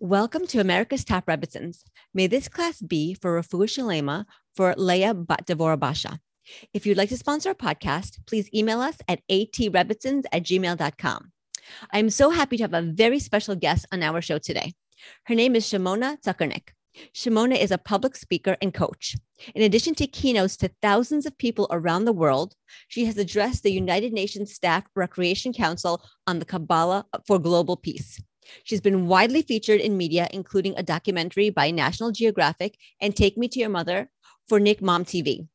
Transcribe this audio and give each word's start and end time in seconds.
Welcome 0.00 0.46
to 0.48 0.60
America's 0.60 1.06
Top 1.06 1.24
Rebbitzins. 1.24 1.82
May 2.12 2.26
this 2.26 2.48
class 2.48 2.82
be 2.82 3.14
for 3.14 3.40
Rafu 3.40 3.64
Shalema 3.64 4.26
for 4.54 4.74
Leah 4.76 5.14
Bat 5.14 5.56
Basha. 5.80 6.20
If 6.74 6.84
you'd 6.84 6.98
like 6.98 7.08
to 7.08 7.16
sponsor 7.16 7.52
a 7.52 7.54
podcast, 7.54 8.18
please 8.26 8.52
email 8.52 8.82
us 8.82 8.98
at 9.08 9.22
atrebitzins 9.30 10.24
at 10.30 10.42
gmail.com. 10.42 11.32
I'm 11.94 12.10
so 12.10 12.28
happy 12.28 12.58
to 12.58 12.64
have 12.64 12.74
a 12.74 12.82
very 12.82 13.18
special 13.18 13.56
guest 13.56 13.86
on 13.90 14.02
our 14.02 14.20
show 14.20 14.36
today. 14.36 14.74
Her 15.24 15.34
name 15.34 15.56
is 15.56 15.64
Shimona 15.64 16.20
Tzukernik. 16.20 16.74
Shimona 17.14 17.58
is 17.58 17.70
a 17.70 17.78
public 17.78 18.16
speaker 18.16 18.58
and 18.60 18.74
coach. 18.74 19.16
In 19.54 19.62
addition 19.62 19.94
to 19.94 20.06
keynotes 20.06 20.58
to 20.58 20.70
thousands 20.82 21.24
of 21.24 21.38
people 21.38 21.68
around 21.70 22.04
the 22.04 22.12
world, 22.12 22.54
she 22.88 23.06
has 23.06 23.16
addressed 23.16 23.62
the 23.62 23.72
United 23.72 24.12
Nations 24.12 24.52
Staff 24.52 24.84
Recreation 24.94 25.54
Council 25.54 26.04
on 26.26 26.38
the 26.38 26.44
Kabbalah 26.44 27.06
for 27.26 27.38
Global 27.38 27.78
Peace. 27.78 28.20
She's 28.64 28.80
been 28.80 29.06
widely 29.06 29.42
featured 29.42 29.80
in 29.80 29.96
media, 29.96 30.28
including 30.32 30.74
a 30.76 30.82
documentary 30.82 31.50
by 31.50 31.70
National 31.70 32.12
Geographic 32.12 32.78
and 33.00 33.14
Take 33.14 33.36
Me 33.36 33.48
to 33.48 33.58
Your 33.58 33.68
Mother 33.68 34.08
for 34.48 34.60
Nick 34.60 34.82
Mom 34.82 35.04
TV. 35.04 35.46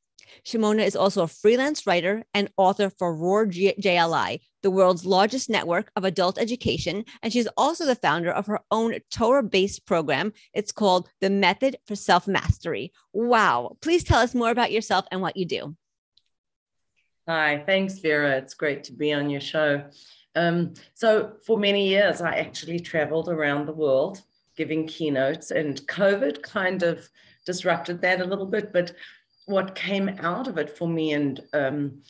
Shimona 0.46 0.86
is 0.86 0.96
also 0.96 1.24
a 1.24 1.28
freelance 1.28 1.86
writer 1.86 2.24
and 2.34 2.50
author 2.58 2.90
for 2.90 3.16
Rohr 3.16 3.52
JLI, 3.80 4.40
the 4.64 4.72
world's 4.72 5.06
largest 5.06 5.50
network 5.50 5.92
of 5.96 6.04
adult 6.04 6.38
education. 6.38 7.06
And 7.22 7.32
she's 7.32 7.48
also 7.58 7.86
the 7.86 7.96
founder 7.96 8.32
of 8.32 8.48
her 8.48 8.62
own 8.72 8.96
Torah 9.12 9.44
based 9.44 9.86
program. 9.86 10.34
It's 10.54 10.72
called 10.72 11.10
The 11.20 11.30
Method 11.30 11.78
for 11.86 11.96
Self 11.96 12.28
Mastery. 12.28 12.92
Wow. 13.14 13.78
Please 13.82 14.04
tell 14.04 14.22
us 14.22 14.36
more 14.36 14.52
about 14.52 14.72
yourself 14.72 15.06
and 15.12 15.22
what 15.22 15.38
you 15.38 15.46
do. 15.46 15.76
Hi, 17.28 17.64
thanks, 17.66 18.00
Vera. 18.00 18.38
It's 18.38 18.56
great 18.56 18.84
to 18.86 18.94
be 18.94 19.14
on 19.14 19.30
your 19.30 19.42
show. 19.42 19.84
Um, 20.36 20.74
so, 20.94 21.34
for 21.46 21.58
many 21.58 21.88
years, 21.88 22.22
I 22.22 22.36
actually 22.36 22.80
traveled 22.80 23.30
around 23.30 23.66
the 23.66 23.74
world 23.74 24.22
giving 24.56 24.88
keynotes, 24.88 25.52
and 25.52 25.82
COVID 25.88 26.42
kind 26.42 26.84
of 26.84 27.10
disrupted 27.46 28.02
that 28.02 28.22
a 28.22 28.26
little 28.26 28.46
bit. 28.46 28.72
But 28.72 28.94
what 29.46 29.76
came 29.76 30.10
out 30.20 30.48
of 30.48 30.58
it 30.58 30.78
for 30.78 30.88
me 30.88 31.14
and 31.14 31.42
um, 31.54 32.02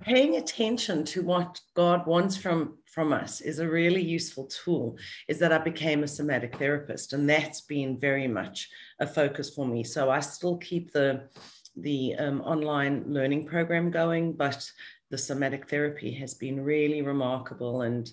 paying 0.00 0.36
attention 0.36 1.04
to 1.04 1.22
what 1.22 1.60
God 1.74 2.06
wants 2.06 2.36
from 2.36 2.76
from 2.86 3.12
us 3.12 3.40
is 3.40 3.60
a 3.60 3.68
really 3.68 4.02
useful 4.02 4.46
tool 4.46 4.98
is 5.28 5.38
that 5.38 5.52
I 5.52 5.58
became 5.58 6.02
a 6.02 6.08
somatic 6.08 6.56
therapist 6.56 7.12
and 7.12 7.30
that's 7.30 7.60
been 7.60 8.00
very 8.00 8.26
much 8.26 8.68
a 8.98 9.06
focus 9.06 9.54
for 9.54 9.64
me 9.64 9.84
so 9.84 10.10
I 10.10 10.18
still 10.18 10.56
keep 10.56 10.92
the 10.92 11.28
the 11.76 12.16
um, 12.16 12.40
online 12.40 13.04
learning 13.06 13.46
program 13.46 13.92
going 13.92 14.32
but 14.32 14.68
the 15.10 15.18
somatic 15.18 15.68
therapy 15.68 16.12
has 16.12 16.34
been 16.34 16.62
really 16.62 17.02
remarkable 17.02 17.82
and 17.82 18.10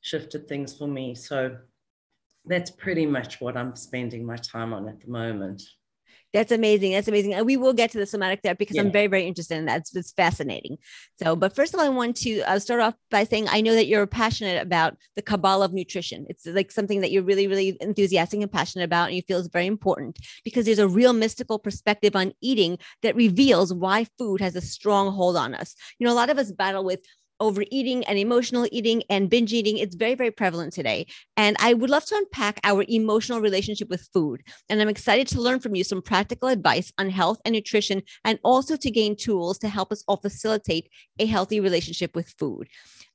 shifted 0.00 0.48
things 0.48 0.74
for 0.76 0.88
me. 0.88 1.14
So 1.14 1.56
that's 2.44 2.70
pretty 2.70 3.06
much 3.06 3.40
what 3.40 3.56
I'm 3.56 3.76
spending 3.76 4.24
my 4.24 4.36
time 4.36 4.72
on 4.72 4.88
at 4.88 5.00
the 5.00 5.10
moment 5.10 5.62
that's 6.32 6.52
amazing. 6.52 6.92
That's 6.92 7.08
amazing. 7.08 7.34
And 7.34 7.44
we 7.44 7.56
will 7.56 7.72
get 7.72 7.90
to 7.92 7.98
the 7.98 8.06
somatic 8.06 8.40
therapy 8.42 8.58
because 8.58 8.76
yeah. 8.76 8.82
I'm 8.82 8.92
very, 8.92 9.08
very 9.08 9.26
interested 9.26 9.58
in 9.58 9.66
that. 9.66 9.80
It's, 9.80 9.96
it's 9.96 10.12
fascinating. 10.12 10.78
So, 11.14 11.34
but 11.34 11.54
first 11.54 11.74
of 11.74 11.80
all, 11.80 11.86
I 11.86 11.88
want 11.88 12.16
to 12.18 12.42
uh, 12.42 12.58
start 12.58 12.80
off 12.80 12.94
by 13.10 13.24
saying 13.24 13.46
I 13.48 13.60
know 13.60 13.74
that 13.74 13.86
you're 13.86 14.06
passionate 14.06 14.62
about 14.62 14.96
the 15.16 15.22
Kabbalah 15.22 15.64
of 15.64 15.72
nutrition. 15.72 16.26
It's 16.28 16.46
like 16.46 16.70
something 16.70 17.00
that 17.00 17.10
you're 17.10 17.22
really, 17.22 17.46
really 17.46 17.76
enthusiastic 17.80 18.40
and 18.40 18.50
passionate 18.50 18.84
about, 18.84 19.08
and 19.08 19.16
you 19.16 19.22
feel 19.22 19.38
is 19.38 19.48
very 19.48 19.66
important 19.66 20.18
because 20.44 20.66
there's 20.66 20.78
a 20.78 20.88
real 20.88 21.12
mystical 21.12 21.58
perspective 21.58 22.14
on 22.14 22.32
eating 22.40 22.78
that 23.02 23.16
reveals 23.16 23.74
why 23.74 24.06
food 24.18 24.40
has 24.40 24.54
a 24.54 24.60
strong 24.60 25.12
hold 25.12 25.36
on 25.36 25.54
us. 25.54 25.74
You 25.98 26.06
know, 26.06 26.12
a 26.12 26.14
lot 26.14 26.30
of 26.30 26.38
us 26.38 26.52
battle 26.52 26.84
with 26.84 27.04
overeating 27.40 28.04
and 28.04 28.18
emotional 28.18 28.68
eating 28.70 29.02
and 29.10 29.30
binge 29.30 29.52
eating. 29.52 29.78
It's 29.78 29.94
very, 29.94 30.14
very 30.14 30.30
prevalent 30.30 30.72
today. 30.72 31.06
And 31.36 31.56
I 31.58 31.74
would 31.74 31.90
love 31.90 32.04
to 32.06 32.16
unpack 32.16 32.60
our 32.64 32.84
emotional 32.88 33.40
relationship 33.40 33.88
with 33.88 34.08
food. 34.12 34.42
And 34.68 34.80
I'm 34.80 34.88
excited 34.88 35.26
to 35.28 35.40
learn 35.40 35.60
from 35.60 35.74
you 35.74 35.84
some 35.84 36.02
practical 36.02 36.48
advice 36.48 36.92
on 36.98 37.10
health 37.10 37.40
and 37.44 37.54
nutrition, 37.54 38.02
and 38.24 38.38
also 38.44 38.76
to 38.76 38.90
gain 38.90 39.16
tools 39.16 39.58
to 39.58 39.68
help 39.68 39.90
us 39.90 40.04
all 40.06 40.16
facilitate 40.16 40.88
a 41.18 41.26
healthy 41.26 41.60
relationship 41.60 42.14
with 42.14 42.28
food 42.38 42.68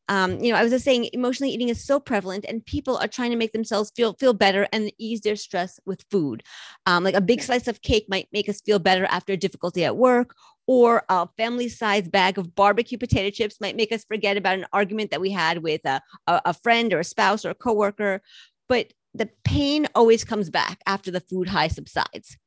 um, 0.07 0.39
you 0.39 0.51
know, 0.51 0.57
I 0.57 0.63
was 0.63 0.71
just 0.71 0.85
saying 0.85 1.09
emotionally 1.13 1.51
eating 1.51 1.69
is 1.69 1.83
so 1.83 1.99
prevalent 1.99 2.45
and 2.47 2.65
people 2.65 2.97
are 2.97 3.07
trying 3.07 3.31
to 3.31 3.37
make 3.37 3.53
themselves 3.53 3.91
feel 3.95 4.13
feel 4.13 4.33
better 4.33 4.67
and 4.71 4.91
ease 4.99 5.21
their 5.21 5.35
stress 5.35 5.79
with 5.85 6.05
food. 6.11 6.43
Um, 6.85 7.03
like 7.03 7.15
a 7.15 7.21
big 7.21 7.41
slice 7.41 7.67
of 7.67 7.81
cake 7.81 8.05
might 8.07 8.27
make 8.31 8.47
us 8.47 8.61
feel 8.61 8.79
better 8.79 9.05
after 9.05 9.33
a 9.33 9.37
difficulty 9.37 9.83
at 9.83 9.97
work, 9.97 10.35
or 10.67 11.03
a 11.09 11.27
family 11.37 11.69
size 11.69 12.07
bag 12.07 12.37
of 12.37 12.55
barbecue 12.55 12.97
potato 12.97 13.29
chips 13.29 13.61
might 13.61 13.75
make 13.75 13.91
us 13.91 14.03
forget 14.03 14.37
about 14.37 14.57
an 14.57 14.65
argument 14.73 15.11
that 15.11 15.21
we 15.21 15.31
had 15.31 15.59
with 15.59 15.85
a, 15.85 16.01
a, 16.27 16.53
friend 16.53 16.93
or 16.93 16.99
a 16.99 17.03
spouse 17.03 17.45
or 17.45 17.51
a 17.51 17.55
coworker. 17.55 18.21
But 18.67 18.93
the 19.13 19.29
pain 19.43 19.87
always 19.95 20.23
comes 20.23 20.49
back 20.49 20.81
after 20.85 21.11
the 21.11 21.21
food 21.21 21.49
high 21.49 21.67
subsides. 21.67 22.37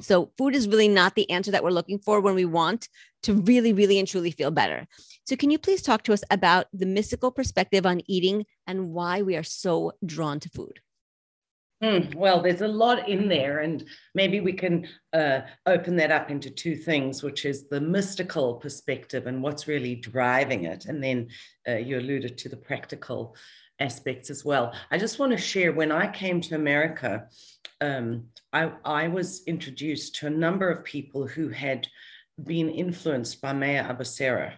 So, 0.00 0.32
food 0.36 0.54
is 0.54 0.68
really 0.68 0.88
not 0.88 1.14
the 1.14 1.30
answer 1.30 1.50
that 1.52 1.62
we're 1.62 1.70
looking 1.70 1.98
for 1.98 2.20
when 2.20 2.34
we 2.34 2.44
want 2.44 2.88
to 3.22 3.34
really, 3.34 3.72
really 3.72 3.98
and 3.98 4.08
truly 4.08 4.32
feel 4.32 4.50
better. 4.50 4.88
So, 5.24 5.36
can 5.36 5.50
you 5.50 5.58
please 5.58 5.82
talk 5.82 6.02
to 6.04 6.12
us 6.12 6.24
about 6.30 6.66
the 6.72 6.86
mystical 6.86 7.30
perspective 7.30 7.86
on 7.86 8.02
eating 8.06 8.44
and 8.66 8.90
why 8.90 9.22
we 9.22 9.36
are 9.36 9.44
so 9.44 9.92
drawn 10.04 10.40
to 10.40 10.48
food? 10.48 10.80
Mm, 11.84 12.14
well, 12.14 12.40
there's 12.40 12.62
a 12.62 12.68
lot 12.68 13.10
in 13.10 13.28
there, 13.28 13.58
and 13.58 13.84
maybe 14.14 14.40
we 14.40 14.54
can 14.54 14.88
uh, 15.12 15.40
open 15.66 15.96
that 15.96 16.10
up 16.10 16.30
into 16.30 16.48
two 16.48 16.76
things, 16.76 17.22
which 17.22 17.44
is 17.44 17.68
the 17.68 17.80
mystical 17.80 18.54
perspective 18.54 19.26
and 19.26 19.42
what's 19.42 19.68
really 19.68 19.94
driving 19.94 20.64
it. 20.64 20.86
And 20.86 21.04
then 21.04 21.28
uh, 21.68 21.76
you 21.76 21.98
alluded 21.98 22.38
to 22.38 22.48
the 22.48 22.56
practical 22.56 23.36
aspects 23.80 24.30
as 24.30 24.46
well. 24.46 24.72
I 24.90 24.96
just 24.96 25.18
want 25.18 25.32
to 25.32 25.38
share 25.38 25.72
when 25.72 25.92
I 25.92 26.10
came 26.10 26.40
to 26.42 26.54
America, 26.54 27.28
um, 27.82 28.28
I, 28.50 28.72
I, 28.82 29.08
was 29.08 29.42
introduced 29.46 30.14
to 30.16 30.28
a 30.28 30.30
number 30.30 30.70
of 30.70 30.84
people 30.84 31.26
who 31.26 31.50
had 31.50 31.86
been 32.42 32.70
influenced 32.70 33.42
by 33.42 33.52
Meir 33.52 33.82
Abehsera. 33.82 34.54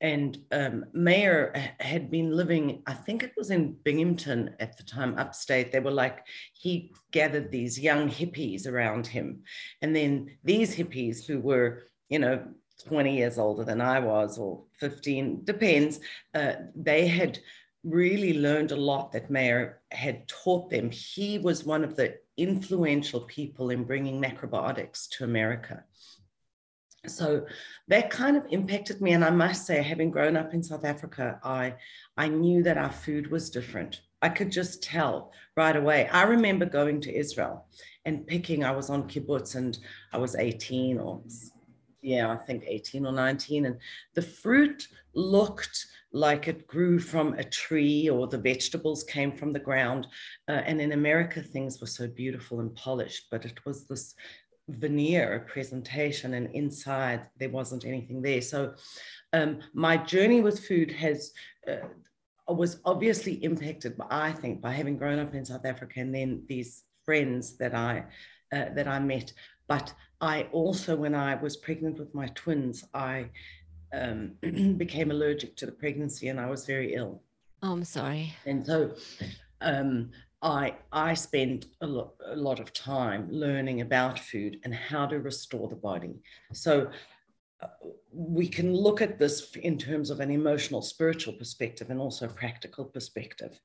And 0.00 0.38
um, 0.52 0.84
Meir 0.92 1.72
had 1.80 2.10
been 2.10 2.36
living, 2.36 2.82
I 2.86 2.92
think 2.92 3.22
it 3.22 3.32
was 3.36 3.50
in 3.50 3.76
Binghamton 3.82 4.54
at 4.60 4.76
the 4.76 4.82
time, 4.82 5.18
upstate. 5.18 5.72
They 5.72 5.80
were 5.80 5.90
like, 5.90 6.26
he 6.52 6.92
gathered 7.12 7.50
these 7.50 7.80
young 7.80 8.10
hippies 8.10 8.66
around 8.66 9.06
him. 9.06 9.42
And 9.80 9.96
then 9.96 10.36
these 10.44 10.76
hippies 10.76 11.26
who 11.26 11.40
were, 11.40 11.84
you 12.10 12.18
know, 12.18 12.46
20 12.86 13.16
years 13.16 13.38
older 13.38 13.64
than 13.64 13.80
I 13.80 14.00
was, 14.00 14.38
or 14.38 14.64
15, 14.80 15.44
depends, 15.44 16.00
uh, 16.34 16.52
they 16.74 17.06
had 17.06 17.38
really 17.82 18.38
learned 18.38 18.72
a 18.72 18.76
lot 18.76 19.12
that 19.12 19.30
Meir 19.30 19.80
had 19.92 20.28
taught 20.28 20.68
them. 20.68 20.90
He 20.90 21.38
was 21.38 21.64
one 21.64 21.84
of 21.84 21.96
the 21.96 22.16
influential 22.36 23.20
people 23.20 23.70
in 23.70 23.84
bringing 23.84 24.20
macrobiotics 24.20 25.08
to 25.10 25.24
America. 25.24 25.84
So 27.08 27.46
that 27.88 28.10
kind 28.10 28.36
of 28.36 28.44
impacted 28.50 29.00
me. 29.00 29.12
And 29.12 29.24
I 29.24 29.30
must 29.30 29.66
say, 29.66 29.82
having 29.82 30.10
grown 30.10 30.36
up 30.36 30.54
in 30.54 30.62
South 30.62 30.84
Africa, 30.84 31.40
I, 31.42 31.74
I 32.16 32.28
knew 32.28 32.62
that 32.62 32.78
our 32.78 32.92
food 32.92 33.30
was 33.30 33.50
different. 33.50 34.00
I 34.22 34.28
could 34.28 34.50
just 34.50 34.82
tell 34.82 35.32
right 35.56 35.76
away. 35.76 36.08
I 36.08 36.22
remember 36.24 36.66
going 36.66 37.00
to 37.02 37.14
Israel 37.14 37.66
and 38.04 38.26
picking, 38.26 38.64
I 38.64 38.72
was 38.72 38.90
on 38.90 39.08
kibbutz 39.08 39.54
and 39.54 39.78
I 40.12 40.18
was 40.18 40.34
18 40.34 40.98
or, 40.98 41.22
yeah, 42.02 42.30
I 42.30 42.36
think 42.36 42.64
18 42.66 43.06
or 43.06 43.12
19. 43.12 43.66
And 43.66 43.76
the 44.14 44.22
fruit 44.22 44.88
looked 45.14 45.86
like 46.12 46.48
it 46.48 46.66
grew 46.66 46.98
from 46.98 47.34
a 47.34 47.44
tree 47.44 48.08
or 48.08 48.26
the 48.26 48.38
vegetables 48.38 49.04
came 49.04 49.32
from 49.32 49.52
the 49.52 49.58
ground. 49.58 50.06
Uh, 50.48 50.62
and 50.64 50.80
in 50.80 50.92
America, 50.92 51.42
things 51.42 51.80
were 51.80 51.86
so 51.86 52.06
beautiful 52.06 52.60
and 52.60 52.74
polished, 52.74 53.26
but 53.30 53.44
it 53.44 53.64
was 53.66 53.86
this 53.86 54.14
veneer 54.68 55.46
presentation, 55.48 56.34
and 56.34 56.54
inside 56.54 57.26
there 57.38 57.50
wasn't 57.50 57.84
anything 57.84 58.22
there. 58.22 58.40
So 58.40 58.74
um, 59.32 59.60
my 59.74 59.96
journey 59.96 60.40
with 60.40 60.66
food 60.66 60.92
has. 60.92 61.32
Uh, 61.68 61.86
was 62.48 62.78
obviously 62.84 63.42
impacted, 63.42 63.98
by, 63.98 64.06
I 64.08 64.30
think, 64.30 64.60
by 64.60 64.70
having 64.70 64.96
grown 64.96 65.18
up 65.18 65.34
in 65.34 65.44
South 65.44 65.66
Africa 65.66 65.98
and 65.98 66.14
then 66.14 66.44
these 66.46 66.84
friends 67.04 67.56
that 67.56 67.74
I 67.74 68.04
uh, 68.52 68.66
that 68.74 68.86
I 68.86 69.00
met. 69.00 69.32
But 69.66 69.92
I 70.20 70.44
also, 70.52 70.96
when 70.96 71.14
I 71.14 71.34
was 71.34 71.56
pregnant 71.56 71.98
with 71.98 72.14
my 72.14 72.28
twins, 72.34 72.84
I 72.94 73.30
um, 73.92 74.32
became 74.76 75.10
allergic 75.10 75.56
to 75.56 75.66
the 75.66 75.72
pregnancy 75.72 76.28
and 76.28 76.40
I 76.40 76.48
was 76.48 76.64
very 76.64 76.94
ill. 76.94 77.22
Oh, 77.62 77.72
I'm 77.72 77.84
sorry. 77.84 78.34
And 78.44 78.64
so 78.66 78.94
um, 79.60 80.10
I, 80.42 80.74
I 80.92 81.14
spend 81.14 81.66
a 81.80 81.86
lot, 81.86 82.14
a 82.24 82.36
lot 82.36 82.60
of 82.60 82.72
time 82.72 83.28
learning 83.30 83.80
about 83.80 84.18
food 84.18 84.58
and 84.64 84.74
how 84.74 85.06
to 85.06 85.18
restore 85.18 85.68
the 85.68 85.76
body. 85.76 86.20
So 86.52 86.90
uh, 87.62 87.68
we 88.12 88.46
can 88.46 88.74
look 88.74 89.00
at 89.00 89.18
this 89.18 89.54
in 89.56 89.78
terms 89.78 90.10
of 90.10 90.20
an 90.20 90.30
emotional 90.30 90.82
spiritual 90.82 91.32
perspective 91.34 91.90
and 91.90 91.98
also 91.98 92.28
practical 92.28 92.84
perspective 92.84 93.58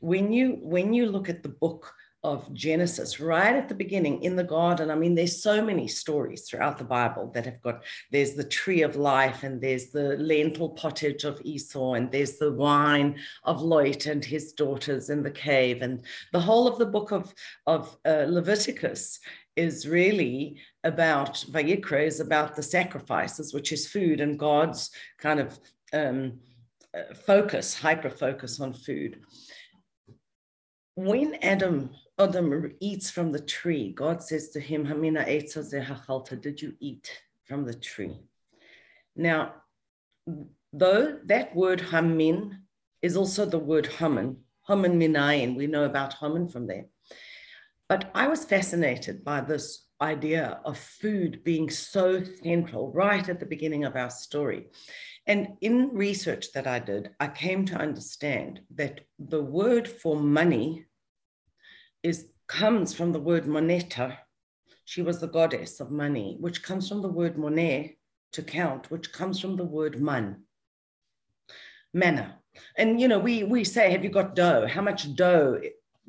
when 0.00 0.32
you 0.32 0.58
when 0.62 0.92
you 0.92 1.06
look 1.06 1.28
at 1.28 1.44
the 1.44 1.48
book 1.48 1.94
of 2.24 2.52
Genesis, 2.52 3.20
right 3.20 3.54
at 3.54 3.68
the 3.68 3.74
beginning 3.74 4.22
in 4.22 4.34
the 4.34 4.44
garden. 4.44 4.90
I 4.90 4.96
mean, 4.96 5.14
there's 5.14 5.42
so 5.42 5.62
many 5.62 5.86
stories 5.86 6.42
throughout 6.42 6.76
the 6.76 6.84
Bible 6.84 7.30
that 7.34 7.44
have 7.44 7.60
got 7.62 7.84
there's 8.10 8.34
the 8.34 8.44
tree 8.44 8.82
of 8.82 8.96
life, 8.96 9.42
and 9.44 9.60
there's 9.60 9.90
the 9.90 10.16
lentil 10.16 10.70
pottage 10.70 11.24
of 11.24 11.40
Esau, 11.44 11.94
and 11.94 12.10
there's 12.10 12.38
the 12.38 12.52
wine 12.52 13.18
of 13.44 13.62
Lot 13.62 14.06
and 14.06 14.24
his 14.24 14.52
daughters 14.52 15.10
in 15.10 15.22
the 15.22 15.30
cave. 15.30 15.82
And 15.82 16.04
the 16.32 16.40
whole 16.40 16.66
of 16.66 16.78
the 16.78 16.86
book 16.86 17.12
of, 17.12 17.32
of 17.66 17.96
uh, 18.04 18.24
Leviticus 18.28 19.20
is 19.54 19.86
really 19.86 20.58
about 20.84 21.44
Vayikra, 21.50 22.06
is 22.06 22.20
about 22.20 22.56
the 22.56 22.62
sacrifices, 22.62 23.54
which 23.54 23.72
is 23.72 23.88
food 23.88 24.20
and 24.20 24.38
God's 24.38 24.90
kind 25.18 25.40
of 25.40 25.58
um, 25.92 26.40
uh, 26.96 27.14
focus, 27.14 27.74
hyper 27.74 28.10
focus 28.10 28.60
on 28.60 28.72
food. 28.72 29.20
When 30.94 31.34
Adam 31.42 31.90
Adam 32.18 32.72
eats 32.80 33.10
from 33.10 33.30
the 33.32 33.40
tree. 33.40 33.92
God 33.92 34.22
says 34.22 34.50
to 34.50 34.60
him, 34.60 34.86
Hamina 34.86 35.26
did 36.40 36.62
you 36.62 36.74
eat 36.80 37.10
from 37.44 37.64
the 37.64 37.74
tree? 37.74 38.18
Now, 39.14 39.54
though 40.72 41.18
that 41.24 41.54
word 41.54 41.80
hamin 41.80 42.62
is 43.02 43.16
also 43.16 43.44
the 43.44 43.58
word 43.58 43.86
haman, 43.86 44.38
haman 44.66 44.98
minayin, 44.98 45.56
we 45.56 45.66
know 45.66 45.84
about 45.84 46.14
haman 46.14 46.48
from 46.48 46.66
there. 46.66 46.86
But 47.88 48.10
I 48.14 48.28
was 48.28 48.44
fascinated 48.44 49.22
by 49.22 49.42
this 49.42 49.86
idea 50.00 50.60
of 50.64 50.78
food 50.78 51.44
being 51.44 51.70
so 51.70 52.22
central 52.42 52.92
right 52.92 53.28
at 53.28 53.40
the 53.40 53.46
beginning 53.46 53.84
of 53.84 53.94
our 53.96 54.10
story. 54.10 54.66
And 55.26 55.56
in 55.60 55.90
research 55.92 56.52
that 56.52 56.66
I 56.66 56.78
did, 56.78 57.10
I 57.20 57.28
came 57.28 57.64
to 57.66 57.76
understand 57.76 58.60
that 58.74 59.00
the 59.18 59.42
word 59.42 59.86
for 59.86 60.16
money 60.16 60.86
is 62.06 62.28
comes 62.46 62.94
from 62.94 63.12
the 63.12 63.20
word 63.20 63.46
moneta. 63.46 64.18
She 64.84 65.02
was 65.02 65.20
the 65.20 65.26
goddess 65.26 65.80
of 65.80 65.90
money, 65.90 66.36
which 66.38 66.62
comes 66.62 66.88
from 66.88 67.02
the 67.02 67.08
word 67.08 67.36
monet, 67.36 67.96
to 68.32 68.42
count, 68.42 68.90
which 68.90 69.12
comes 69.12 69.40
from 69.40 69.56
the 69.56 69.64
word 69.64 70.00
man, 70.00 70.42
manna. 71.92 72.38
And 72.76 73.00
you 73.00 73.08
know, 73.08 73.18
we 73.18 73.42
we 73.44 73.64
say, 73.64 73.90
have 73.90 74.04
you 74.04 74.10
got 74.10 74.36
dough? 74.36 74.66
How 74.66 74.82
much 74.82 75.14
dough 75.16 75.60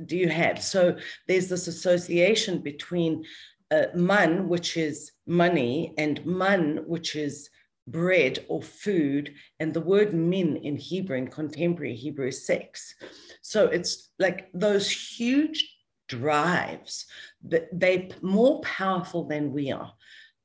do 0.05 0.15
you 0.15 0.29
have? 0.29 0.61
So 0.61 0.97
there's 1.27 1.49
this 1.49 1.67
association 1.67 2.59
between 2.59 3.25
uh, 3.71 3.87
man, 3.95 4.47
which 4.47 4.77
is 4.77 5.11
money, 5.25 5.93
and 5.97 6.23
man, 6.25 6.83
which 6.85 7.15
is 7.15 7.49
bread 7.87 8.45
or 8.49 8.61
food, 8.61 9.33
and 9.59 9.73
the 9.73 9.81
word 9.93 10.13
min 10.13 10.57
in 10.57 10.75
Hebrew, 10.75 11.17
in 11.17 11.27
contemporary 11.27 11.95
Hebrew, 11.95 12.31
sex. 12.31 12.93
So 13.41 13.65
it's 13.65 14.11
like 14.19 14.49
those 14.53 14.89
huge 14.89 15.76
drives 16.07 17.05
that 17.43 17.67
they're 17.71 18.07
more 18.21 18.61
powerful 18.61 19.23
than 19.25 19.51
we 19.51 19.71
are 19.71 19.93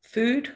food 0.03 0.55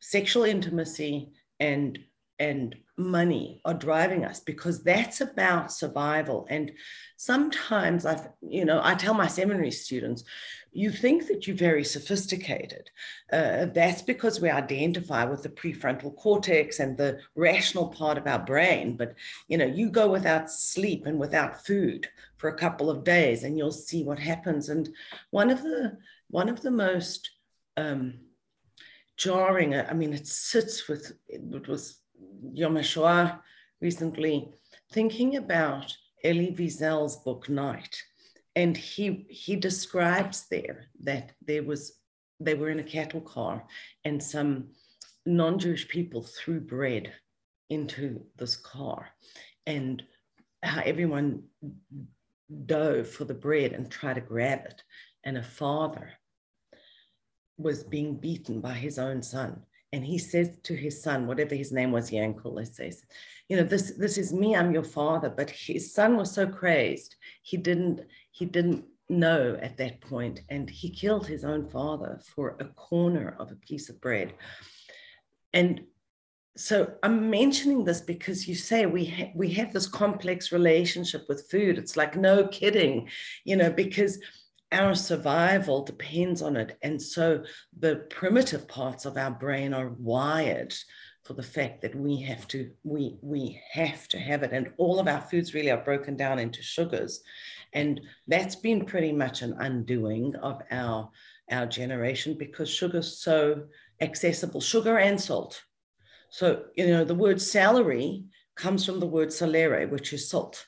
sexual 0.00 0.44
intimacy 0.44 1.30
and 1.60 1.98
and 2.40 2.76
money 2.96 3.60
are 3.64 3.74
driving 3.74 4.24
us 4.24 4.40
because 4.40 4.82
that's 4.82 5.20
about 5.20 5.72
survival 5.72 6.46
and 6.50 6.72
sometimes 7.16 8.04
i 8.06 8.28
you 8.40 8.64
know 8.64 8.80
i 8.82 8.94
tell 8.94 9.14
my 9.14 9.26
seminary 9.26 9.70
students 9.70 10.24
you 10.72 10.90
think 10.90 11.26
that 11.26 11.46
you're 11.46 11.56
very 11.56 11.84
sophisticated. 11.84 12.90
Uh, 13.32 13.66
that's 13.66 14.02
because 14.02 14.40
we 14.40 14.50
identify 14.50 15.24
with 15.24 15.42
the 15.42 15.48
prefrontal 15.48 16.14
cortex 16.16 16.78
and 16.78 16.96
the 16.96 17.18
rational 17.34 17.88
part 17.88 18.18
of 18.18 18.26
our 18.26 18.38
brain. 18.38 18.96
But 18.96 19.14
you 19.48 19.58
know, 19.58 19.66
you 19.66 19.90
go 19.90 20.08
without 20.08 20.50
sleep 20.50 21.06
and 21.06 21.18
without 21.18 21.64
food 21.64 22.08
for 22.38 22.48
a 22.48 22.56
couple 22.56 22.90
of 22.90 23.04
days, 23.04 23.44
and 23.44 23.58
you'll 23.58 23.70
see 23.70 24.02
what 24.02 24.18
happens. 24.18 24.68
And 24.68 24.88
one 25.30 25.50
of 25.50 25.62
the 25.62 25.98
one 26.30 26.48
of 26.48 26.62
the 26.62 26.70
most 26.70 27.30
um, 27.76 28.14
jarring, 29.16 29.74
I 29.74 29.92
mean, 29.92 30.12
it 30.12 30.26
sits 30.26 30.88
with 30.88 31.12
it 31.28 31.68
was 31.68 32.00
Yom 32.52 32.74
HaShoah 32.74 33.40
recently, 33.80 34.52
thinking 34.92 35.36
about 35.36 35.94
Elie 36.24 36.54
Wiesel's 36.56 37.16
book 37.18 37.48
Night 37.48 38.02
and 38.58 38.76
he 38.76 39.24
he 39.28 39.54
describes 39.54 40.46
there 40.50 40.86
that 41.04 41.30
there 41.46 41.62
was 41.62 42.00
they 42.40 42.54
were 42.54 42.70
in 42.70 42.80
a 42.80 42.90
cattle 42.96 43.20
car 43.20 43.64
and 44.04 44.20
some 44.20 44.70
non-jewish 45.26 45.86
people 45.88 46.22
threw 46.22 46.58
bread 46.60 47.12
into 47.70 48.20
this 48.36 48.56
car 48.56 49.08
and 49.66 50.02
how 50.62 50.82
everyone 50.84 51.44
dove 52.66 53.08
for 53.08 53.24
the 53.24 53.34
bread 53.34 53.72
and 53.72 53.90
try 53.90 54.14
to 54.14 54.20
grab 54.20 54.60
it. 54.64 54.82
And 55.24 55.36
a 55.36 55.42
father 55.42 56.12
was 57.56 57.82
being 57.82 58.16
beaten 58.16 58.60
by 58.60 58.74
his 58.74 58.98
own 58.98 59.22
son. 59.22 59.64
And 59.92 60.04
he 60.04 60.18
says 60.18 60.58
to 60.64 60.76
his 60.76 61.02
son 61.02 61.26
whatever 61.26 61.54
his 61.54 61.72
name 61.72 61.92
was 61.92 62.10
yankel 62.10 62.52
let's 62.52 62.76
say 62.76 62.92
you 63.48 63.56
know 63.56 63.62
this 63.62 63.92
this 63.96 64.18
is 64.18 64.34
me 64.34 64.54
i'm 64.54 64.72
your 64.72 64.84
father. 64.84 65.30
But 65.30 65.48
his 65.50 65.94
son 65.94 66.16
was 66.16 66.30
so 66.30 66.46
crazed 66.46 67.16
he 67.42 67.56
didn't 67.56 68.02
he 68.30 68.44
didn't 68.44 68.84
know 69.08 69.58
at 69.60 69.76
that 69.78 70.00
point, 70.00 70.42
and 70.48 70.68
he 70.68 70.90
killed 70.90 71.26
his 71.26 71.44
own 71.44 71.68
father 71.68 72.20
for 72.34 72.56
a 72.60 72.66
corner 72.66 73.36
of 73.38 73.50
a 73.50 73.56
piece 73.56 73.88
of 73.88 74.00
bread. 74.00 74.34
And 75.52 75.82
so 76.58 76.92
I'm 77.02 77.30
mentioning 77.30 77.84
this 77.84 78.00
because 78.00 78.48
you 78.48 78.54
say 78.54 78.86
we 78.86 79.06
ha- 79.06 79.32
we 79.34 79.50
have 79.50 79.72
this 79.72 79.86
complex 79.86 80.50
relationship 80.50 81.24
with 81.28 81.48
food. 81.50 81.78
It's 81.78 81.96
like 81.96 82.16
no 82.16 82.48
kidding, 82.48 83.08
you 83.44 83.56
know, 83.56 83.70
because 83.70 84.18
our 84.72 84.94
survival 84.94 85.84
depends 85.84 86.42
on 86.42 86.56
it, 86.56 86.76
and 86.82 87.00
so 87.00 87.44
the 87.78 88.06
primitive 88.10 88.66
parts 88.66 89.06
of 89.06 89.16
our 89.16 89.30
brain 89.30 89.72
are 89.72 89.90
wired 89.98 90.74
for 91.24 91.34
the 91.34 91.42
fact 91.42 91.82
that 91.82 91.94
we 91.94 92.20
have 92.22 92.48
to 92.48 92.70
we 92.82 93.18
we 93.22 93.60
have 93.72 94.08
to 94.08 94.18
have 94.18 94.42
it, 94.42 94.52
and 94.52 94.72
all 94.78 94.98
of 94.98 95.06
our 95.06 95.20
foods 95.20 95.54
really 95.54 95.70
are 95.70 95.84
broken 95.84 96.16
down 96.16 96.38
into 96.38 96.62
sugars, 96.62 97.22
and 97.72 98.00
that's 98.26 98.56
been 98.56 98.84
pretty 98.84 99.12
much 99.12 99.42
an 99.42 99.54
undoing 99.60 100.34
of 100.36 100.62
our, 100.70 101.10
our 101.50 101.66
generation 101.66 102.36
because 102.36 102.68
sugar's 102.68 103.18
so 103.18 103.64
accessible, 104.00 104.60
sugar 104.60 104.98
and 104.98 105.20
salt. 105.20 105.62
So, 106.30 106.64
you 106.76 106.86
know, 106.88 107.04
the 107.04 107.14
word 107.14 107.40
salary 107.40 108.24
comes 108.56 108.84
from 108.84 109.00
the 109.00 109.06
word 109.06 109.32
salere, 109.32 109.86
which 109.86 110.12
is 110.12 110.28
salt, 110.28 110.66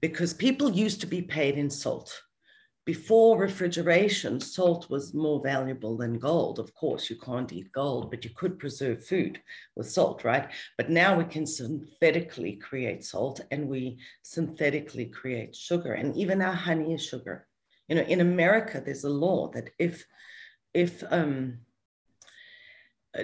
because 0.00 0.32
people 0.32 0.70
used 0.70 1.00
to 1.00 1.06
be 1.06 1.22
paid 1.22 1.58
in 1.58 1.70
salt 1.70 2.22
before 2.86 3.36
refrigeration, 3.36 4.40
salt 4.40 4.88
was 4.88 5.12
more 5.12 5.42
valuable 5.42 5.96
than 5.96 6.20
gold. 6.20 6.60
Of 6.60 6.72
course, 6.72 7.10
you 7.10 7.16
can't 7.16 7.52
eat 7.52 7.72
gold, 7.72 8.12
but 8.12 8.24
you 8.24 8.30
could 8.30 8.60
preserve 8.60 9.04
food 9.04 9.42
with 9.74 9.90
salt, 9.90 10.22
right? 10.22 10.48
But 10.78 10.88
now 10.88 11.18
we 11.18 11.24
can 11.24 11.46
synthetically 11.46 12.54
create 12.54 13.04
salt 13.04 13.40
and 13.50 13.68
we 13.68 13.98
synthetically 14.22 15.06
create 15.06 15.56
sugar. 15.56 15.94
And 15.94 16.16
even 16.16 16.40
our 16.40 16.52
honey 16.52 16.94
is 16.94 17.04
sugar. 17.04 17.48
You 17.88 17.96
know, 17.96 18.02
in 18.02 18.20
America, 18.20 18.80
there's 18.84 19.04
a 19.04 19.10
law 19.10 19.50
that 19.50 19.70
if 19.80 20.06
if 20.72 21.02
um, 21.10 21.58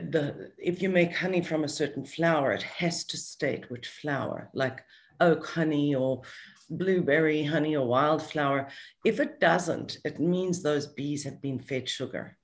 the 0.00 0.52
if 0.58 0.82
you 0.82 0.88
make 0.88 1.16
honey 1.16 1.42
from 1.42 1.64
a 1.64 1.68
certain 1.68 2.04
flower, 2.04 2.52
it 2.52 2.62
has 2.62 3.04
to 3.04 3.16
state 3.16 3.70
which 3.70 3.88
flower, 3.88 4.50
like 4.54 4.84
oak 5.20 5.46
honey 5.46 5.94
or 5.94 6.22
blueberry, 6.70 7.44
honey, 7.44 7.76
or 7.76 7.86
wildflower. 7.86 8.68
If 9.04 9.20
it 9.20 9.40
doesn't, 9.40 9.98
it 10.04 10.20
means 10.20 10.62
those 10.62 10.86
bees 10.86 11.24
have 11.24 11.40
been 11.40 11.60
fed 11.60 11.88
sugar. 11.88 12.36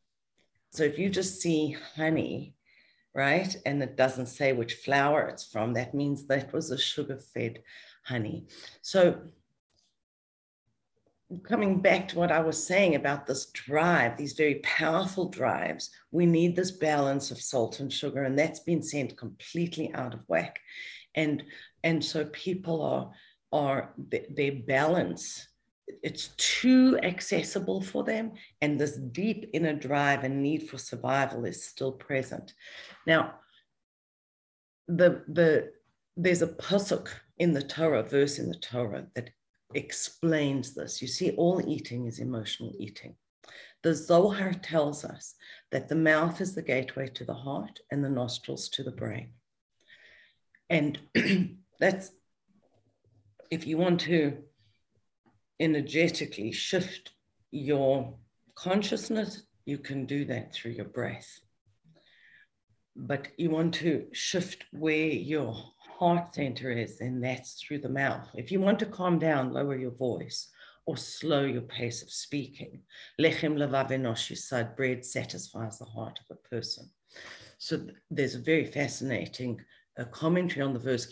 So 0.71 0.83
if 0.85 0.99
you 0.99 1.09
just 1.09 1.40
see 1.40 1.76
honey, 1.97 2.55
right, 3.14 3.57
and 3.67 3.83
it 3.83 3.97
doesn't 3.97 4.26
say 4.26 4.52
which 4.52 4.75
flower 4.75 5.28
it's 5.28 5.45
from, 5.45 5.73
that 5.75 5.95
means 5.95 6.26
that 6.26 6.52
was 6.52 6.71
a 6.71 6.78
sugar 6.78 7.19
fed 7.19 7.62
honey. 8.05 8.47
So 8.83 9.23
coming 11.42 11.80
back 11.80 12.08
to 12.08 12.18
what 12.18 12.32
I 12.32 12.40
was 12.40 12.64
saying 12.64 12.94
about 12.94 13.26
this 13.26 13.47
drive, 13.47 14.16
these 14.16 14.32
very 14.32 14.56
powerful 14.56 15.28
drives, 15.28 15.90
we 16.11 16.26
need 16.26 16.56
this 16.56 16.70
balance 16.70 17.30
of 17.30 17.40
salt 17.40 17.80
and 17.80 17.92
sugar, 17.92 18.23
and 18.23 18.38
that's 18.38 18.61
been 18.61 18.82
sent 18.82 19.16
completely 19.16 19.92
out 19.94 20.14
of 20.14 20.20
whack. 20.26 20.58
And, 21.14 21.42
and 21.85 22.04
so 22.04 22.25
people 22.26 22.82
are 22.82 23.11
are 23.50 23.94
their 23.97 24.52
balance 24.66 25.49
it's 26.02 26.28
too 26.37 26.99
accessible 27.02 27.80
for 27.80 28.04
them 28.04 28.32
and 28.61 28.78
this 28.78 28.97
deep 28.97 29.49
inner 29.54 29.73
drive 29.73 30.25
and 30.25 30.42
need 30.42 30.68
for 30.68 30.78
survival 30.78 31.44
is 31.44 31.64
still 31.64 31.92
present 31.92 32.54
now 33.06 33.35
the 34.87 35.23
the 35.28 35.70
there's 36.16 36.42
a 36.42 36.47
pasuk 36.47 37.08
in 37.38 37.52
the 37.52 37.62
torah 37.62 38.02
verse 38.02 38.38
in 38.38 38.49
the 38.49 38.58
torah 38.58 39.06
that 39.14 39.30
explains 39.75 40.75
this. 40.75 41.02
You 41.02 41.08
see 41.08 41.32
all 41.32 41.62
eating 41.66 42.06
is 42.06 42.18
emotional 42.18 42.72
eating. 42.78 43.14
The 43.82 43.94
zohar 43.94 44.52
tells 44.54 45.04
us 45.04 45.34
that 45.70 45.88
the 45.88 45.94
mouth 45.94 46.40
is 46.40 46.54
the 46.54 46.62
gateway 46.62 47.08
to 47.08 47.25
the 47.25 47.34
heart 47.34 47.78
and 47.90 48.04
the 48.04 48.10
nostrils 48.10 48.68
to 48.70 48.82
the 48.82 48.90
brain. 48.90 49.32
And 50.68 50.98
that's 51.80 52.10
if 53.50 53.66
you 53.66 53.78
want 53.78 54.00
to 54.00 54.38
energetically 55.60 56.52
shift 56.52 57.12
your 57.50 58.14
consciousness, 58.54 59.42
you 59.64 59.78
can 59.78 60.06
do 60.06 60.25
that 60.26 60.52
through 60.52 60.72
your 60.72 60.87
breath. 60.87 61.40
But 62.96 63.28
you 63.37 63.50
want 63.50 63.75
to 63.75 64.06
shift 64.12 64.64
where 64.72 65.06
your 65.06 65.56
heart 65.99 66.35
center 66.35 66.71
is, 66.71 67.00
and 67.00 67.23
that's 67.23 67.61
through 67.61 67.81
the 67.81 67.88
mouth. 67.88 68.28
If 68.35 68.52
you 68.52 68.61
want 68.61 68.78
to 68.81 68.87
calm 68.87 69.19
down, 69.19 69.52
lower 69.52 69.76
your 69.76 69.90
voice 69.90 70.49
or 70.87 70.97
slow 70.97 71.45
your 71.45 71.62
pace 71.62 72.02
of 72.02 72.11
speaking. 72.11 72.81
Lechem 73.21 73.57
levav 73.57 74.37
said 74.38 74.76
bread 74.76 75.05
satisfies 75.05 75.78
the 75.78 75.85
heart 75.85 76.19
of 76.21 76.37
a 76.37 76.49
person. 76.49 76.88
So 77.59 77.87
there's 78.11 78.37
a 78.37 78.40
very 78.40 78.64
fascinating 78.64 79.61
a 79.99 80.05
commentary 80.05 80.62
on 80.64 80.73
the 80.73 80.78
verse, 80.78 81.07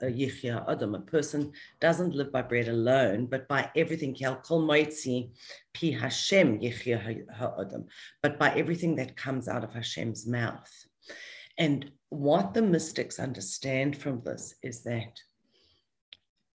uh, 0.00 0.70
Adam, 0.70 0.94
a 0.94 1.00
person 1.00 1.52
doesn't 1.80 2.14
live 2.14 2.30
by 2.30 2.42
bread 2.42 2.68
alone, 2.68 3.26
but 3.26 3.48
by 3.48 3.68
everything, 3.74 4.14
pi 4.14 5.90
Hashem 5.90 6.60
adam, 6.62 7.84
but 8.22 8.38
by 8.38 8.54
everything 8.54 8.94
that 8.94 9.16
comes 9.16 9.48
out 9.48 9.64
of 9.64 9.72
Hashem's 9.72 10.24
mouth. 10.24 10.72
And 11.58 11.90
what 12.10 12.54
the 12.54 12.62
mystics 12.62 13.18
understand 13.18 13.96
from 13.96 14.22
this 14.24 14.54
is 14.62 14.82
that 14.84 15.20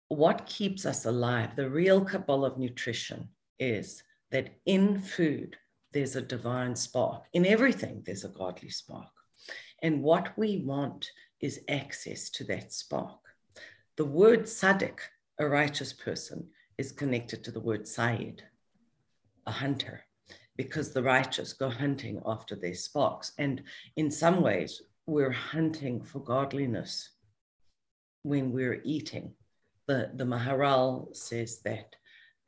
what 0.09 0.47
keeps 0.47 0.87
us 0.87 1.05
alive, 1.05 1.57
the 1.57 1.69
real 1.69 2.05
Kabbalah 2.05 2.53
of 2.53 2.59
nutrition, 2.59 3.29
is 3.59 4.03
that 4.31 4.51
in 4.67 5.01
food, 5.01 5.57
there's 5.93 6.17
a 6.17 6.23
divine 6.23 6.77
spark. 6.77 7.25
In 7.33 7.47
everything, 7.47 8.03
there's 8.05 8.25
a 8.25 8.29
godly 8.29 8.71
spark. 8.71 9.09
And 9.83 10.03
what 10.03 10.37
we 10.37 10.63
want 10.65 11.11
is 11.41 11.61
access 11.69 12.31
to 12.31 12.45
that 12.45 12.73
spark. 12.73 13.21
The 13.97 14.05
word 14.05 14.49
Sadik, 14.49 15.01
a 15.39 15.49
righteous 15.49 15.93
person, 15.93 16.49
is 16.77 16.93
connected 16.93 17.43
to 17.45 17.51
the 17.51 17.61
word 17.61 17.87
Sayyid, 17.87 18.43
a 19.47 19.53
hunter, 19.53 20.03
because 20.57 20.93
the 20.93 21.03
righteous 21.03 21.53
go 21.53 21.71
hunting 21.71 22.21
after 22.27 22.55
their 22.55 22.75
sparks. 22.75 23.33
And 23.39 23.63
in 23.97 24.11
some 24.11 24.43
ways, 24.43 24.83
we're 25.09 25.31
hunting 25.31 26.03
for 26.03 26.21
godliness 26.21 27.09
when 28.23 28.53
we're 28.53 28.83
eating. 28.85 29.33
The, 29.87 30.11
the 30.15 30.25
Maharal 30.25 31.17
says 31.17 31.61
that 31.65 31.97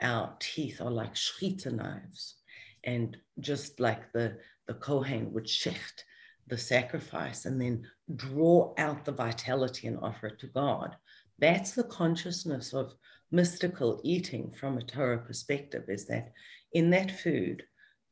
our 0.02 0.37
teeth 0.40 0.81
are 0.83 0.90
like 0.90 1.14
shchita 1.14 1.73
knives. 1.73 2.37
And 2.85 3.17
just 3.40 3.81
like 3.81 4.12
the, 4.12 4.37
the 4.69 4.75
Kohen 4.75 5.33
would 5.33 5.47
shecht 5.47 6.05
the 6.49 6.59
sacrifice 6.59 7.47
and 7.47 7.59
then 7.59 7.87
draw 8.17 8.75
out 8.76 9.07
the 9.07 9.12
vitality 9.12 9.87
and 9.87 9.99
offer 10.02 10.26
it 10.26 10.38
to 10.40 10.47
God. 10.49 10.97
That's 11.38 11.73
the 11.73 11.85
consciousness 11.85 12.75
of 12.75 12.93
mystical 13.31 14.00
eating 14.05 14.52
from 14.52 14.76
a 14.76 14.83
Torah 14.83 15.19
perspective, 15.19 15.85
is 15.88 16.07
that 16.09 16.33
in 16.75 16.90
that 16.90 17.11
food, 17.11 17.62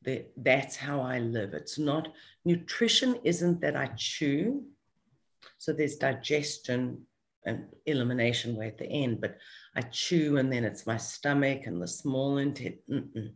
that, 0.02 0.30
that's 0.36 0.76
how 0.76 1.00
I 1.00 1.18
live. 1.18 1.54
It's 1.54 1.78
not, 1.78 2.08
nutrition 2.44 3.18
isn't 3.24 3.60
that 3.60 3.76
I 3.76 3.86
chew. 3.96 4.64
So 5.58 5.72
there's 5.72 5.96
digestion 5.96 7.02
and 7.44 7.66
elimination 7.86 8.56
way 8.56 8.68
at 8.68 8.78
the 8.78 8.86
end, 8.86 9.20
but 9.20 9.38
I 9.74 9.82
chew 9.82 10.38
and 10.38 10.52
then 10.52 10.64
it's 10.64 10.86
my 10.86 10.96
stomach 10.96 11.62
and 11.66 11.80
the 11.80 11.88
small 11.88 12.38
intestine. 12.38 13.34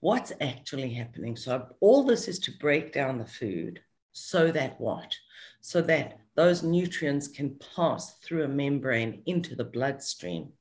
What's 0.00 0.32
actually 0.40 0.92
happening? 0.92 1.36
So 1.36 1.66
all 1.80 2.04
this 2.04 2.28
is 2.28 2.38
to 2.40 2.52
break 2.58 2.92
down 2.92 3.18
the 3.18 3.26
food 3.26 3.80
so 4.12 4.50
that 4.52 4.80
what? 4.80 5.14
So 5.60 5.80
that 5.82 6.18
those 6.36 6.62
nutrients 6.62 7.28
can 7.28 7.58
pass 7.74 8.18
through 8.18 8.44
a 8.44 8.48
membrane 8.48 9.22
into 9.26 9.54
the 9.54 9.64
bloodstream. 9.64 10.52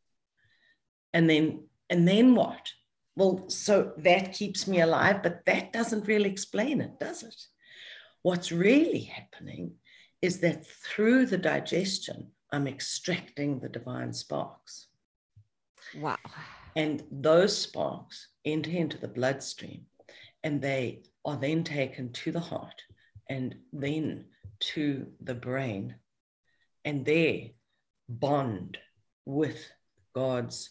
And 1.13 1.29
then, 1.29 1.65
and 1.89 2.07
then 2.07 2.36
what? 2.36 2.72
Well, 3.15 3.46
so 3.48 3.93
that 3.98 4.34
keeps 4.34 4.67
me 4.67 4.82
alive, 4.82 5.22
but 5.22 5.46
that 5.46 5.72
doesn't 5.72 6.08
really 6.08 6.29
explain 6.29 6.82
it, 6.82 7.00
does 7.00 7.24
it? 7.24 7.36
What's 8.24 8.51
really 8.51 9.01
happening 9.01 9.75
is 10.22 10.39
that 10.39 10.65
through 10.65 11.27
the 11.27 11.38
digestion, 11.38 12.32
I'm 12.51 12.67
extracting 12.67 13.60
the 13.60 13.70
divine 13.70 14.13
sparks. 14.13 14.88
Wow. 16.00 16.17
And 16.75 17.03
those 17.12 17.55
sparks 17.58 18.29
enter 18.46 18.72
into 18.72 18.98
the 18.98 19.08
bloodstream 19.08 19.86
and 20.43 20.62
they 20.62 21.03
are 21.25 21.38
then 21.38 21.63
taken 21.63 22.12
to 22.13 22.32
the 22.32 22.39
heart 22.39 22.82
and 23.29 23.55
then 23.72 24.25
to 24.60 25.08
the 25.22 25.36
brain 25.36 25.96
and 26.86 27.05
there 27.05 27.50
bond 28.10 28.77
with 29.25 29.72
God's 30.13 30.70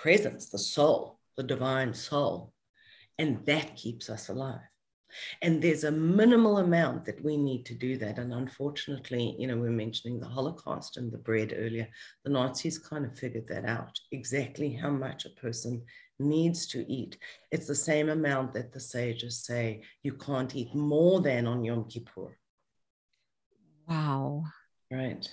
presence, 0.00 0.48
the 0.48 0.58
soul, 0.58 1.18
the 1.36 1.42
divine 1.42 1.92
soul. 1.92 2.52
And 3.18 3.44
that 3.46 3.76
keeps 3.76 4.08
us 4.08 4.28
alive. 4.28 4.60
And 5.42 5.62
there's 5.62 5.84
a 5.84 5.90
minimal 5.90 6.58
amount 6.58 7.04
that 7.06 7.24
we 7.24 7.36
need 7.36 7.64
to 7.66 7.74
do 7.74 7.96
that. 7.96 8.18
And 8.18 8.32
unfortunately, 8.32 9.34
you 9.38 9.46
know, 9.46 9.56
we're 9.56 9.70
mentioning 9.70 10.20
the 10.20 10.28
Holocaust 10.28 10.98
and 10.98 11.10
the 11.10 11.18
bread 11.18 11.54
earlier. 11.56 11.88
The 12.24 12.30
Nazis 12.30 12.78
kind 12.78 13.04
of 13.04 13.18
figured 13.18 13.48
that 13.48 13.64
out 13.64 13.98
exactly 14.12 14.72
how 14.72 14.90
much 14.90 15.24
a 15.24 15.30
person 15.30 15.82
needs 16.18 16.66
to 16.68 16.90
eat. 16.92 17.16
It's 17.50 17.66
the 17.66 17.74
same 17.74 18.10
amount 18.10 18.52
that 18.54 18.72
the 18.72 18.80
sages 18.80 19.44
say 19.44 19.82
you 20.02 20.12
can't 20.12 20.54
eat 20.54 20.74
more 20.74 21.20
than 21.20 21.46
on 21.46 21.64
Yom 21.64 21.88
Kippur. 21.88 22.36
Wow. 23.88 24.44
Right. 24.90 25.26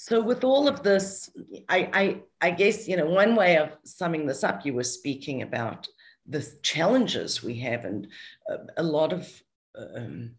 So 0.00 0.22
with 0.22 0.44
all 0.44 0.68
of 0.68 0.84
this, 0.84 1.28
I, 1.68 1.90
I, 1.92 2.22
I 2.40 2.50
guess, 2.52 2.86
you 2.86 2.96
know, 2.96 3.06
one 3.06 3.34
way 3.34 3.56
of 3.56 3.70
summing 3.82 4.26
this 4.26 4.44
up, 4.44 4.64
you 4.64 4.72
were 4.72 4.84
speaking 4.84 5.42
about 5.42 5.88
the 6.24 6.48
challenges 6.62 7.42
we 7.42 7.58
have 7.58 7.84
and 7.84 8.06
a, 8.48 8.58
a 8.76 8.82
lot 8.84 9.12
of, 9.12 9.28
um, 9.76 10.36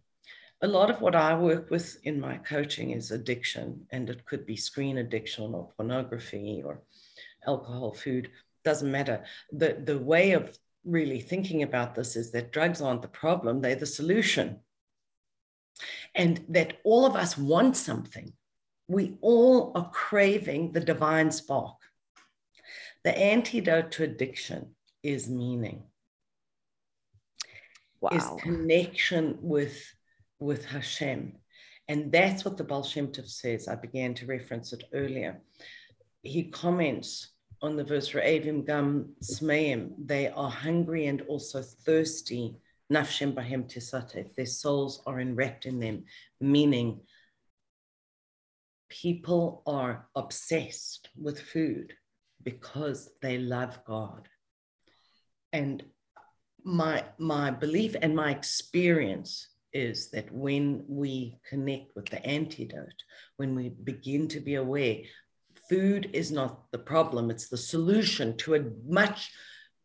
a 0.61 0.67
lot 0.67 0.89
of 0.89 1.01
what 1.01 1.13
I 1.13 1.35
work 1.35 1.69
with 1.69 1.99
in 2.05 2.21
my 2.21 2.37
coaching 2.37 2.91
is 2.91 3.11
addiction, 3.11 3.85
and 3.91 4.09
it 4.09 4.25
could 4.25 4.45
be 4.45 4.55
screen 4.55 4.99
addiction 4.99 5.53
or 5.53 5.73
pornography 5.75 6.63
or 6.65 6.79
alcohol, 7.45 7.93
food 7.93 8.31
doesn't 8.63 8.89
matter. 8.89 9.25
The, 9.51 9.81
the 9.83 9.99
way 9.99 10.31
of 10.31 10.57
really 10.85 11.19
thinking 11.19 11.63
about 11.63 11.95
this 11.95 12.15
is 12.15 12.31
that 12.31 12.53
drugs 12.53 12.81
aren't 12.81 13.01
the 13.01 13.09
problem, 13.09 13.59
they're 13.59 13.75
the 13.75 13.85
solution. 13.85 14.61
And 16.15 16.45
that 16.47 16.77
all 16.85 17.05
of 17.05 17.17
us 17.17 17.37
want 17.37 17.75
something. 17.75 18.31
We 18.89 19.17
all 19.21 19.71
are 19.75 19.89
craving 19.91 20.71
the 20.71 20.79
divine 20.79 21.29
spark. 21.29 21.77
The 23.03 23.15
antidote 23.15 23.91
to 23.93 24.03
addiction 24.03 24.75
is 25.03 25.29
meaning. 25.29 25.83
Wow. 28.01 28.09
Is 28.11 28.25
connection 28.41 29.37
with, 29.41 29.79
with 30.39 30.65
Hashem. 30.65 31.33
And 31.87 32.11
that's 32.11 32.43
what 32.43 32.57
the 32.57 32.63
Baal 32.63 32.83
Shem 32.83 33.09
Tov 33.09 33.29
says. 33.29 33.67
I 33.67 33.75
began 33.75 34.15
to 34.15 34.25
reference 34.25 34.73
it 34.73 34.83
earlier. 34.91 35.39
He 36.23 36.45
comments 36.45 37.29
on 37.61 37.75
the 37.75 37.83
verse 37.83 38.13
Re'evim 38.13 38.65
Gam 38.65 39.13
Smeim, 39.21 39.91
they 40.03 40.29
are 40.29 40.49
hungry 40.49 41.05
and 41.05 41.21
also 41.23 41.61
thirsty. 41.61 42.55
Nafshem 42.91 43.35
Bahem 43.35 43.71
Tisate, 43.71 44.33
their 44.35 44.47
souls 44.47 45.03
are 45.05 45.19
enwrapped 45.19 45.67
in 45.67 45.79
them, 45.79 46.05
meaning 46.41 47.01
people 48.89 49.63
are 49.65 50.07
obsessed 50.15 51.09
with 51.15 51.39
food 51.39 51.93
because 52.43 53.09
they 53.21 53.37
love 53.37 53.79
God. 53.85 54.27
And 55.53 55.83
my, 56.63 57.03
my 57.17 57.51
belief 57.51 57.95
and 58.01 58.15
my 58.15 58.31
experience 58.31 59.47
is 59.71 60.09
that 60.11 60.31
when 60.31 60.83
we 60.87 61.39
connect 61.47 61.95
with 61.95 62.07
the 62.07 62.25
antidote, 62.25 63.03
when 63.37 63.55
we 63.55 63.69
begin 63.69 64.27
to 64.29 64.39
be 64.39 64.55
aware 64.55 64.97
food 65.69 66.09
is 66.13 66.31
not 66.31 66.71
the 66.71 66.79
problem, 66.79 67.29
it's 67.29 67.47
the 67.47 67.57
solution 67.57 68.35
to 68.37 68.55
a 68.55 68.65
much 68.87 69.31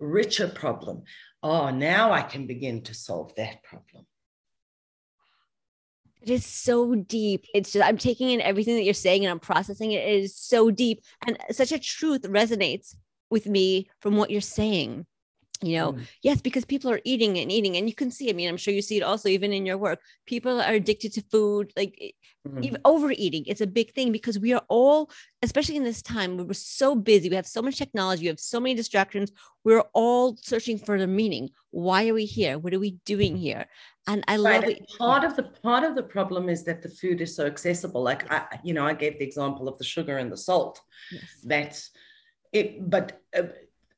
richer 0.01 0.49
problem. 0.49 1.03
Oh, 1.43 1.71
now 1.71 2.11
I 2.11 2.23
can 2.23 2.47
begin 2.47 2.83
to 2.85 2.95
solve 2.95 3.35
that 3.37 3.63
problem. 3.63 4.07
It 6.25 6.31
is 6.31 6.47
so 6.47 6.95
deep. 6.95 7.45
It's 7.55 7.73
just, 7.73 7.87
I'm 7.87 7.99
taking 7.99 8.31
in 8.31 8.41
everything 8.41 8.77
that 8.77 8.85
you're 8.85 8.95
saying 8.95 9.25
and 9.25 9.31
I'm 9.31 9.41
processing 9.41 9.93
it. 9.93 10.03
It 10.09 10.23
is 10.23 10.37
so 10.37 10.71
deep. 10.71 11.03
And 11.27 11.37
such 11.51 11.71
a 11.71 11.79
truth 11.79 12.23
resonates 12.23 12.95
with 13.31 13.47
me 13.47 13.91
from 14.01 14.17
what 14.17 14.31
you're 14.31 14.41
saying 14.41 15.07
you 15.63 15.79
know 15.79 15.93
mm. 15.93 16.01
yes 16.23 16.41
because 16.41 16.65
people 16.65 16.91
are 16.91 17.01
eating 17.05 17.39
and 17.39 17.51
eating 17.51 17.77
and 17.77 17.89
you 17.89 17.95
can 17.95 18.11
see 18.11 18.29
i 18.29 18.33
mean 18.33 18.49
i'm 18.49 18.57
sure 18.57 18.75
you 18.75 18.83
see 18.83 18.97
it 18.97 19.03
also 19.03 19.29
even 19.29 19.53
in 19.53 19.65
your 19.65 19.79
work 19.79 20.01
people 20.27 20.61
are 20.61 20.75
addicted 20.75 21.13
to 21.13 21.23
food 21.31 21.73
like 21.77 22.15
mm. 22.47 22.63
even 22.63 22.79
overeating 22.85 23.45
it's 23.47 23.61
a 23.61 23.67
big 23.67 23.93
thing 23.95 24.11
because 24.11 24.39
we 24.39 24.53
are 24.53 24.65
all 24.69 25.11
especially 25.43 25.77
in 25.77 25.85
this 25.85 26.03
time 26.03 26.37
we're 26.37 26.53
so 26.53 26.95
busy 26.95 27.29
we 27.29 27.37
have 27.37 27.47
so 27.47 27.63
much 27.63 27.77
technology 27.77 28.23
we 28.23 28.29
have 28.29 28.41
so 28.41 28.59
many 28.59 28.75
distractions 28.75 29.31
we're 29.63 29.85
all 29.93 30.37
searching 30.43 30.79
for 30.79 30.99
the 30.99 31.07
meaning 31.07 31.49
why 31.71 32.09
are 32.09 32.15
we 32.15 32.25
here 32.25 32.59
what 32.59 32.75
are 32.75 32.81
we 32.81 32.99
doing 33.05 33.37
here 33.37 33.67
and 34.07 34.25
i 34.29 34.37
right. 34.37 34.61
love 34.61 34.65
it 34.65 34.89
part 34.99 35.25
of 35.25 35.35
the 35.37 35.43
part 35.43 35.85
of 35.85 35.95
the 35.95 36.03
problem 36.03 36.49
is 36.49 36.65
that 36.65 36.83
the 36.83 36.89
food 36.89 37.21
is 37.21 37.35
so 37.35 37.47
accessible 37.47 38.03
like 38.03 38.31
i 38.31 38.59
you 38.63 38.75
know 38.75 38.87
i 38.87 38.93
gave 38.93 39.19
the 39.19 39.25
example 39.25 39.69
of 39.69 39.79
the 39.79 39.85
sugar 39.85 40.19
and 40.19 40.31
the 40.31 40.37
salt 40.37 40.81
yes. 41.11 41.23
that's 41.45 41.91
it, 42.55 42.89
but 42.89 43.21
uh, 43.37 43.43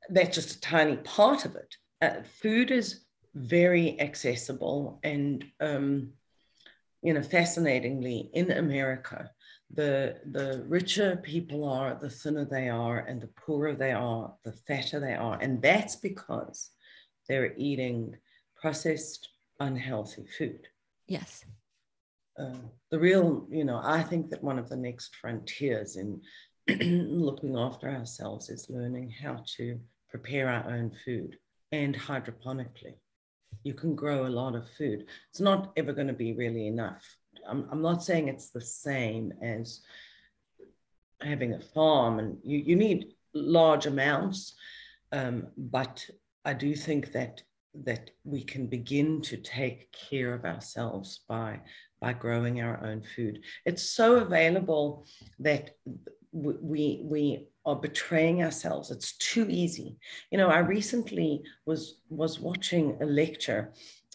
that's 0.08 0.34
just 0.34 0.56
a 0.56 0.60
tiny 0.60 0.96
part 0.96 1.44
of 1.44 1.54
it. 1.54 1.76
Uh, 2.02 2.22
food 2.40 2.70
is 2.70 3.04
very 3.34 4.00
accessible 4.00 4.98
and, 5.04 5.44
um, 5.60 6.10
you 7.02 7.12
know, 7.12 7.22
fascinatingly 7.22 8.30
in 8.32 8.50
America, 8.50 9.30
the 9.72 10.16
the 10.32 10.64
richer 10.66 11.16
people 11.16 11.68
are, 11.68 11.94
the 12.00 12.08
thinner 12.08 12.44
they 12.44 12.68
are, 12.68 13.00
and 13.00 13.20
the 13.20 13.28
poorer 13.28 13.74
they 13.74 13.92
are, 13.92 14.32
the 14.44 14.52
fatter 14.52 14.98
they 14.98 15.14
are, 15.14 15.38
and 15.40 15.60
that's 15.60 15.96
because 15.96 16.70
they're 17.28 17.54
eating 17.56 18.16
processed, 18.60 19.28
unhealthy 19.60 20.24
food. 20.38 20.66
Yes. 21.06 21.44
Uh, 22.38 22.54
the 22.90 22.98
real, 22.98 23.46
you 23.50 23.64
know, 23.64 23.80
I 23.82 24.02
think 24.02 24.28
that 24.30 24.44
one 24.44 24.58
of 24.58 24.68
the 24.68 24.76
next 24.76 25.16
frontiers 25.16 25.96
in 25.96 26.20
looking 26.68 27.56
after 27.56 27.88
ourselves 27.88 28.50
is 28.50 28.68
learning 28.68 29.10
how 29.22 29.42
to 29.56 29.78
prepare 30.10 30.48
our 30.48 30.70
own 30.70 30.90
food 31.04 31.36
and 31.72 31.94
hydroponically. 31.94 32.94
You 33.62 33.74
can 33.74 33.94
grow 33.94 34.26
a 34.26 34.28
lot 34.28 34.54
of 34.54 34.68
food. 34.76 35.06
It's 35.30 35.40
not 35.40 35.72
ever 35.76 35.92
going 35.92 36.08
to 36.08 36.12
be 36.12 36.34
really 36.34 36.66
enough. 36.66 37.04
I'm, 37.48 37.68
I'm 37.70 37.82
not 37.82 38.02
saying 38.02 38.28
it's 38.28 38.50
the 38.50 38.60
same 38.60 39.32
as 39.42 39.80
having 41.20 41.54
a 41.54 41.60
farm, 41.60 42.18
and 42.18 42.38
you, 42.42 42.58
you 42.58 42.76
need 42.76 43.14
large 43.34 43.86
amounts, 43.86 44.54
um, 45.12 45.48
but 45.56 46.08
I 46.44 46.52
do 46.52 46.74
think 46.74 47.12
that 47.12 47.42
that 47.84 48.10
we 48.24 48.42
can 48.42 48.66
begin 48.66 49.20
to 49.22 49.36
take 49.36 49.92
care 49.92 50.34
of 50.34 50.44
ourselves 50.44 51.20
by 51.28 51.60
by 52.00 52.12
growing 52.12 52.60
our 52.60 52.84
own 52.84 53.02
food. 53.14 53.40
It's 53.64 53.82
so 53.82 54.16
available 54.16 55.06
that 55.38 55.70
we 56.32 57.00
we 57.04 57.48
are 57.64 57.76
betraying 57.76 58.42
ourselves. 58.42 58.90
It's 58.90 59.16
too 59.16 59.46
easy. 59.48 59.96
You 60.30 60.38
know, 60.38 60.48
I 60.48 60.58
recently 60.58 61.42
was 61.64 62.00
was 62.08 62.40
watching 62.40 62.96
a 63.00 63.06
lecture 63.06 63.72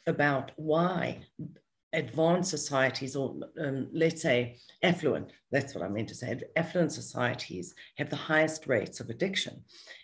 about 0.07 0.51
why 0.55 1.21
advanced 1.93 2.49
societies, 2.49 3.15
or 3.15 3.35
um, 3.59 3.89
let's 3.93 4.21
say 4.21 4.57
affluent, 4.81 5.31
that's 5.51 5.75
what 5.75 5.83
I 5.83 5.89
meant 5.89 6.07
to 6.09 6.15
say, 6.15 6.39
affluent 6.55 6.93
societies 6.93 7.75
have 7.97 8.09
the 8.09 8.15
highest 8.15 8.67
rates 8.67 8.99
of 8.99 9.09
addiction. 9.09 9.63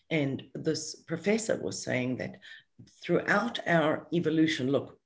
And 0.10 0.44
this 0.54 0.96
professor 0.96 1.58
was 1.62 1.82
saying 1.82 2.18
that 2.18 2.36
throughout 3.04 3.60
our 3.68 4.08
evolution, 4.14 4.72
look, 4.72 5.00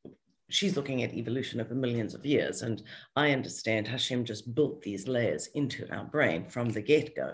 she's 0.50 0.75
looking 0.75 1.04
at 1.04 1.13
evolution 1.13 1.62
over 1.62 1.74
millions 1.74 2.13
of 2.13 2.25
years. 2.25 2.62
And 2.62 2.82
I 3.16 3.32
understand 3.32 3.88
Hashem 3.88 4.25
just 4.25 4.54
built 4.54 4.82
these 4.82 5.08
layers 5.08 5.48
into 5.48 5.90
our 5.94 6.06
brain 6.06 6.46
from 6.46 6.70
the 6.70 6.82
get 6.82 7.16
go. 7.16 7.34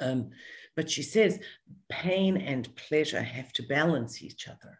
Um, 0.00 0.30
but 0.76 0.90
she 0.90 1.02
says 1.02 1.40
pain 1.88 2.36
and 2.36 2.74
pleasure 2.76 3.22
have 3.22 3.52
to 3.54 3.62
balance 3.62 4.22
each 4.22 4.48
other. 4.48 4.78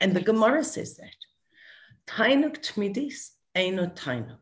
And 0.00 0.14
the 0.14 0.22
Gemara 0.22 0.64
says 0.64 0.96
that. 0.96 1.14
Tainuk 2.06 2.58
tmidis 2.58 3.30
eino 3.54 3.94
tainuk. 3.94 4.38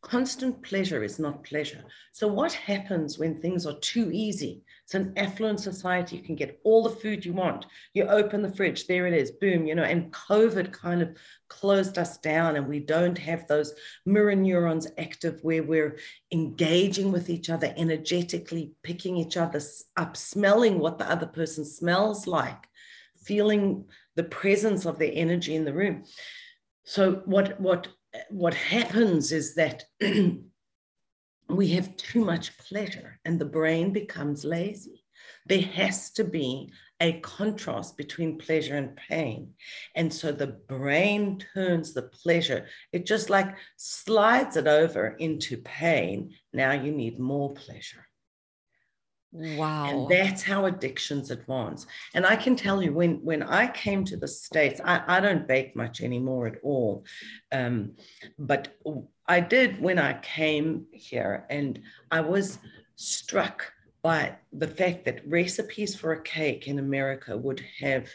Constant 0.00 0.62
pleasure 0.62 1.02
is 1.02 1.18
not 1.18 1.44
pleasure. 1.44 1.84
So, 2.12 2.28
what 2.28 2.52
happens 2.52 3.18
when 3.18 3.40
things 3.40 3.66
are 3.66 3.78
too 3.80 4.10
easy? 4.12 4.62
It's 4.88 4.94
an 4.94 5.12
affluent 5.18 5.60
society. 5.60 6.16
You 6.16 6.22
can 6.22 6.34
get 6.34 6.60
all 6.64 6.82
the 6.82 6.88
food 6.88 7.22
you 7.22 7.34
want. 7.34 7.66
You 7.92 8.04
open 8.04 8.40
the 8.40 8.50
fridge, 8.50 8.86
there 8.86 9.06
it 9.06 9.12
is, 9.12 9.30
boom, 9.32 9.66
you 9.66 9.74
know. 9.74 9.82
And 9.82 10.10
COVID 10.14 10.72
kind 10.72 11.02
of 11.02 11.14
closed 11.48 11.98
us 11.98 12.16
down, 12.16 12.56
and 12.56 12.66
we 12.66 12.80
don't 12.80 13.18
have 13.18 13.46
those 13.46 13.74
mirror 14.06 14.34
neurons 14.34 14.86
active 14.96 15.40
where 15.42 15.62
we're 15.62 15.98
engaging 16.32 17.12
with 17.12 17.28
each 17.28 17.50
other 17.50 17.74
energetically, 17.76 18.72
picking 18.82 19.18
each 19.18 19.36
other 19.36 19.60
up, 19.98 20.16
smelling 20.16 20.78
what 20.78 20.96
the 20.96 21.10
other 21.10 21.26
person 21.26 21.66
smells 21.66 22.26
like, 22.26 22.66
feeling 23.22 23.84
the 24.16 24.24
presence 24.24 24.86
of 24.86 24.98
their 24.98 25.12
energy 25.12 25.54
in 25.54 25.66
the 25.66 25.74
room. 25.74 26.04
So, 26.84 27.20
what, 27.26 27.60
what 27.60 27.88
what 28.30 28.54
happens 28.54 29.32
is 29.32 29.54
that 29.56 29.84
we 31.48 31.68
have 31.68 31.96
too 31.96 32.24
much 32.24 32.56
pleasure 32.58 33.18
and 33.24 33.38
the 33.38 33.44
brain 33.44 33.92
becomes 33.92 34.44
lazy. 34.44 35.04
There 35.46 35.62
has 35.62 36.10
to 36.12 36.24
be 36.24 36.72
a 37.00 37.20
contrast 37.20 37.96
between 37.96 38.38
pleasure 38.38 38.76
and 38.76 38.96
pain. 38.96 39.54
And 39.94 40.12
so 40.12 40.32
the 40.32 40.48
brain 40.48 41.42
turns 41.54 41.94
the 41.94 42.02
pleasure, 42.02 42.66
it 42.92 43.06
just 43.06 43.30
like 43.30 43.56
slides 43.76 44.56
it 44.56 44.66
over 44.66 45.08
into 45.18 45.58
pain. 45.58 46.34
Now 46.52 46.72
you 46.72 46.92
need 46.92 47.18
more 47.18 47.54
pleasure. 47.54 48.04
Wow. 49.30 49.86
And 49.86 50.08
that's 50.08 50.42
how 50.42 50.64
addictions 50.64 51.30
advance. 51.30 51.86
And 52.14 52.24
I 52.24 52.34
can 52.34 52.56
tell 52.56 52.82
you 52.82 52.94
when 52.94 53.22
when 53.22 53.42
I 53.42 53.66
came 53.68 54.04
to 54.06 54.16
the 54.16 54.26
States, 54.26 54.80
I, 54.82 55.02
I 55.06 55.20
don't 55.20 55.46
bake 55.46 55.76
much 55.76 56.00
anymore 56.00 56.46
at 56.46 56.56
all. 56.62 57.04
Um, 57.52 57.92
but 58.38 58.74
I 59.28 59.40
did 59.40 59.80
when 59.80 59.98
I 59.98 60.14
came 60.14 60.86
here, 60.90 61.44
and 61.50 61.80
I 62.10 62.22
was 62.22 62.58
struck 62.96 63.70
by 64.02 64.36
the 64.52 64.66
fact 64.66 65.04
that 65.04 65.28
recipes 65.28 65.94
for 65.94 66.12
a 66.12 66.22
cake 66.22 66.66
in 66.66 66.78
America 66.78 67.36
would 67.36 67.62
have 67.80 68.08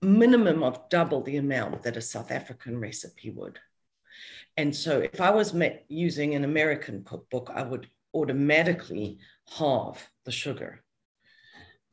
minimum 0.00 0.62
of 0.62 0.88
double 0.88 1.22
the 1.22 1.36
amount 1.36 1.82
that 1.82 1.96
a 1.96 2.00
South 2.00 2.30
African 2.30 2.78
recipe 2.78 3.30
would. 3.30 3.58
And 4.56 4.74
so 4.74 5.00
if 5.00 5.20
I 5.20 5.30
was 5.30 5.54
using 5.88 6.34
an 6.34 6.44
American 6.44 7.04
cookbook, 7.04 7.50
I 7.52 7.62
would 7.62 7.88
automatically 8.14 9.18
halve 9.58 10.08
the 10.24 10.32
sugar. 10.32 10.82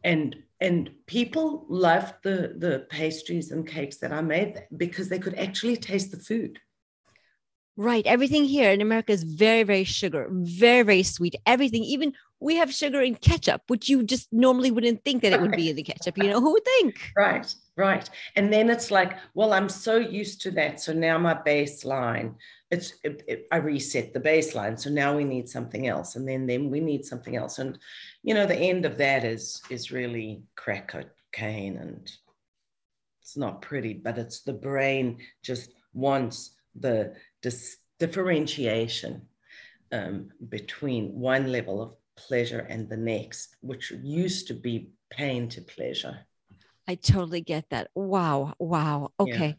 And 0.03 0.35
and 0.59 0.91
people 1.07 1.65
loved 1.69 2.15
the 2.23 2.55
the 2.57 2.85
pastries 2.89 3.51
and 3.51 3.67
cakes 3.67 3.97
that 3.97 4.11
I 4.11 4.21
made 4.21 4.63
because 4.75 5.09
they 5.09 5.19
could 5.19 5.35
actually 5.35 5.77
taste 5.77 6.11
the 6.11 6.17
food. 6.17 6.59
Right. 7.77 8.05
Everything 8.05 8.45
here 8.45 8.71
in 8.71 8.81
America 8.81 9.11
is 9.11 9.23
very, 9.23 9.63
very 9.63 9.83
sugar, 9.83 10.27
very, 10.31 10.83
very 10.83 11.03
sweet. 11.03 11.35
Everything, 11.45 11.83
even 11.83 12.13
we 12.39 12.55
have 12.55 12.73
sugar 12.73 13.01
in 13.01 13.15
ketchup, 13.15 13.61
which 13.67 13.89
you 13.89 14.03
just 14.03 14.31
normally 14.31 14.71
wouldn't 14.71 15.03
think 15.03 15.21
that 15.21 15.33
it 15.33 15.41
would 15.41 15.51
be 15.51 15.69
in 15.69 15.75
the 15.75 15.83
ketchup. 15.83 16.17
You 16.17 16.29
know, 16.29 16.41
who 16.41 16.51
would 16.53 16.65
think? 16.65 17.11
Right, 17.15 17.53
right. 17.77 18.09
And 18.35 18.51
then 18.51 18.69
it's 18.69 18.91
like, 18.91 19.17
well, 19.33 19.53
I'm 19.53 19.69
so 19.69 19.97
used 19.97 20.41
to 20.41 20.51
that. 20.51 20.81
So 20.81 20.91
now 20.91 21.17
my 21.17 21.33
baseline 21.33 22.35
it's 22.71 22.93
it, 23.03 23.23
it, 23.27 23.47
I 23.51 23.57
reset 23.57 24.13
the 24.13 24.19
baseline. 24.19 24.79
So 24.79 24.89
now 24.89 25.15
we 25.15 25.25
need 25.25 25.47
something 25.49 25.87
else, 25.87 26.15
and 26.15 26.27
then 26.27 26.47
then 26.47 26.71
we 26.71 26.79
need 26.79 27.05
something 27.05 27.35
else, 27.35 27.59
and 27.59 27.77
you 28.23 28.33
know 28.33 28.45
the 28.45 28.55
end 28.55 28.85
of 28.85 28.97
that 28.97 29.25
is 29.25 29.61
is 29.69 29.91
really 29.91 30.43
crack 30.55 30.87
cocaine, 30.87 31.77
and 31.77 32.09
it's 33.21 33.37
not 33.37 33.61
pretty, 33.61 33.93
but 33.93 34.17
it's 34.17 34.41
the 34.41 34.53
brain 34.53 35.19
just 35.43 35.71
wants 35.93 36.55
the 36.79 37.13
dis- 37.41 37.77
differentiation 37.99 39.27
um, 39.91 40.29
between 40.49 41.19
one 41.19 41.51
level 41.51 41.81
of 41.81 41.93
pleasure 42.15 42.59
and 42.69 42.89
the 42.89 42.97
next, 42.97 43.55
which 43.61 43.91
used 43.91 44.47
to 44.47 44.53
be 44.53 44.91
pain 45.09 45.49
to 45.49 45.61
pleasure. 45.61 46.19
I 46.87 46.95
totally 46.95 47.41
get 47.41 47.65
that. 47.69 47.89
Wow. 47.95 48.53
Wow. 48.59 49.11
Okay. 49.19 49.55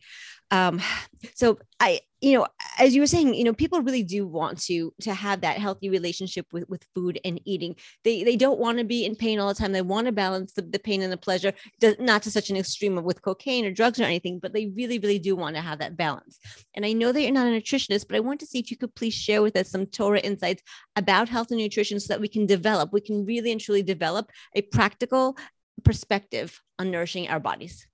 Yeah. 0.51 0.69
Um, 0.69 0.81
so 1.35 1.59
I, 1.81 2.01
you 2.21 2.39
know, 2.39 2.47
as 2.79 2.95
you 2.95 3.01
were 3.01 3.09
saying, 3.09 3.35
you 3.35 3.43
know, 3.43 3.53
people 3.53 3.83
really 3.83 4.05
do 4.05 4.27
want 4.27 4.61
to 4.63 4.95
to 5.01 5.13
have 5.13 5.41
that 5.41 5.59
healthy 5.59 5.91
relationship 5.91 6.47
with 6.53 6.69
with 6.69 6.87
food 6.95 7.19
and 7.25 7.41
eating. 7.45 7.75
They 8.05 8.23
they 8.23 8.37
don't 8.37 8.61
want 8.61 8.79
to 8.79 8.85
be 8.85 9.05
in 9.05 9.17
pain 9.17 9.41
all 9.41 9.49
the 9.49 9.55
time. 9.55 9.73
They 9.73 9.83
want 9.83 10.07
to 10.07 10.13
balance 10.13 10.53
the, 10.53 10.63
the 10.63 10.79
pain 10.79 11.03
and 11.03 11.13
the 11.13 11.17
pleasure, 11.17 11.53
not 11.99 12.23
to 12.23 12.31
such 12.31 12.51
an 12.51 12.57
extreme 12.57 12.97
of 12.97 13.05
with 13.05 13.23
cocaine 13.23 13.65
or 13.65 13.73
drugs 13.73 13.99
or 13.99 14.05
anything, 14.05 14.39
but 14.39 14.53
they 14.53 14.67
really, 14.69 15.01
really 15.01 15.19
do 15.19 15.35
want 15.35 15.57
to 15.57 15.63
have 15.63 15.81
that 15.81 15.97
balance. 15.97 16.39
And 16.75 16.87
I 16.87 16.93
know 16.93 17.11
that 17.11 17.21
you're 17.21 17.33
not 17.33 17.49
a 17.49 17.51
nutritionist, 17.51 18.07
but 18.07 18.17
I 18.17 18.21
want 18.21 18.39
to 18.41 18.47
see 18.47 18.61
if 18.61 18.71
you 18.71 18.77
could 18.77 18.95
please 18.95 19.15
share 19.15 19.43
with 19.43 19.57
us 19.57 19.71
some 19.71 19.87
Torah 19.87 20.21
insights 20.21 20.63
about 20.95 21.29
health 21.29 21.51
and 21.51 21.59
nutrition 21.59 21.99
so 21.99 22.13
that 22.13 22.21
we 22.21 22.29
can 22.29 22.47
develop, 22.47 22.93
we 22.93 23.01
can 23.01 23.25
really 23.25 23.51
and 23.51 23.61
truly 23.61 23.83
develop 23.83 24.31
a 24.55 24.63
practical 24.63 25.37
perspective 25.85 26.63
on 26.79 26.91
nourishing 26.91 27.29
our 27.29 27.41
bodies. 27.41 27.87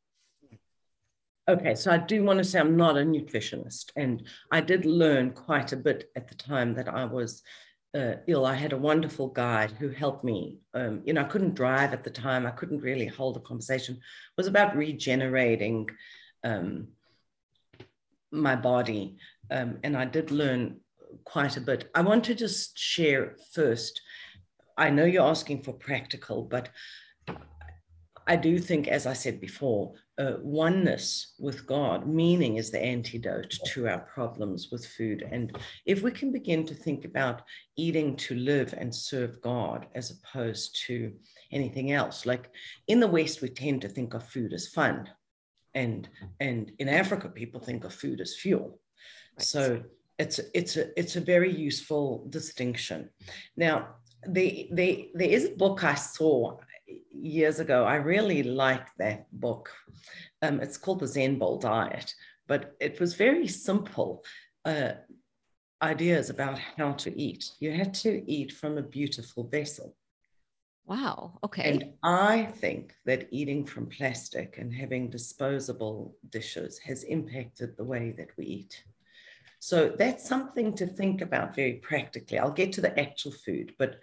Okay, 1.48 1.74
so 1.74 1.90
I 1.90 1.96
do 1.96 2.24
want 2.24 2.38
to 2.38 2.44
say 2.44 2.60
I'm 2.60 2.76
not 2.76 2.98
a 2.98 3.02
nutritionist, 3.02 3.90
and 3.96 4.22
I 4.52 4.60
did 4.60 4.84
learn 4.84 5.30
quite 5.30 5.72
a 5.72 5.76
bit 5.76 6.10
at 6.14 6.28
the 6.28 6.34
time 6.34 6.74
that 6.74 6.88
I 6.88 7.06
was 7.06 7.42
uh, 7.96 8.16
ill. 8.26 8.44
I 8.44 8.54
had 8.54 8.74
a 8.74 8.78
wonderful 8.78 9.28
guide 9.28 9.70
who 9.70 9.88
helped 9.88 10.24
me. 10.24 10.58
Um, 10.74 11.00
you 11.06 11.14
know, 11.14 11.22
I 11.22 11.24
couldn't 11.24 11.54
drive 11.54 11.94
at 11.94 12.04
the 12.04 12.10
time. 12.10 12.46
I 12.46 12.50
couldn't 12.50 12.82
really 12.82 13.06
hold 13.06 13.38
a 13.38 13.40
conversation. 13.40 13.94
It 13.94 14.00
was 14.36 14.46
about 14.46 14.76
regenerating 14.76 15.88
um, 16.44 16.88
my 18.30 18.54
body, 18.54 19.16
um, 19.50 19.78
and 19.82 19.96
I 19.96 20.04
did 20.04 20.30
learn 20.30 20.80
quite 21.24 21.56
a 21.56 21.62
bit. 21.62 21.90
I 21.94 22.02
want 22.02 22.24
to 22.24 22.34
just 22.34 22.78
share 22.78 23.36
first. 23.54 24.02
I 24.76 24.90
know 24.90 25.06
you're 25.06 25.26
asking 25.26 25.62
for 25.62 25.72
practical, 25.72 26.42
but 26.42 26.68
I 28.28 28.36
do 28.36 28.58
think, 28.58 28.88
as 28.88 29.06
I 29.06 29.14
said 29.14 29.40
before, 29.40 29.94
uh, 30.18 30.34
oneness 30.42 31.34
with 31.38 31.66
God. 31.66 32.06
Meaning 32.06 32.56
is 32.56 32.70
the 32.70 32.82
antidote 32.82 33.54
to 33.72 33.88
our 33.88 34.00
problems 34.00 34.68
with 34.70 34.86
food. 34.86 35.26
And 35.32 35.56
if 35.86 36.02
we 36.02 36.10
can 36.10 36.30
begin 36.30 36.66
to 36.66 36.74
think 36.74 37.06
about 37.06 37.42
eating 37.76 38.16
to 38.16 38.34
live 38.34 38.74
and 38.76 38.94
serve 38.94 39.40
God 39.40 39.86
as 39.94 40.10
opposed 40.10 40.78
to 40.86 41.12
anything 41.52 41.92
else, 41.92 42.26
like 42.26 42.50
in 42.86 43.00
the 43.00 43.06
West, 43.06 43.40
we 43.40 43.48
tend 43.48 43.80
to 43.82 43.88
think 43.88 44.12
of 44.12 44.28
food 44.28 44.52
as 44.52 44.68
fun. 44.68 45.08
And, 45.74 46.06
and 46.38 46.72
in 46.78 46.88
Africa, 46.88 47.28
people 47.30 47.60
think 47.60 47.84
of 47.84 47.94
food 47.94 48.20
as 48.20 48.36
fuel. 48.36 48.78
Right. 49.38 49.46
So 49.46 49.82
it's, 50.18 50.38
it's, 50.52 50.76
a, 50.76 50.98
it's 51.00 51.16
a 51.16 51.20
very 51.20 51.52
useful 51.52 52.26
distinction. 52.28 53.08
Now, 53.56 53.94
the, 54.26 54.68
the, 54.72 55.10
there 55.14 55.30
is 55.30 55.44
a 55.46 55.56
book 55.56 55.84
I 55.84 55.94
saw 55.94 56.58
years 57.10 57.60
ago. 57.60 57.84
I 57.84 57.96
really 57.96 58.42
liked 58.42 58.92
that 58.98 59.26
book. 59.32 59.70
Um, 60.42 60.60
it's 60.60 60.78
called 60.78 61.00
The 61.00 61.06
Zen 61.06 61.38
Bowl 61.38 61.58
Diet, 61.58 62.14
but 62.46 62.74
it 62.80 63.00
was 63.00 63.14
very 63.14 63.48
simple 63.48 64.24
uh, 64.64 64.92
ideas 65.82 66.30
about 66.30 66.58
how 66.58 66.92
to 66.92 67.18
eat. 67.18 67.52
You 67.60 67.72
had 67.72 67.94
to 67.94 68.30
eat 68.30 68.52
from 68.52 68.78
a 68.78 68.82
beautiful 68.82 69.44
vessel. 69.48 69.94
Wow. 70.86 71.38
Okay. 71.44 71.70
And 71.70 71.92
I 72.02 72.44
think 72.44 72.94
that 73.04 73.28
eating 73.30 73.66
from 73.66 73.86
plastic 73.88 74.56
and 74.56 74.72
having 74.72 75.10
disposable 75.10 76.16
dishes 76.30 76.78
has 76.78 77.02
impacted 77.04 77.76
the 77.76 77.84
way 77.84 78.14
that 78.16 78.30
we 78.38 78.46
eat. 78.46 78.84
So 79.60 79.94
that's 79.98 80.26
something 80.26 80.74
to 80.76 80.86
think 80.86 81.20
about 81.20 81.54
very 81.54 81.74
practically. 81.74 82.38
I'll 82.38 82.50
get 82.50 82.72
to 82.74 82.80
the 82.80 82.98
actual 82.98 83.32
food, 83.32 83.74
but 83.78 83.96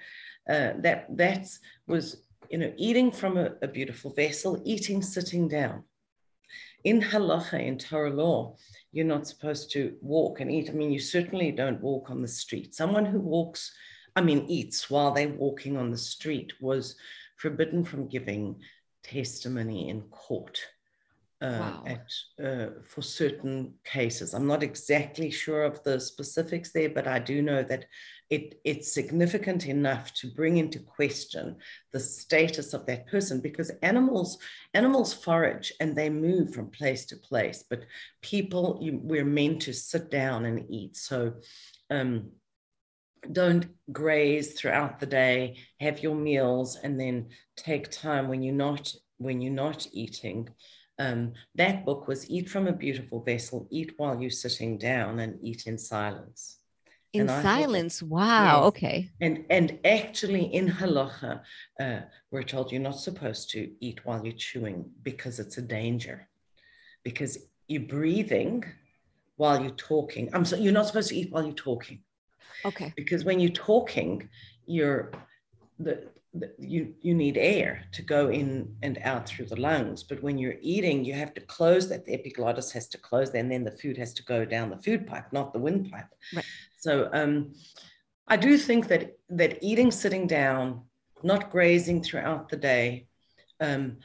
uh, 0.48 0.74
that 0.78 1.08
that's 1.10 1.60
was 1.88 2.25
you 2.50 2.58
know, 2.58 2.74
eating 2.78 3.12
from 3.12 3.38
a, 3.38 3.54
a 3.62 3.68
beautiful 3.68 4.14
vessel, 4.14 4.62
eating 4.66 5.02
sitting 5.02 5.48
down. 5.48 5.84
In 6.84 7.02
halacha, 7.02 7.66
in 7.66 7.78
Torah 7.78 8.14
law, 8.14 8.58
you're 8.92 9.06
not 9.06 9.28
supposed 9.28 9.72
to 9.72 9.96
walk 10.02 10.40
and 10.40 10.52
eat. 10.52 10.70
I 10.70 10.74
mean, 10.74 10.92
you 10.92 11.00
certainly 11.00 11.52
don't 11.52 11.82
walk 11.82 12.10
on 12.10 12.22
the 12.22 12.28
street. 12.28 12.76
Someone 12.76 13.06
who 13.06 13.20
walks, 13.20 13.74
I 14.16 14.22
mean, 14.22 14.46
eats 14.48 14.90
while 14.90 15.12
they're 15.12 15.30
walking 15.30 15.78
on 15.78 15.90
the 15.90 15.98
street 15.98 16.54
was 16.62 16.96
forbidden 17.38 17.84
from 17.84 18.08
giving 18.08 18.62
testimony 19.04 19.90
in 19.90 20.02
court. 20.04 20.60
Uh, 21.41 21.60
wow. 21.60 21.84
at, 21.86 22.45
uh, 22.45 22.69
for 22.88 23.02
certain 23.02 23.74
cases. 23.84 24.34
I'm 24.34 24.48
not 24.48 24.63
exactly 24.63 25.30
sure 25.30 25.63
of 25.63 25.84
the 25.84 26.00
specifics 26.00 26.71
there, 26.71 26.89
but 26.89 27.08
I 27.08 27.19
do 27.19 27.41
know 27.41 27.62
that 27.62 27.86
it, 28.30 28.60
it's 28.63 28.91
significant 28.91 29.67
enough 29.67 30.13
to 30.15 30.28
bring 30.28 30.58
into 30.58 30.80
question 30.80 31.58
the 31.91 32.00
status 32.00 32.74
of 32.74 32.86
that 32.88 33.08
person 33.08 33.39
because 33.39 33.69
animals 33.84 34.39
animals 34.74 35.13
forage 35.13 35.71
and 35.80 35.95
they 35.95 36.10
move 36.10 36.54
from 36.54 36.71
place 36.71 37.06
to 37.06 37.15
place 37.17 37.63
but 37.69 37.86
people 38.21 38.80
you, 38.82 39.00
we're 39.04 39.26
meant 39.26 39.62
to 39.62 39.74
sit 39.74 40.10
down 40.10 40.45
and 40.45 40.65
eat 40.69 40.95
so 40.95 41.34
um, 41.91 42.32
don't 43.32 43.67
graze 43.91 44.54
throughout 44.54 45.00
the 45.00 45.06
day 45.06 45.58
have 45.80 46.02
your 46.02 46.15
meals 46.15 46.78
and 46.84 47.00
then 47.00 47.28
take 47.56 47.91
time 47.91 48.28
when 48.28 48.41
you're 48.41 48.56
not 48.56 48.91
when 49.17 49.39
you're 49.39 49.54
not 49.54 49.88
eating 49.91 50.50
um, 51.00 51.34
that 51.56 51.86
book 51.86 52.08
was 52.08 52.30
eat 52.30 52.50
from 52.50 52.68
a 52.68 52.74
beautiful 52.74 53.22
vessel 53.22 53.68
eat 53.70 53.94
while 53.98 54.20
you're 54.20 54.30
sitting 54.30 54.78
down 54.78 55.20
and 55.20 55.38
eat 55.42 55.68
in 55.68 55.78
silence. 55.78 56.58
In 57.14 57.28
silence? 57.30 58.04
Wow 58.04 58.58
yes. 58.58 58.68
okay. 58.68 59.10
And 59.22 59.46
and 59.50 59.80
actually 59.86 60.54
in 60.54 60.68
halacha 60.70 61.42
uh, 61.80 62.00
we're 62.30 62.44
told 62.44 62.72
you're 62.72 62.82
not 62.82 63.00
supposed 63.00 63.50
to 63.52 63.72
eat 63.80 64.06
while 64.06 64.22
you're 64.26 64.36
chewing 64.36 64.90
because 65.02 65.40
it's 65.40 65.58
a 65.58 65.62
danger. 65.62 66.28
Because 67.04 67.38
you're 67.68 67.84
breathing 67.84 68.66
while 69.38 69.62
you're 69.62 69.72
talking. 69.72 70.30
I'm 70.34 70.44
so 70.44 70.58
you're 70.58 70.74
not 70.74 70.88
supposed 70.88 71.10
to 71.10 71.16
eat 71.16 71.32
while 71.32 71.46
you're 71.46 71.54
talking. 71.54 72.02
Okay. 72.66 72.94
Because 72.96 73.24
when 73.24 73.40
you're 73.40 73.52
talking 73.52 74.30
you're 74.66 75.12
the 75.80 76.08
you 76.58 76.93
you 77.02 77.13
need 77.13 77.38
air 77.38 77.84
to 77.93 78.02
go 78.02 78.30
in 78.30 78.76
and 78.82 78.98
out 79.04 79.28
through 79.28 79.45
the 79.45 79.60
lungs. 79.60 80.04
But 80.04 80.21
when 80.24 80.38
you're 80.38 80.62
eating 80.62 81.04
you 81.06 81.13
have 81.13 81.34
to 81.36 81.41
close 81.41 81.89
that. 81.89 82.06
The 82.06 82.13
epiglottis 82.13 82.71
has 82.71 82.88
to 82.89 82.98
close 82.98 83.30
and 83.30 83.52
then 83.52 83.63
the 83.63 83.71
food 83.71 83.98
has 83.98 84.13
to 84.15 84.24
go 84.24 84.45
down 84.45 84.69
the 84.69 84.78
food 84.78 85.08
pipe 85.08 85.32
not 85.32 85.54
the 85.54 85.60
windpipe. 85.60 86.10
Right. 86.36 86.45
so 86.78 87.10
um, 87.13 87.54
i 88.28 88.38
do 88.38 88.58
think 88.58 88.88
that 88.88 89.17
that 89.30 89.60
eating 89.62 89.91
sitting 89.91 90.28
down 90.28 90.82
not 91.24 91.52
grazing 91.52 92.04
throughout 92.04 92.50
the 92.50 92.58
day 92.58 93.08
um, 93.60 93.98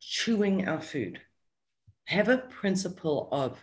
chewing 0.00 0.68
our 0.68 0.80
food. 0.80 1.20
Have 2.04 2.28
a 2.28 2.38
principle 2.38 3.28
of 3.32 3.58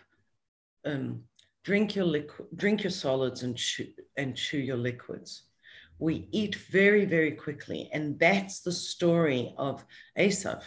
um, 0.84 1.22
drink 1.62 1.96
your 1.96 2.04
liquid 2.04 2.48
drink 2.56 2.82
your 2.82 2.90
solids 2.90 3.42
and 3.42 3.56
chew 3.56 3.86
and 4.18 4.36
chew 4.36 4.58
your 4.58 4.76
liquids 4.76 5.44
we 6.04 6.28
eat 6.32 6.54
very, 6.70 7.06
very 7.06 7.32
quickly. 7.32 7.88
And 7.90 8.18
that's 8.18 8.60
the 8.60 8.72
story 8.72 9.54
of 9.56 9.82
Esav, 10.18 10.62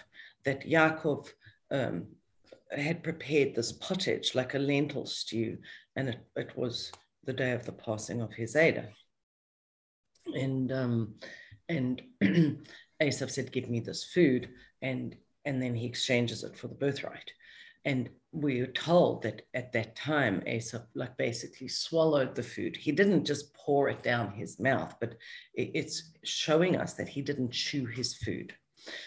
that 0.46 0.68
Yaakov 0.68 1.30
um, 1.70 2.08
had 2.76 3.04
prepared 3.04 3.54
this 3.54 3.72
pottage 3.72 4.34
like 4.34 4.56
a 4.56 4.60
lentil 4.60 5.06
stew, 5.06 5.60
and 5.96 6.10
it, 6.10 6.20
it 6.36 6.58
was 6.58 6.92
the 7.24 7.34
day 7.34 7.52
of 7.52 7.66
the 7.66 7.72
passing 7.72 8.20
of 8.20 8.34
his 8.34 8.56
Ada. 8.56 8.90
And, 10.34 10.72
um, 10.72 11.14
and 11.70 12.02
Esav 13.00 13.30
said, 13.30 13.52
Give 13.52 13.70
me 13.70 13.80
this 13.80 14.06
food. 14.06 14.50
And, 14.82 15.16
and 15.46 15.62
then 15.62 15.76
he 15.76 15.86
exchanges 15.86 16.44
it 16.44 16.58
for 16.58 16.68
the 16.68 16.76
birthright. 16.76 17.32
And 17.86 18.10
we 18.32 18.60
were 18.62 18.68
told 18.68 19.24
that 19.24 19.44
at 19.54 19.72
that 19.74 19.96
time, 19.96 20.42
Esav 20.48 20.86
like 20.94 21.18
basically 21.18 21.68
swallowed 21.68 22.36
the 22.36 22.44
food. 22.44 22.76
He 22.76 22.92
didn't 22.92 23.26
just 23.26 23.54
pour 23.54 23.90
it 23.90 24.04
down 24.04 24.32
his 24.32 24.60
mouth, 24.60 24.96
but 25.00 25.16
it, 25.54 25.72
it's 25.74 26.12
showing 26.24 26.76
us 26.76 26.94
that 26.94 27.08
he 27.08 27.22
didn't 27.22 27.52
chew 27.52 27.86
his 27.86 28.16
food. 28.16 28.54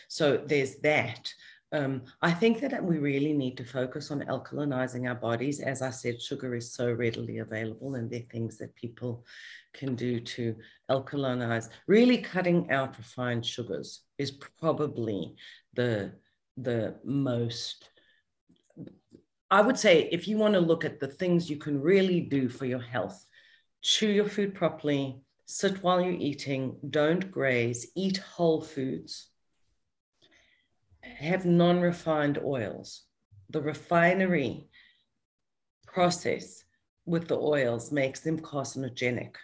So 0.08 0.42
there's 0.44 0.76
that. 0.76 1.32
Um, 1.72 2.02
I 2.20 2.32
think 2.32 2.60
that 2.60 2.82
we 2.82 2.98
really 2.98 3.32
need 3.32 3.56
to 3.58 3.64
focus 3.64 4.10
on 4.10 4.22
alkalinizing 4.22 5.08
our 5.08 5.14
bodies. 5.14 5.60
As 5.60 5.82
I 5.82 5.90
said, 5.90 6.20
sugar 6.20 6.56
is 6.56 6.72
so 6.72 6.90
readily 6.92 7.38
available, 7.38 7.94
and 7.94 8.10
there 8.10 8.20
are 8.20 8.32
things 8.32 8.58
that 8.58 8.74
people 8.74 9.24
can 9.72 9.94
do 9.94 10.18
to 10.18 10.56
alkalinize. 10.90 11.68
Really, 11.86 12.18
cutting 12.18 12.70
out 12.72 12.98
refined 12.98 13.46
sugars 13.46 14.00
is 14.18 14.32
probably 14.32 15.36
the 15.74 16.12
the 16.56 16.96
most 17.04 17.88
I 19.50 19.60
would 19.60 19.78
say 19.78 20.08
if 20.12 20.28
you 20.28 20.36
want 20.36 20.54
to 20.54 20.60
look 20.60 20.84
at 20.84 21.00
the 21.00 21.08
things 21.08 21.50
you 21.50 21.56
can 21.56 21.80
really 21.80 22.20
do 22.20 22.48
for 22.48 22.66
your 22.66 22.80
health, 22.80 23.24
chew 23.82 24.08
your 24.08 24.28
food 24.28 24.54
properly, 24.54 25.20
sit 25.46 25.82
while 25.82 26.00
you're 26.00 26.12
eating, 26.12 26.76
don't 26.88 27.30
graze, 27.30 27.90
eat 27.96 28.18
whole 28.18 28.60
foods, 28.60 29.28
have 31.02 31.44
non 31.44 31.80
refined 31.80 32.38
oils. 32.44 33.02
The 33.50 33.60
refinery 33.60 34.68
process 35.86 36.62
with 37.04 37.26
the 37.26 37.38
oils 37.38 37.90
makes 37.90 38.20
them 38.20 38.38
carcinogenic. 38.38 39.34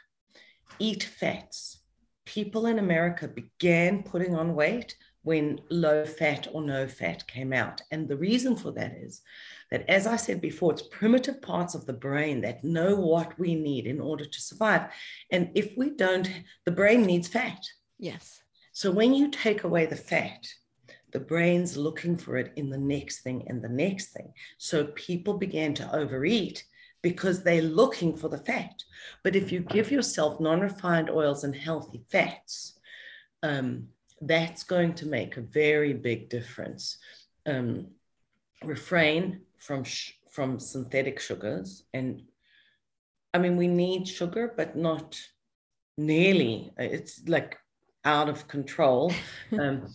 Eat 0.78 1.02
fats. 1.02 1.80
People 2.24 2.66
in 2.66 2.78
America 2.78 3.26
began 3.26 4.04
putting 4.04 4.36
on 4.36 4.54
weight 4.54 4.96
when 5.22 5.60
low 5.70 6.04
fat 6.04 6.46
or 6.52 6.62
no 6.62 6.86
fat 6.86 7.26
came 7.26 7.52
out. 7.52 7.80
And 7.90 8.06
the 8.06 8.16
reason 8.16 8.56
for 8.56 8.70
that 8.72 8.92
is 8.92 9.22
that, 9.70 9.88
as 9.88 10.06
I 10.06 10.16
said 10.16 10.40
before, 10.40 10.72
it's 10.72 10.82
primitive 10.82 11.42
parts 11.42 11.74
of 11.74 11.86
the 11.86 11.92
brain 11.92 12.40
that 12.42 12.64
know 12.64 12.94
what 12.96 13.38
we 13.38 13.54
need 13.54 13.86
in 13.86 14.00
order 14.00 14.24
to 14.24 14.40
survive. 14.40 14.90
And 15.30 15.50
if 15.54 15.76
we 15.76 15.90
don't, 15.90 16.30
the 16.64 16.70
brain 16.70 17.02
needs 17.02 17.28
fat. 17.28 17.62
Yes. 17.98 18.40
So 18.72 18.90
when 18.90 19.14
you 19.14 19.30
take 19.30 19.64
away 19.64 19.86
the 19.86 19.96
fat, 19.96 20.46
the 21.12 21.20
brain's 21.20 21.76
looking 21.76 22.16
for 22.16 22.36
it 22.36 22.52
in 22.56 22.68
the 22.68 22.78
next 22.78 23.22
thing 23.22 23.44
and 23.48 23.62
the 23.62 23.68
next 23.68 24.08
thing. 24.08 24.32
So 24.58 24.86
people 24.88 25.38
began 25.38 25.72
to 25.74 25.96
overeat 25.96 26.64
because 27.02 27.42
they're 27.42 27.62
looking 27.62 28.16
for 28.16 28.28
the 28.28 28.38
fat. 28.38 28.82
But 29.22 29.36
if 29.36 29.52
you 29.52 29.60
give 29.60 29.90
yourself 29.90 30.40
non 30.40 30.60
refined 30.60 31.08
oils 31.08 31.44
and 31.44 31.54
healthy 31.54 32.02
fats, 32.10 32.78
um, 33.42 33.88
that's 34.20 34.64
going 34.64 34.94
to 34.94 35.06
make 35.06 35.36
a 35.36 35.42
very 35.42 35.92
big 35.92 36.28
difference. 36.28 36.98
Um, 37.46 37.88
refrain 38.64 39.40
from 39.58 39.84
sh- 39.84 40.12
from 40.30 40.58
synthetic 40.58 41.18
sugars 41.18 41.84
and 41.94 42.22
i 43.32 43.38
mean 43.38 43.56
we 43.56 43.68
need 43.68 44.06
sugar 44.06 44.52
but 44.56 44.76
not 44.76 45.18
nearly. 45.98 46.72
It's 46.78 47.22
like 47.26 47.58
out 48.04 48.28
of 48.28 48.48
control. 48.48 49.12
Um, 49.52 49.86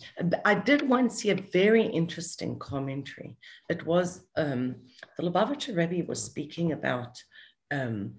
i 0.46 0.54
did 0.54 0.88
once 0.88 1.16
see 1.16 1.30
a 1.30 1.34
very 1.52 1.84
interesting 1.84 2.58
commentary. 2.58 3.36
It 3.68 3.84
was 3.86 4.26
um, 4.36 4.76
the 5.16 5.24
lubavitcher 5.24 5.76
rebbe 5.76 6.08
was 6.08 6.22
speaking 6.22 6.72
about 6.72 7.22
um, 7.70 8.14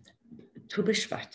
Tu 0.69 0.83
B'Shvat 0.83 1.33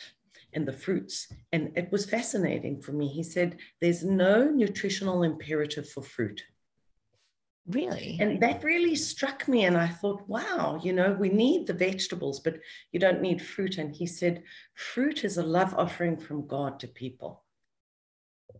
and 0.53 0.67
the 0.67 0.73
fruits 0.73 1.33
and 1.53 1.73
it 1.77 1.91
was 1.91 2.07
fascinating 2.07 2.81
for 2.81 2.93
me. 2.93 3.09
He 3.09 3.25
said 3.25 3.59
there's 3.81 4.05
no 4.05 4.49
nutritional 4.51 5.25
imperative 5.25 5.89
for 5.89 6.03
fruit 6.03 6.43
Really? 7.69 8.17
And 8.19 8.41
that 8.41 8.65
really 8.65 8.95
struck 8.95 9.47
me. 9.47 9.65
And 9.67 9.77
I 9.77 9.89
thought, 9.89 10.27
wow, 10.27 10.81
you 10.83 10.95
know, 10.95 11.13
we 11.13 11.29
need 11.29 11.67
the 11.67 11.75
vegetables, 11.75 12.41
but 12.41 12.59
you 12.93 12.99
don't 12.99 13.21
need 13.21 13.43
fruit. 13.43 13.77
And 13.77 13.95
he 13.95 14.07
said, 14.07 14.43
fruit 14.75 15.25
is 15.25 15.37
a 15.37 15.43
love 15.43 15.75
offering 15.77 16.17
from 16.17 16.47
God 16.47 16.81
to 16.81 16.89
people. 16.89 17.45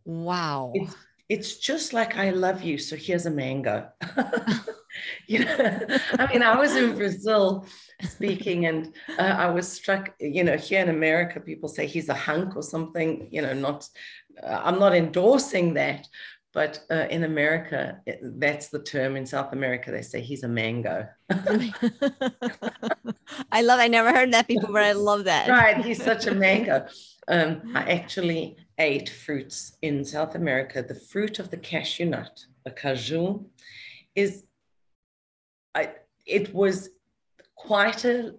Wow. 0.05 0.73
It's, 0.75 0.95
it's 1.31 1.57
just 1.57 1.95
like 1.95 2.17
I 2.17 2.31
love 2.31 2.63
you. 2.63 2.77
So 2.77 2.97
here's 2.97 3.25
a 3.25 3.31
mango. 3.31 3.89
you 5.27 5.41
know, 5.41 5.87
I 6.19 6.31
mean, 6.31 6.43
I 6.43 6.59
was 6.59 6.77
in 6.77 6.95
Brazil 6.95 7.67
speaking 8.03 8.67
and 8.67 8.95
uh, 9.19 9.23
I 9.23 9.49
was 9.49 9.71
struck, 9.71 10.15
you 10.21 10.45
know, 10.45 10.57
here 10.59 10.83
in 10.83 10.91
America, 10.91 11.41
people 11.41 11.69
say 11.71 11.87
he's 11.87 12.11
a 12.11 12.15
hunk 12.15 12.57
or 12.57 12.63
something, 12.63 13.29
you 13.31 13.41
know, 13.41 13.55
not, 13.55 13.89
uh, 14.43 14.61
I'm 14.65 14.79
not 14.79 14.95
endorsing 14.95 15.75
that, 15.75 16.07
but 16.59 16.81
uh, 16.91 17.07
in 17.09 17.23
America, 17.23 18.01
it, 18.05 18.19
that's 18.41 18.67
the 18.67 18.81
term. 18.81 19.15
In 19.15 19.25
South 19.25 19.53
America, 19.53 19.93
they 19.93 20.03
say 20.03 20.21
he's 20.21 20.43
a 20.43 20.49
mango. 20.49 21.07
I 21.31 21.71
love. 23.63 23.79
I 23.79 23.87
never 23.87 24.11
heard 24.11 24.33
that 24.33 24.49
before, 24.49 24.73
but 24.73 24.83
I 24.83 24.91
love 24.91 25.23
that. 25.27 25.49
right, 25.49 25.85
he's 25.85 26.03
such 26.03 26.27
a 26.27 26.35
mango. 26.35 26.85
Um, 27.31 27.61
I 27.75 27.83
actually 27.93 28.57
ate 28.79 29.11
fruits 29.11 29.77
in 29.83 30.03
South 30.03 30.35
America. 30.35 30.83
The 30.83 30.95
fruit 30.95 31.39
of 31.39 31.51
the 31.51 31.59
cashew 31.59 32.07
nut, 32.07 32.47
a 32.65 32.71
caju, 32.71 33.45
is. 34.15 34.45
I. 35.77 35.91
It 36.25 36.55
was 36.55 36.89
quite 37.55 38.07
a. 38.07 38.35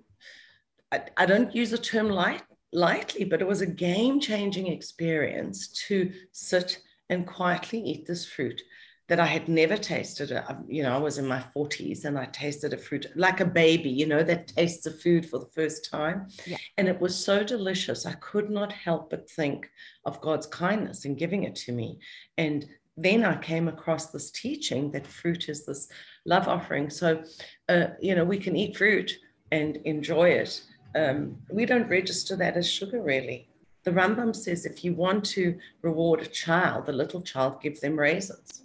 I, 0.91 1.03
I 1.15 1.25
don't 1.27 1.55
use 1.55 1.69
the 1.69 1.77
term 1.77 2.09
light 2.09 2.41
lightly, 2.73 3.25
but 3.25 3.41
it 3.41 3.47
was 3.47 3.61
a 3.61 3.67
game 3.67 4.19
changing 4.19 4.67
experience 4.67 5.67
to 5.87 6.11
sit 6.31 6.79
and 7.09 7.27
quietly 7.27 7.79
eat 7.79 8.05
this 8.05 8.25
fruit 8.25 8.61
that 9.09 9.19
I 9.19 9.25
had 9.25 9.49
never 9.49 9.75
tasted. 9.75 10.31
Uh, 10.31 10.55
you 10.67 10.83
know, 10.83 10.93
I 10.93 10.99
was 10.99 11.17
in 11.17 11.27
my 11.27 11.43
40s 11.55 12.05
and 12.05 12.17
I 12.17 12.25
tasted 12.25 12.73
a 12.73 12.77
fruit 12.77 13.07
like 13.15 13.39
a 13.39 13.45
baby, 13.45 13.89
you 13.89 14.05
know, 14.05 14.23
that 14.23 14.49
tastes 14.49 14.85
of 14.85 15.01
food 15.01 15.27
for 15.27 15.39
the 15.39 15.49
first 15.53 15.89
time. 15.91 16.27
Yeah. 16.45 16.57
And 16.77 16.87
it 16.87 17.01
was 17.01 17.15
so 17.15 17.43
delicious. 17.43 18.05
I 18.05 18.13
could 18.13 18.51
not 18.51 18.71
help 18.71 19.09
but 19.09 19.29
think 19.29 19.67
of 20.05 20.21
God's 20.21 20.45
kindness 20.45 21.05
in 21.05 21.15
giving 21.15 21.43
it 21.43 21.55
to 21.55 21.71
me. 21.71 21.99
And 22.37 22.67
then 22.95 23.23
I 23.23 23.35
came 23.37 23.67
across 23.67 24.07
this 24.11 24.29
teaching 24.29 24.91
that 24.91 25.07
fruit 25.07 25.49
is 25.49 25.65
this 25.65 25.89
love 26.25 26.47
offering. 26.47 26.91
So, 26.91 27.23
uh, 27.67 27.87
you 27.99 28.13
know, 28.13 28.25
we 28.25 28.37
can 28.37 28.55
eat 28.55 28.77
fruit 28.77 29.17
and 29.51 29.77
enjoy 29.85 30.29
it. 30.29 30.61
Um, 30.95 31.37
we 31.51 31.65
don't 31.65 31.89
register 31.89 32.35
that 32.35 32.57
as 32.57 32.69
sugar, 32.69 33.01
really 33.01 33.48
the 33.83 33.91
Rambam 33.91 34.35
says 34.35 34.65
if 34.65 34.83
you 34.83 34.93
want 34.93 35.25
to 35.25 35.57
reward 35.81 36.21
a 36.21 36.25
child, 36.25 36.85
the 36.85 36.93
little 36.93 37.21
child, 37.21 37.61
give 37.61 37.79
them 37.79 37.97
raisins. 37.97 38.63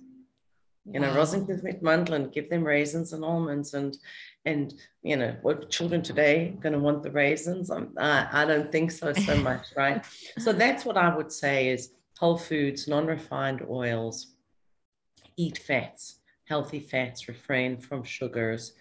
You 0.87 1.01
know, 1.01 1.15
wow. 1.15 1.25
mit 1.63 1.83
Mandeln, 1.83 2.31
give 2.31 2.51
them 2.51 2.63
raisins 2.63 3.15
and 3.15 3.25
almonds, 3.25 3.73
and 3.73 3.97
and 4.45 4.75
you 5.03 5.17
know, 5.17 5.35
what 5.41 5.71
children 5.71 6.03
today 6.03 6.55
going 6.61 6.75
to 6.75 6.79
want 6.79 7.03
the 7.03 7.11
raisins? 7.11 7.71
I'm, 7.71 7.95
I, 7.99 8.29
I 8.31 8.45
don't 8.45 8.71
think 8.71 8.91
so 8.91 9.15
so 9.15 9.37
much, 9.51 9.69
right? 9.77 10.05
so 10.39 10.53
that's 10.53 10.85
what 10.85 10.99
I 10.99 11.17
would 11.17 11.33
say 11.33 11.69
is 11.69 11.93
whole 12.19 12.37
foods, 12.37 12.87
non-refined 12.87 13.63
oils, 13.69 14.35
eat 15.39 15.57
fats, 15.57 16.21
healthy 16.45 16.81
fats, 16.81 17.29
refrain 17.29 17.79
from 17.79 18.05
sugars, 18.05 18.75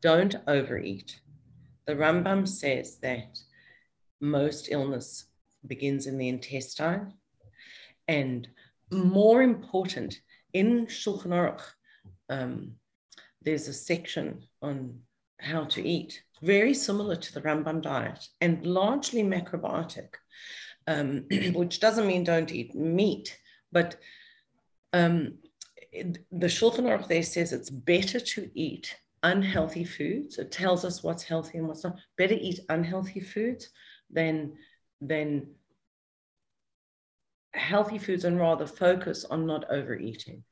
don't 0.00 0.36
overeat. 0.46 1.20
The 1.86 1.94
Rambam 1.94 2.46
says 2.46 2.98
that 2.98 3.40
most 4.20 4.68
illness 4.70 5.24
begins 5.66 6.06
in 6.06 6.18
the 6.18 6.28
intestine. 6.28 7.14
And 8.06 8.48
more 8.90 9.42
important, 9.42 10.20
in 10.52 10.86
Shulchan 10.86 11.26
Aruch, 11.26 11.62
um, 12.30 12.72
there's 13.42 13.68
a 13.68 13.74
section 13.74 14.44
on 14.62 15.00
how 15.40 15.64
to 15.64 15.86
eat, 15.86 16.22
very 16.42 16.74
similar 16.74 17.16
to 17.16 17.34
the 17.34 17.40
Rambam 17.40 17.82
diet 17.82 18.26
and 18.40 18.64
largely 18.64 19.22
macrobiotic, 19.22 20.08
um, 20.86 21.24
which 21.54 21.80
doesn't 21.80 22.06
mean 22.06 22.24
don't 22.24 22.52
eat 22.52 22.74
meat, 22.74 23.38
but 23.72 23.96
um, 24.92 25.34
it, 25.92 26.18
the 26.32 26.46
Shulchan 26.46 26.84
Aruch 26.84 27.08
there 27.08 27.22
says 27.22 27.52
it's 27.52 27.70
better 27.70 28.20
to 28.20 28.50
eat 28.54 28.96
unhealthy 29.22 29.84
foods. 29.84 30.38
It 30.38 30.52
tells 30.52 30.84
us 30.84 31.02
what's 31.02 31.22
healthy 31.22 31.58
and 31.58 31.68
what's 31.68 31.84
not. 31.84 31.98
Better 32.16 32.36
eat 32.38 32.60
unhealthy 32.68 33.20
foods 33.20 33.68
than 34.10 34.52
than 35.00 35.48
healthy 37.54 37.98
foods 37.98 38.24
and 38.24 38.38
rather 38.38 38.66
focus 38.66 39.24
on 39.24 39.46
not 39.46 39.70
overeating. 39.70 40.44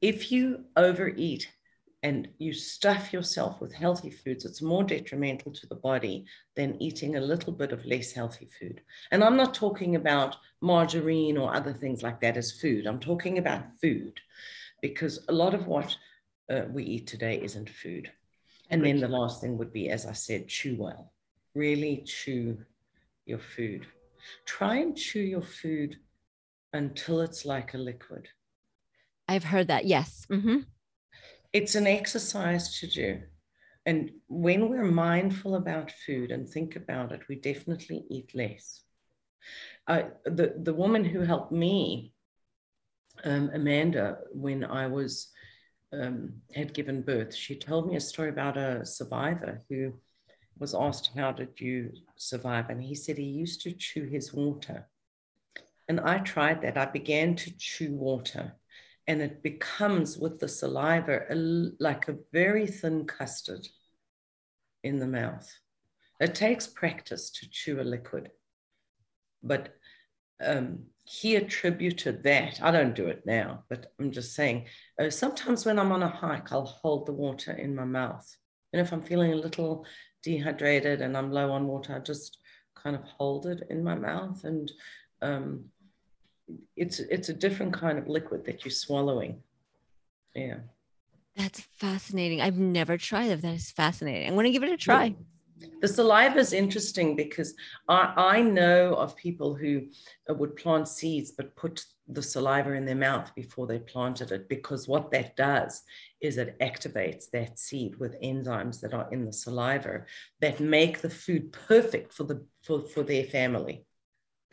If 0.00 0.32
you 0.32 0.64
overeat 0.76 1.48
and 2.02 2.28
you 2.38 2.52
stuff 2.52 3.12
yourself 3.12 3.60
with 3.60 3.72
healthy 3.72 4.10
foods, 4.10 4.44
it's 4.44 4.60
more 4.60 4.82
detrimental 4.82 5.52
to 5.52 5.66
the 5.68 5.76
body 5.76 6.24
than 6.56 6.80
eating 6.82 7.16
a 7.16 7.20
little 7.20 7.52
bit 7.52 7.70
of 7.70 7.84
less 7.84 8.10
healthy 8.12 8.48
food. 8.58 8.80
And 9.12 9.22
I'm 9.22 9.36
not 9.36 9.54
talking 9.54 9.94
about 9.94 10.36
margarine 10.60 11.38
or 11.38 11.54
other 11.54 11.72
things 11.72 12.02
like 12.02 12.20
that 12.20 12.36
as 12.36 12.50
food. 12.50 12.86
I'm 12.86 12.98
talking 12.98 13.38
about 13.38 13.72
food 13.80 14.18
because 14.80 15.24
a 15.28 15.32
lot 15.32 15.54
of 15.54 15.68
what 15.68 15.96
uh, 16.50 16.62
we 16.72 16.82
eat 16.84 17.06
today 17.06 17.40
isn't 17.40 17.70
food. 17.70 18.10
And 18.70 18.84
then 18.84 18.98
the 18.98 19.08
last 19.08 19.40
thing 19.40 19.58
would 19.58 19.72
be, 19.72 19.90
as 19.90 20.06
I 20.06 20.12
said, 20.12 20.48
chew 20.48 20.76
well. 20.76 21.12
Really 21.54 22.02
chew 22.06 22.58
your 23.32 23.40
food. 23.56 23.86
Try 24.44 24.76
and 24.76 24.96
chew 24.96 25.24
your 25.36 25.46
food 25.60 25.96
until 26.72 27.20
it's 27.20 27.44
like 27.44 27.74
a 27.74 27.78
liquid. 27.78 28.28
I've 29.26 29.44
heard 29.52 29.68
that. 29.68 29.84
Yes. 29.86 30.26
Mm-hmm. 30.30 30.58
It's 31.52 31.74
an 31.74 31.86
exercise 31.86 32.78
to 32.80 32.86
do. 32.86 33.22
And 33.84 34.10
when 34.28 34.68
we're 34.68 34.84
mindful 35.08 35.56
about 35.56 35.90
food 36.06 36.30
and 36.30 36.48
think 36.48 36.76
about 36.76 37.12
it, 37.12 37.22
we 37.28 37.36
definitely 37.36 38.04
eat 38.08 38.30
less. 38.34 38.82
Uh, 39.88 40.02
the, 40.24 40.54
the 40.62 40.74
woman 40.74 41.04
who 41.04 41.20
helped 41.20 41.52
me, 41.52 42.12
um, 43.24 43.50
Amanda, 43.52 44.18
when 44.32 44.64
I 44.64 44.86
was 44.86 45.28
um, 45.92 46.34
had 46.54 46.74
given 46.74 47.02
birth, 47.02 47.34
she 47.34 47.58
told 47.58 47.88
me 47.88 47.96
a 47.96 48.00
story 48.00 48.28
about 48.28 48.56
a 48.56 48.86
survivor 48.86 49.62
who 49.68 49.94
was 50.58 50.74
asked, 50.74 51.10
How 51.16 51.32
did 51.32 51.60
you 51.60 51.92
survive? 52.16 52.70
And 52.70 52.82
he 52.82 52.94
said 52.94 53.18
he 53.18 53.24
used 53.24 53.62
to 53.62 53.72
chew 53.72 54.04
his 54.04 54.32
water 54.32 54.88
and 55.88 56.00
I 56.00 56.18
tried 56.18 56.62
that. 56.62 56.78
I 56.78 56.86
began 56.86 57.34
to 57.36 57.56
chew 57.58 57.92
water, 57.92 58.54
and 59.06 59.20
it 59.20 59.42
becomes 59.42 60.16
with 60.16 60.38
the 60.38 60.48
saliva 60.48 61.24
a, 61.30 61.34
like 61.34 62.08
a 62.08 62.16
very 62.32 62.66
thin 62.66 63.04
custard 63.04 63.66
in 64.82 64.98
the 64.98 65.06
mouth. 65.06 65.50
It 66.20 66.34
takes 66.34 66.66
practice 66.66 67.30
to 67.30 67.50
chew 67.50 67.80
a 67.80 67.82
liquid, 67.82 68.30
but 69.42 69.74
um, 70.44 70.84
he 71.04 71.36
attributed 71.36 72.22
that. 72.22 72.60
I 72.62 72.70
don't 72.70 72.94
do 72.94 73.08
it 73.08 73.26
now, 73.26 73.64
but 73.68 73.92
I'm 73.98 74.12
just 74.12 74.34
saying. 74.34 74.66
Uh, 74.98 75.10
sometimes 75.10 75.66
when 75.66 75.78
I'm 75.78 75.92
on 75.92 76.02
a 76.02 76.08
hike, 76.08 76.52
I'll 76.52 76.64
hold 76.64 77.06
the 77.06 77.12
water 77.12 77.52
in 77.52 77.74
my 77.74 77.84
mouth, 77.84 78.26
and 78.72 78.80
if 78.80 78.92
I'm 78.92 79.02
feeling 79.02 79.32
a 79.32 79.36
little 79.36 79.84
dehydrated 80.22 81.00
and 81.00 81.16
I'm 81.16 81.32
low 81.32 81.52
on 81.52 81.66
water, 81.66 81.94
I 81.94 81.98
just 81.98 82.38
kind 82.74 82.96
of 82.96 83.02
hold 83.02 83.46
it 83.46 83.66
in 83.70 83.84
my 83.84 83.94
mouth 83.94 84.44
and 84.44 84.70
um, 85.20 85.64
it's 86.76 86.98
it's 86.98 87.28
a 87.28 87.34
different 87.34 87.72
kind 87.72 87.98
of 87.98 88.08
liquid 88.08 88.44
that 88.44 88.64
you're 88.64 88.72
swallowing. 88.72 89.42
Yeah. 90.34 90.58
That's 91.36 91.60
fascinating. 91.60 92.40
I've 92.40 92.58
never 92.58 92.98
tried 92.98 93.30
it. 93.30 93.42
That 93.42 93.54
is 93.54 93.70
fascinating. 93.70 94.28
I'm 94.28 94.34
going 94.34 94.44
to 94.44 94.50
give 94.50 94.64
it 94.64 94.72
a 94.72 94.76
try. 94.76 95.14
The 95.80 95.88
saliva 95.88 96.38
is 96.38 96.52
interesting 96.52 97.16
because 97.16 97.54
I, 97.88 98.12
I 98.16 98.42
know 98.42 98.94
of 98.94 99.16
people 99.16 99.54
who 99.54 99.88
would 100.28 100.56
plant 100.56 100.88
seeds 100.88 101.32
but 101.32 101.56
put 101.56 101.84
the 102.08 102.22
saliva 102.22 102.72
in 102.72 102.84
their 102.84 102.94
mouth 102.94 103.34
before 103.34 103.66
they 103.66 103.78
planted 103.78 104.32
it 104.32 104.48
because 104.48 104.88
what 104.88 105.10
that 105.10 105.36
does 105.36 105.82
is 106.20 106.38
it 106.38 106.58
activates 106.60 107.30
that 107.32 107.58
seed 107.58 107.98
with 107.98 108.20
enzymes 108.20 108.80
that 108.80 108.94
are 108.94 109.08
in 109.12 109.24
the 109.24 109.32
saliva 109.32 110.04
that 110.40 110.60
make 110.60 111.00
the 111.00 111.10
food 111.10 111.52
perfect 111.52 112.12
for 112.12 112.24
the 112.24 112.44
for, 112.62 112.82
for 112.82 113.02
their 113.02 113.24
family. 113.24 113.84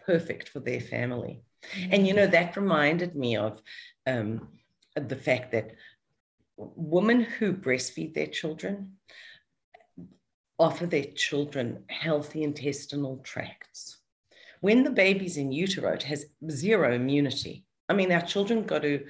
Perfect 0.06 0.50
for 0.50 0.60
their 0.60 0.82
family. 0.82 1.44
And 1.92 2.08
you 2.08 2.14
know, 2.14 2.28
that 2.28 2.56
reminded 2.56 3.16
me 3.16 3.38
of 3.38 3.62
um, 4.08 4.48
the 4.96 5.16
fact 5.16 5.52
that 5.52 5.72
women 6.58 7.22
who 7.22 7.54
breastfeed 7.54 8.14
their 8.14 8.28
children 8.28 8.94
offer 10.60 10.86
their 10.86 11.06
children 11.16 11.84
healthy 11.88 12.44
intestinal 12.44 13.18
tracts. 13.24 13.98
When 14.62 14.84
the 14.84 14.92
baby's 14.92 15.38
in 15.38 15.52
utero, 15.52 15.94
it 15.94 16.04
has 16.04 16.26
zero 16.52 16.94
immunity. 16.94 17.66
I 17.88 17.94
mean, 17.94 18.12
our 18.12 18.22
children 18.22 18.64
go 18.66 18.80
to 18.80 19.06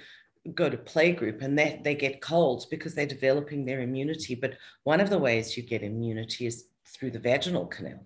go 0.54 0.70
to 0.70 0.78
playgroup 0.78 1.42
and 1.44 1.60
that 1.60 1.84
they 1.84 1.94
get 1.94 2.22
colds 2.22 2.66
because 2.66 2.96
they're 2.96 3.06
developing 3.06 3.66
their 3.66 3.82
immunity. 3.82 4.36
But 4.36 4.54
one 4.84 5.02
of 5.02 5.10
the 5.10 5.18
ways 5.18 5.58
you 5.58 5.64
get 5.64 5.84
immunity 5.84 6.46
is 6.46 6.66
through 6.86 7.12
the 7.12 7.20
vaginal 7.20 7.66
canal 7.66 8.06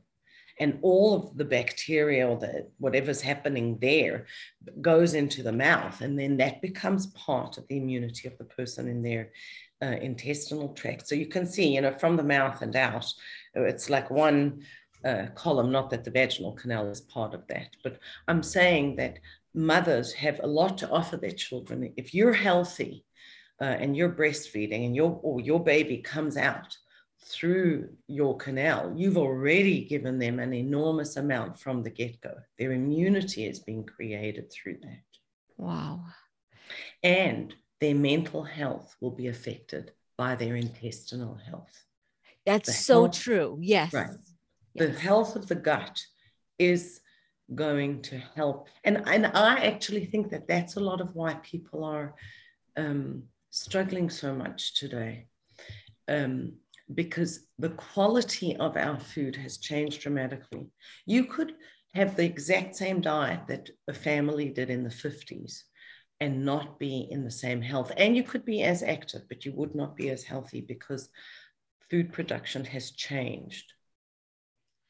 and 0.60 0.80
all 0.82 1.16
of 1.16 1.38
the 1.38 1.46
bacteria 1.46 2.28
or 2.28 2.38
the 2.38 2.68
whatever's 2.78 3.22
happening 3.22 3.78
there 3.80 4.26
goes 4.82 5.14
into 5.14 5.42
the 5.42 5.52
mouth 5.52 6.02
and 6.02 6.18
then 6.18 6.38
that 6.38 6.62
becomes 6.62 7.08
part 7.08 7.58
of 7.58 7.68
the 7.68 7.78
immunity 7.78 8.28
of 8.28 8.38
the 8.38 8.44
person 8.44 8.88
in 8.88 9.02
their 9.02 9.32
uh, 9.84 9.98
intestinal 10.02 10.70
tract. 10.70 11.08
So 11.08 11.16
you 11.16 11.28
can 11.28 11.46
see, 11.46 11.76
you 11.76 11.82
know, 11.82 11.94
from 11.94 12.16
the 12.16 12.24
mouth 12.24 12.62
and 12.62 12.76
out, 12.76 13.12
it's 13.54 13.90
like 13.90 14.10
one 14.10 14.64
uh, 15.04 15.26
column, 15.36 15.72
not 15.72 15.90
that 15.90 16.04
the 16.04 16.12
vaginal 16.12 16.54
canal 16.54 16.88
is 16.90 17.02
part 17.02 17.34
of 17.34 17.46
that, 17.48 17.70
but 17.84 18.00
I'm 18.28 18.44
saying 18.44 18.96
that 18.96 19.20
mothers 19.54 20.14
have 20.14 20.40
a 20.42 20.48
lot 20.48 20.78
to 20.80 20.90
offer 20.90 21.18
their 21.18 21.32
children. 21.32 21.94
If 21.98 22.14
you're 22.14 22.34
healthy 22.34 23.06
uh, 23.62 23.66
and 23.66 23.96
you're 23.98 24.14
breastfeeding 24.14 24.86
and 24.86 24.96
your, 24.96 25.20
or 25.22 25.42
your 25.42 25.62
baby 25.62 25.98
comes 25.98 26.38
out 26.38 26.78
through 27.26 27.90
your 28.08 28.38
canal, 28.38 28.94
you've 28.96 29.18
already 29.18 29.86
given 29.86 30.18
them 30.20 30.40
an 30.40 30.54
enormous 30.54 31.18
amount 31.18 31.60
from 31.60 31.84
the 31.84 31.90
get 31.90 32.22
go. 32.22 32.36
Their 32.58 32.72
immunity 32.72 33.46
is 33.46 33.60
being 33.60 33.86
created 33.86 34.52
through 34.52 34.78
that. 34.84 35.04
Wow. 35.58 36.06
And 37.04 37.54
their 37.84 37.94
mental 37.94 38.44
health 38.44 38.96
will 39.02 39.12
be 39.12 39.28
affected 39.28 39.92
by 40.18 40.36
their 40.36 40.56
intestinal 40.56 41.36
health. 41.36 41.84
That's 42.46 42.68
the 42.68 42.74
so 42.74 43.02
health, 43.02 43.20
true. 43.20 43.58
Yes. 43.60 43.92
Right. 43.92 44.08
Yes. 44.74 44.88
The 44.88 45.00
health 45.00 45.36
of 45.36 45.48
the 45.50 45.56
gut 45.56 46.02
is 46.58 47.02
going 47.54 48.02
to 48.04 48.18
help. 48.18 48.70
And, 48.86 49.04
and 49.06 49.28
I 49.28 49.66
actually 49.66 50.06
think 50.06 50.30
that 50.30 50.48
that's 50.48 50.78
a 50.78 50.80
lot 50.80 51.02
of 51.02 51.14
why 51.14 51.34
people 51.44 51.84
are 51.84 52.16
um, 52.78 53.24
struggling 53.50 54.10
so 54.10 54.34
much 54.34 54.80
today. 54.80 55.28
Um, 56.08 56.54
because 56.94 57.48
the 57.60 57.72
quality 57.72 58.56
of 58.58 58.78
our 58.78 58.98
food 58.98 59.36
has 59.36 59.58
changed 59.58 60.02
dramatically. 60.02 60.68
You 61.06 61.26
could 61.26 61.54
have 61.96 62.16
the 62.16 62.24
exact 62.24 62.78
same 62.78 63.02
diet 63.02 63.42
that 63.48 63.70
a 63.90 63.94
family 63.94 64.48
did 64.48 64.70
in 64.70 64.84
the 64.84 64.90
50s 64.90 65.64
and 66.24 66.46
not 66.46 66.80
be 66.80 67.06
in 67.12 67.26
the 67.26 67.38
same 67.44 67.62
health. 67.62 67.92
And 67.98 68.16
you 68.16 68.24
could 68.24 68.46
be 68.46 68.64
as 68.64 68.82
active, 68.82 69.24
but 69.28 69.44
you 69.44 69.52
would 69.58 69.76
not 69.76 69.98
be 69.98 70.10
as 70.10 70.24
healthy 70.24 70.62
because 70.62 71.10
food 71.92 72.14
production 72.14 72.64
has 72.64 72.92
changed 72.92 73.74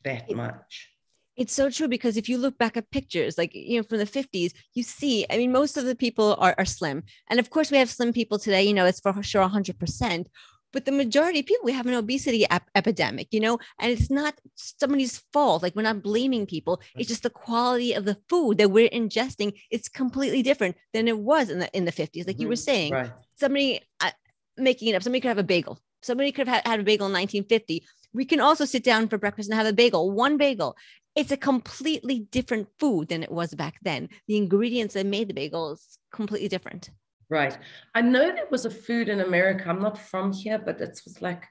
that 0.04 0.30
much. 0.30 0.90
It's 1.36 1.54
so 1.54 1.72
true 1.72 1.88
because 1.88 2.18
if 2.18 2.30
you 2.30 2.38
look 2.38 2.60
back 2.60 2.78
at 2.78 2.92
pictures, 2.92 3.36
like, 3.36 3.56
you 3.56 3.78
know, 3.78 3.84
from 3.84 3.98
the 3.98 4.06
50s, 4.06 4.54
you 4.76 4.84
see, 4.84 5.26
I 5.32 5.38
mean, 5.38 5.52
most 5.52 5.76
of 5.76 5.86
the 5.86 5.96
people 5.96 6.36
are, 6.38 6.54
are 6.60 6.66
slim. 6.66 7.02
And 7.32 7.40
of 7.40 7.50
course, 7.50 7.72
we 7.72 7.80
have 7.80 7.90
slim 7.90 8.14
people 8.14 8.38
today, 8.38 8.62
you 8.62 8.76
know, 8.76 8.86
it's 8.86 9.00
for 9.00 9.24
sure 9.24 9.50
100% 9.50 10.28
but 10.74 10.86
the 10.86 10.92
majority 10.92 11.40
of 11.40 11.46
people 11.46 11.64
we 11.64 11.72
have 11.72 11.86
an 11.86 11.94
obesity 11.94 12.46
ep- 12.50 12.70
epidemic 12.76 13.28
you 13.32 13.40
know? 13.40 13.60
And 13.80 13.92
it's 13.92 14.12
not 14.12 14.36
somebody's 14.56 15.24
fault 15.32 15.64
like 15.64 15.76
we're 15.76 15.84
not 15.84 16.04
blaming 16.04 16.46
people. 16.46 16.82
It's 16.98 17.08
just 17.08 17.24
the 17.24 17.30
quality 17.30 17.94
of 17.94 18.06
the 18.06 18.18
food 18.28 18.58
that 18.58 18.70
we're 18.70 18.90
ingesting 18.90 19.54
it's 19.72 19.88
completely 19.88 20.42
different 20.42 20.76
than 20.94 21.08
it 21.08 21.20
was 21.20 21.50
in 21.50 21.60
the 21.60 21.70
in 21.78 21.86
the 21.86 21.92
50s 21.92 22.28
like 22.28 22.36
mm-hmm. 22.36 22.42
you 22.42 22.48
were 22.48 22.56
mm-hmm. 22.56 22.72
saying. 22.72 22.94
Right. 22.94 23.12
somebody 23.36 23.82
uh, 24.02 24.12
making 24.58 24.90
it 24.90 24.96
up 24.96 25.04
somebody 25.04 25.22
could 25.22 25.30
have 25.30 25.38
a 25.38 25.44
bagel. 25.44 25.80
Somebody 26.02 26.34
could 26.34 26.48
have 26.48 26.64
had, 26.64 26.68
had 26.68 26.80
a 26.82 26.84
bagel 26.84 27.08
in 27.08 27.14
1950 27.14 27.84
we 28.14 28.26
can 28.26 28.40
also 28.40 28.66
sit 28.66 28.84
down 28.84 29.08
for 29.08 29.18
breakfast 29.18 29.50
and 29.50 29.58
have 29.58 29.68
a 29.68 29.74
bagel 29.74 30.12
one 30.12 30.38
bagel. 30.38 30.76
It's 31.16 31.32
a 31.32 31.38
completely 31.38 32.20
different 32.32 32.68
food 32.80 33.10
than 33.10 33.22
it 33.22 33.32
was 33.32 33.54
back 33.54 33.76
then. 33.84 34.10
The 34.28 34.38
ingredients 34.38 34.96
that 34.96 35.06
made 35.06 35.28
the 35.28 35.34
bagel 35.34 35.74
is 35.74 36.00
completely 36.12 36.48
different 36.48 36.90
Right. 37.30 37.58
I 37.96 38.02
know 38.02 38.32
there 38.32 38.48
was 38.52 38.66
a 38.66 38.70
food 38.70 39.10
in 39.10 39.22
America. 39.22 39.70
I'm 39.70 39.82
not 39.82 39.98
from 39.98 40.32
here, 40.32 40.60
but 40.60 40.82
it 40.82 41.02
was 41.06 41.22
like 41.22 41.46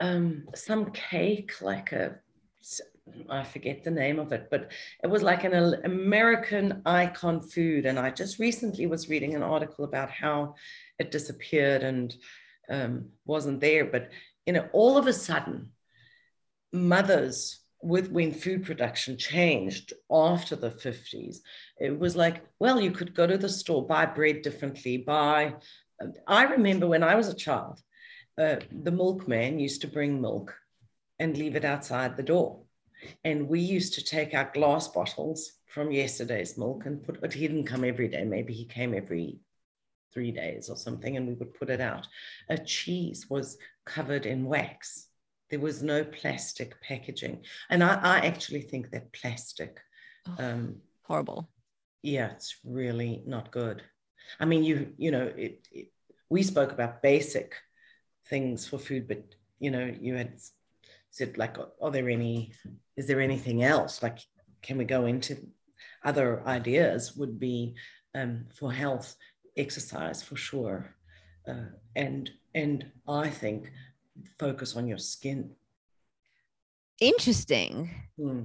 um, 0.00 0.44
some 0.54 0.90
cake, 0.92 1.60
like 1.60 1.92
a, 1.92 2.16
I 3.28 3.44
forget 3.44 3.84
the 3.84 3.90
name 3.90 4.18
of 4.18 4.32
it, 4.32 4.48
but 4.50 4.72
it 5.02 5.08
was 5.08 5.22
like 5.22 5.44
an 5.44 5.54
American 5.84 6.82
icon 6.86 7.40
food. 7.40 7.86
And 7.86 7.98
I 7.98 8.10
just 8.10 8.38
recently 8.38 8.86
was 8.86 9.08
reading 9.08 9.34
an 9.34 9.42
article 9.42 9.84
about 9.84 10.10
how 10.10 10.54
it 10.98 11.10
disappeared 11.10 11.82
and 11.82 12.14
um, 12.68 13.10
wasn't 13.24 13.60
there. 13.60 13.84
But, 13.84 14.10
you 14.44 14.52
know, 14.52 14.68
all 14.72 14.96
of 14.96 15.06
a 15.06 15.12
sudden, 15.12 15.70
mothers 16.72 17.60
with 17.86 18.10
when 18.10 18.32
food 18.32 18.64
production 18.64 19.16
changed 19.16 19.92
after 20.10 20.56
the 20.56 20.70
50s, 20.70 21.38
it 21.78 21.96
was 21.96 22.16
like, 22.16 22.44
well, 22.58 22.80
you 22.80 22.90
could 22.90 23.14
go 23.14 23.26
to 23.26 23.38
the 23.38 23.48
store, 23.48 23.86
buy 23.86 24.06
bread 24.06 24.42
differently, 24.42 24.98
buy. 24.98 25.54
I 26.26 26.44
remember 26.44 26.86
when 26.88 27.04
I 27.04 27.14
was 27.14 27.28
a 27.28 27.34
child, 27.34 27.80
uh, 28.38 28.56
the 28.82 28.90
milkman 28.90 29.58
used 29.58 29.80
to 29.82 29.88
bring 29.88 30.20
milk 30.20 30.54
and 31.18 31.36
leave 31.36 31.56
it 31.56 31.64
outside 31.64 32.16
the 32.16 32.22
door. 32.22 32.62
And 33.24 33.48
we 33.48 33.60
used 33.60 33.94
to 33.94 34.04
take 34.04 34.34
our 34.34 34.50
glass 34.52 34.88
bottles 34.88 35.52
from 35.66 35.92
yesterday's 35.92 36.58
milk 36.58 36.86
and 36.86 37.02
put 37.02 37.22
it, 37.22 37.32
he 37.32 37.46
didn't 37.46 37.64
come 37.64 37.84
every 37.84 38.08
day, 38.08 38.24
maybe 38.24 38.52
he 38.52 38.64
came 38.64 38.94
every 38.94 39.38
three 40.12 40.32
days 40.32 40.68
or 40.70 40.76
something, 40.76 41.16
and 41.16 41.28
we 41.28 41.34
would 41.34 41.54
put 41.54 41.70
it 41.70 41.80
out. 41.80 42.08
A 42.48 42.58
cheese 42.58 43.26
was 43.28 43.58
covered 43.84 44.26
in 44.26 44.46
wax 44.46 45.05
there 45.50 45.60
was 45.60 45.82
no 45.82 46.04
plastic 46.04 46.80
packaging. 46.80 47.44
And 47.70 47.82
I, 47.82 47.94
I 48.02 48.18
actually 48.18 48.62
think 48.62 48.90
that 48.90 49.12
plastic. 49.12 49.78
Oh, 50.26 50.34
um, 50.38 50.76
horrible. 51.02 51.48
Yeah, 52.02 52.30
it's 52.32 52.56
really 52.64 53.22
not 53.26 53.50
good. 53.50 53.82
I 54.40 54.44
mean, 54.44 54.64
you 54.64 54.92
you 54.96 55.10
know, 55.10 55.32
it, 55.36 55.66
it, 55.72 55.92
we 56.28 56.42
spoke 56.42 56.72
about 56.72 57.02
basic 57.02 57.54
things 58.28 58.66
for 58.66 58.78
food, 58.78 59.06
but 59.08 59.22
you 59.58 59.70
know, 59.70 59.92
you 60.00 60.14
had 60.14 60.40
said 61.10 61.38
like, 61.38 61.56
are 61.80 61.90
there 61.90 62.08
any? 62.08 62.52
Is 62.96 63.06
there 63.06 63.20
anything 63.20 63.62
else? 63.62 64.02
Like, 64.02 64.18
can 64.62 64.78
we 64.78 64.84
go 64.84 65.06
into 65.06 65.36
other 66.04 66.42
ideas? 66.46 67.16
Would 67.16 67.38
be 67.38 67.76
um, 68.14 68.46
for 68.54 68.72
health, 68.72 69.16
exercise 69.56 70.22
for 70.22 70.36
sure, 70.36 70.94
uh, 71.46 71.70
and 71.94 72.30
and 72.54 72.90
I 73.06 73.30
think 73.30 73.70
focus 74.38 74.76
on 74.76 74.86
your 74.86 74.98
skin. 74.98 75.50
Interesting. 77.00 77.90
Hmm. 78.18 78.42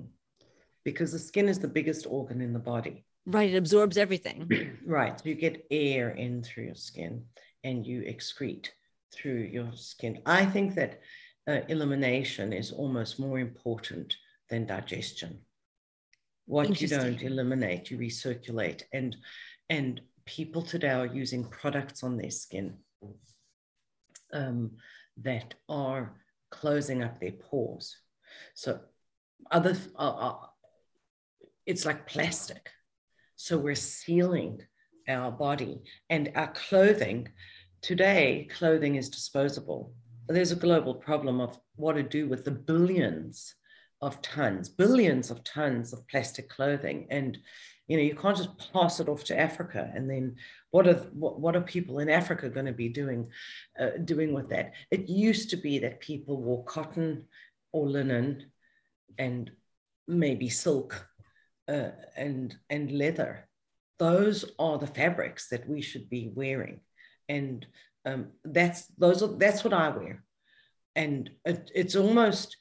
Because 0.84 1.12
the 1.12 1.20
skin 1.20 1.48
is 1.48 1.60
the 1.60 1.68
biggest 1.68 2.06
organ 2.08 2.42
in 2.42 2.54
the 2.54 2.60
body. 2.60 3.06
Right. 3.26 3.54
It 3.54 3.58
absorbs 3.58 3.98
everything. 3.98 4.50
right. 4.86 5.20
So 5.20 5.30
You 5.30 5.36
get 5.36 5.66
air 5.70 6.10
in 6.10 6.44
through 6.44 6.66
your 6.66 6.76
skin 6.76 7.24
and 7.64 7.86
you 7.86 8.02
excrete 8.02 8.70
through 9.14 9.50
your 9.52 9.72
skin. 9.76 10.22
I 10.26 10.46
think 10.46 10.76
that 10.76 11.02
uh, 11.48 11.62
elimination 11.68 12.54
is 12.54 12.72
almost 12.72 13.20
more 13.20 13.40
important 13.40 14.16
than 14.50 14.66
digestion. 14.66 15.40
What 16.46 16.82
you 16.82 16.88
don't 16.88 17.22
eliminate, 17.22 17.92
you 17.92 17.98
recirculate. 17.98 18.84
And, 18.92 19.16
and 19.70 20.02
people 20.26 20.62
today 20.62 20.90
are 20.90 21.06
using 21.06 21.46
products 21.46 22.04
on 22.04 22.18
their 22.18 22.32
skin. 22.32 22.78
Um, 24.34 24.72
that 25.22 25.54
are 25.70 26.14
closing 26.50 27.04
up 27.04 27.20
their 27.20 27.32
pores. 27.32 27.96
So 28.54 28.80
other, 29.50 29.76
uh, 29.98 30.10
uh, 30.10 30.36
it's 31.66 31.86
like 31.86 32.08
plastic. 32.08 32.70
So 33.36 33.58
we're 33.58 33.76
sealing 33.76 34.62
our 35.08 35.32
body 35.32 35.82
and 36.10 36.32
our 36.36 36.52
clothing. 36.52 37.30
Today, 37.82 38.48
clothing 38.58 38.96
is 38.96 39.10
disposable. 39.10 39.94
There's 40.28 40.52
a 40.52 40.56
global 40.58 40.94
problem 40.94 41.42
of 41.42 41.58
what 41.76 41.94
to 41.94 42.04
do 42.04 42.28
with 42.28 42.46
the 42.46 42.52
billions 42.52 43.56
of 44.02 44.22
tons, 44.22 44.70
billions 44.70 45.32
of 45.32 45.44
tons 45.44 45.94
of 45.94 46.08
plastic 46.08 46.50
clothing. 46.50 47.08
And 47.10 47.38
you 47.88 47.98
know, 47.98 48.04
you 48.04 48.16
can't 48.16 48.38
just 48.38 48.72
pass 48.72 49.00
it 49.00 49.10
off 49.10 49.24
to 49.26 49.38
Africa 49.38 49.92
and 49.94 50.10
then 50.10 50.36
what 50.72 50.88
are 50.88 50.96
what, 51.14 51.56
are 51.56 51.62
people 51.62 52.00
in 52.00 52.10
Africa 52.10 52.50
going 52.50 52.66
to 52.66 52.72
be 52.72 52.90
doing 52.90 53.30
uh, 53.80 53.98
doing 54.04 54.34
with 54.34 54.50
that? 54.50 54.74
It 54.90 55.10
used 55.10 55.50
to 55.52 55.58
be 55.58 55.80
that 55.80 56.00
people 56.00 56.42
wore 56.42 56.64
cotton 56.64 57.26
or 57.74 57.88
linen 57.88 58.52
and 59.18 59.52
maybe 60.08 60.50
silk 60.50 61.08
uh, 61.68 61.90
and 62.16 62.56
and 62.70 62.92
leather. 62.92 63.48
Those 64.00 64.46
are 64.58 64.78
the 64.78 64.88
fabrics 64.88 65.50
that 65.50 65.68
we 65.68 65.82
should 65.82 66.10
be 66.10 66.32
wearing, 66.34 66.80
and 67.28 67.66
um, 68.06 68.28
that's 68.44 68.88
those 68.98 69.22
are 69.22 69.38
that's 69.38 69.64
what 69.64 69.74
I 69.74 69.90
wear, 69.90 70.24
and 70.96 71.30
it, 71.46 71.70
it's 71.76 71.96
almost 71.98 72.56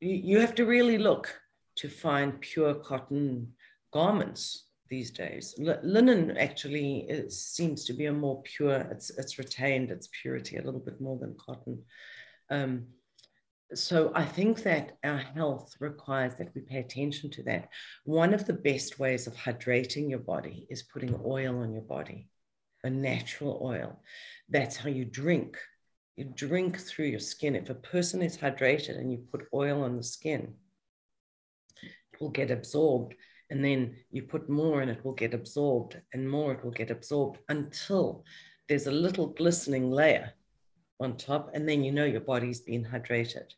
you 0.00 0.38
have 0.38 0.54
to 0.54 0.66
really 0.66 0.98
look 0.98 1.34
to 1.76 1.88
find 1.88 2.40
pure 2.40 2.74
cotton 2.74 3.54
garments 3.92 4.66
these 4.88 5.10
days. 5.10 5.54
L- 5.58 5.80
linen 5.82 6.36
actually 6.36 7.06
is, 7.08 7.44
seems 7.44 7.84
to 7.86 7.92
be 7.92 8.06
a 8.06 8.12
more 8.12 8.42
pure, 8.42 8.86
it's, 8.90 9.10
it's 9.10 9.38
retained 9.38 9.90
its 9.90 10.08
purity 10.20 10.56
a 10.56 10.62
little 10.62 10.80
bit 10.80 11.00
more 11.00 11.18
than 11.18 11.36
cotton. 11.38 11.82
Um, 12.50 12.86
so 13.72 14.12
I 14.14 14.24
think 14.24 14.62
that 14.62 14.98
our 15.02 15.18
health 15.18 15.74
requires 15.80 16.34
that 16.36 16.54
we 16.54 16.60
pay 16.60 16.78
attention 16.78 17.30
to 17.30 17.42
that. 17.44 17.70
One 18.04 18.34
of 18.34 18.46
the 18.46 18.52
best 18.52 18.98
ways 18.98 19.26
of 19.26 19.34
hydrating 19.34 20.10
your 20.10 20.20
body 20.20 20.66
is 20.70 20.82
putting 20.82 21.18
oil 21.24 21.60
on 21.60 21.72
your 21.72 21.82
body, 21.82 22.28
a 22.84 22.90
natural 22.90 23.60
oil. 23.62 24.00
That's 24.48 24.76
how 24.76 24.90
you 24.90 25.04
drink. 25.04 25.56
You 26.16 26.26
drink 26.26 26.78
through 26.78 27.06
your 27.06 27.20
skin. 27.20 27.56
If 27.56 27.70
a 27.70 27.74
person 27.74 28.22
is 28.22 28.36
hydrated 28.36 28.98
and 28.98 29.10
you 29.10 29.24
put 29.32 29.48
oil 29.52 29.82
on 29.82 29.96
the 29.96 30.04
skin, 30.04 30.54
it 31.82 32.20
will 32.20 32.30
get 32.30 32.52
absorbed 32.52 33.14
and 33.50 33.64
then 33.64 33.96
you 34.10 34.22
put 34.22 34.48
more 34.48 34.80
and 34.80 34.90
it 34.90 35.04
will 35.04 35.12
get 35.12 35.34
absorbed 35.34 36.00
and 36.12 36.28
more 36.28 36.52
it 36.52 36.64
will 36.64 36.70
get 36.70 36.90
absorbed 36.90 37.38
until 37.48 38.24
there's 38.68 38.86
a 38.86 38.92
little 38.92 39.26
glistening 39.26 39.90
layer 39.90 40.32
on 41.00 41.16
top, 41.16 41.50
and 41.54 41.68
then 41.68 41.84
you 41.84 41.92
know 41.92 42.04
your 42.04 42.20
body's 42.20 42.60
been 42.60 42.84
hydrated. 42.84 43.52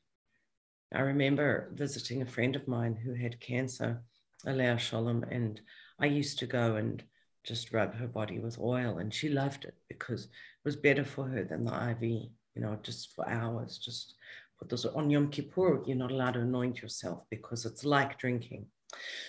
I 0.93 1.01
remember 1.01 1.71
visiting 1.75 2.23
a 2.23 2.27
friend 2.27 2.57
of 2.57 2.67
mine 2.67 2.97
who 2.97 3.15
had 3.15 3.41
cancer, 3.41 4.03
Alea 4.47 4.79
Shalom, 4.79 5.25
and 5.31 5.61
I 5.99 6.07
used 6.07 6.39
to 6.41 6.47
go 6.47 6.77
and 6.77 7.03
just 7.45 7.73
rub 7.73 7.95
her 7.95 8.09
body 8.09 8.39
with 8.39 8.59
oil, 8.59 8.99
and 8.99 9.13
she 9.13 9.29
loved 9.29 9.65
it 9.65 9.75
because 9.89 10.25
it 10.25 10.31
was 10.65 10.77
better 10.77 11.05
for 11.05 11.29
her 11.29 11.45
than 11.45 11.65
the 11.65 11.91
IV, 11.91 12.03
you 12.03 12.31
know, 12.57 12.79
just 12.83 13.15
for 13.15 13.29
hours. 13.29 13.79
Just 13.79 14.15
put 14.59 14.69
those 14.69 14.87
on 14.87 15.11
Yom 15.11 15.29
Kippur, 15.29 15.83
you're 15.87 15.97
not 15.97 16.11
allowed 16.11 16.33
to 16.33 16.41
anoint 16.41 16.83
yourself 16.83 17.23
because 17.31 17.67
it's 17.67 17.85
like 17.85 18.19
drinking. 18.19 18.67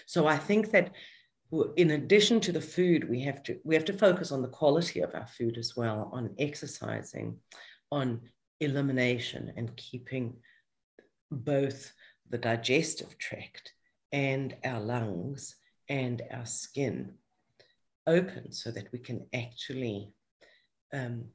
So 0.06 0.28
I 0.28 0.38
think 0.38 0.72
that 0.72 0.94
in 1.78 1.92
addition 1.92 2.40
to 2.42 2.52
the 2.52 2.62
food, 2.62 3.10
we 3.10 3.22
have 3.22 3.42
to 3.44 3.58
we 3.64 3.76
have 3.76 3.86
to 3.86 3.94
focus 3.94 4.32
on 4.32 4.42
the 4.42 4.48
quality 4.50 5.00
of 5.02 5.16
our 5.16 5.28
food 5.28 5.58
as 5.58 5.76
well, 5.76 6.10
on 6.12 6.36
exercising, 6.40 7.38
on 7.92 8.22
elimination, 8.60 9.54
and 9.56 9.76
keeping 9.78 10.36
both 11.32 11.94
the 12.30 12.38
digestive 12.38 13.18
tract 13.18 13.74
and 14.12 14.56
our 14.66 14.80
lungs 14.80 15.56
and 15.90 16.22
our 16.32 16.46
skin 16.46 17.14
open 18.06 18.52
so 18.52 18.72
that 18.72 18.92
we 18.92 19.00
can 19.00 19.28
actually 19.34 20.12
um, 20.94 21.26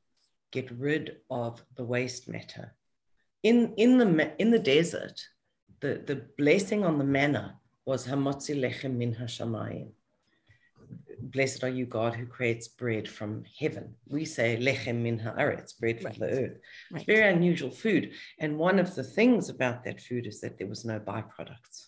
get 0.50 0.70
rid 0.70 1.16
of 1.30 1.62
the 1.76 1.84
waste 1.84 2.28
matter. 2.28 2.74
In, 3.42 3.74
in, 3.76 3.98
the, 3.98 4.32
in 4.38 4.50
the 4.50 4.58
desert, 4.58 5.20
the, 5.80 6.02
the 6.06 6.26
blessing 6.38 6.84
on 6.84 6.98
the 6.98 7.04
manna 7.04 7.58
was 7.84 8.06
Hamotzi 8.06 8.58
Lechem 8.58 8.96
Min 8.96 9.14
Hashamayim. 9.14 9.90
Blessed 11.20 11.64
are 11.64 11.68
you, 11.68 11.86
God, 11.86 12.14
who 12.14 12.26
creates 12.26 12.68
bread 12.68 13.08
from 13.08 13.44
heaven. 13.58 13.94
We 14.08 14.24
say 14.24 14.58
lechem 14.60 14.96
min 14.96 15.18
haaretz, 15.18 15.78
bread 15.78 16.00
from 16.00 16.10
right. 16.10 16.20
the 16.20 16.26
earth. 16.26 16.58
Right. 16.90 17.06
Very 17.06 17.32
unusual 17.32 17.70
food. 17.70 18.12
And 18.40 18.58
one 18.58 18.78
of 18.78 18.94
the 18.94 19.04
things 19.04 19.48
about 19.48 19.84
that 19.84 20.00
food 20.00 20.26
is 20.26 20.40
that 20.40 20.58
there 20.58 20.66
was 20.66 20.84
no 20.84 20.98
byproducts. 20.98 21.86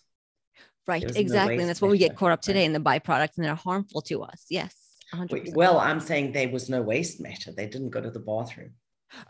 Right, 0.87 1.03
exactly. 1.03 1.57
No 1.57 1.61
and 1.61 1.69
that's 1.69 1.81
what 1.81 1.91
we 1.91 1.97
get 1.97 2.15
caught 2.15 2.31
up 2.31 2.41
today 2.41 2.59
right. 2.59 2.65
in 2.65 2.73
the 2.73 2.79
byproducts, 2.79 3.37
and 3.37 3.45
they're 3.45 3.55
harmful 3.55 4.01
to 4.03 4.23
us. 4.23 4.45
Yes. 4.49 4.73
100%. 5.13 5.53
Well, 5.55 5.79
I'm 5.79 5.99
saying 5.99 6.31
there 6.31 6.49
was 6.49 6.69
no 6.69 6.81
waste 6.81 7.19
matter. 7.19 7.51
They 7.51 7.67
didn't 7.67 7.89
go 7.89 8.01
to 8.01 8.11
the 8.11 8.19
bathroom. 8.19 8.71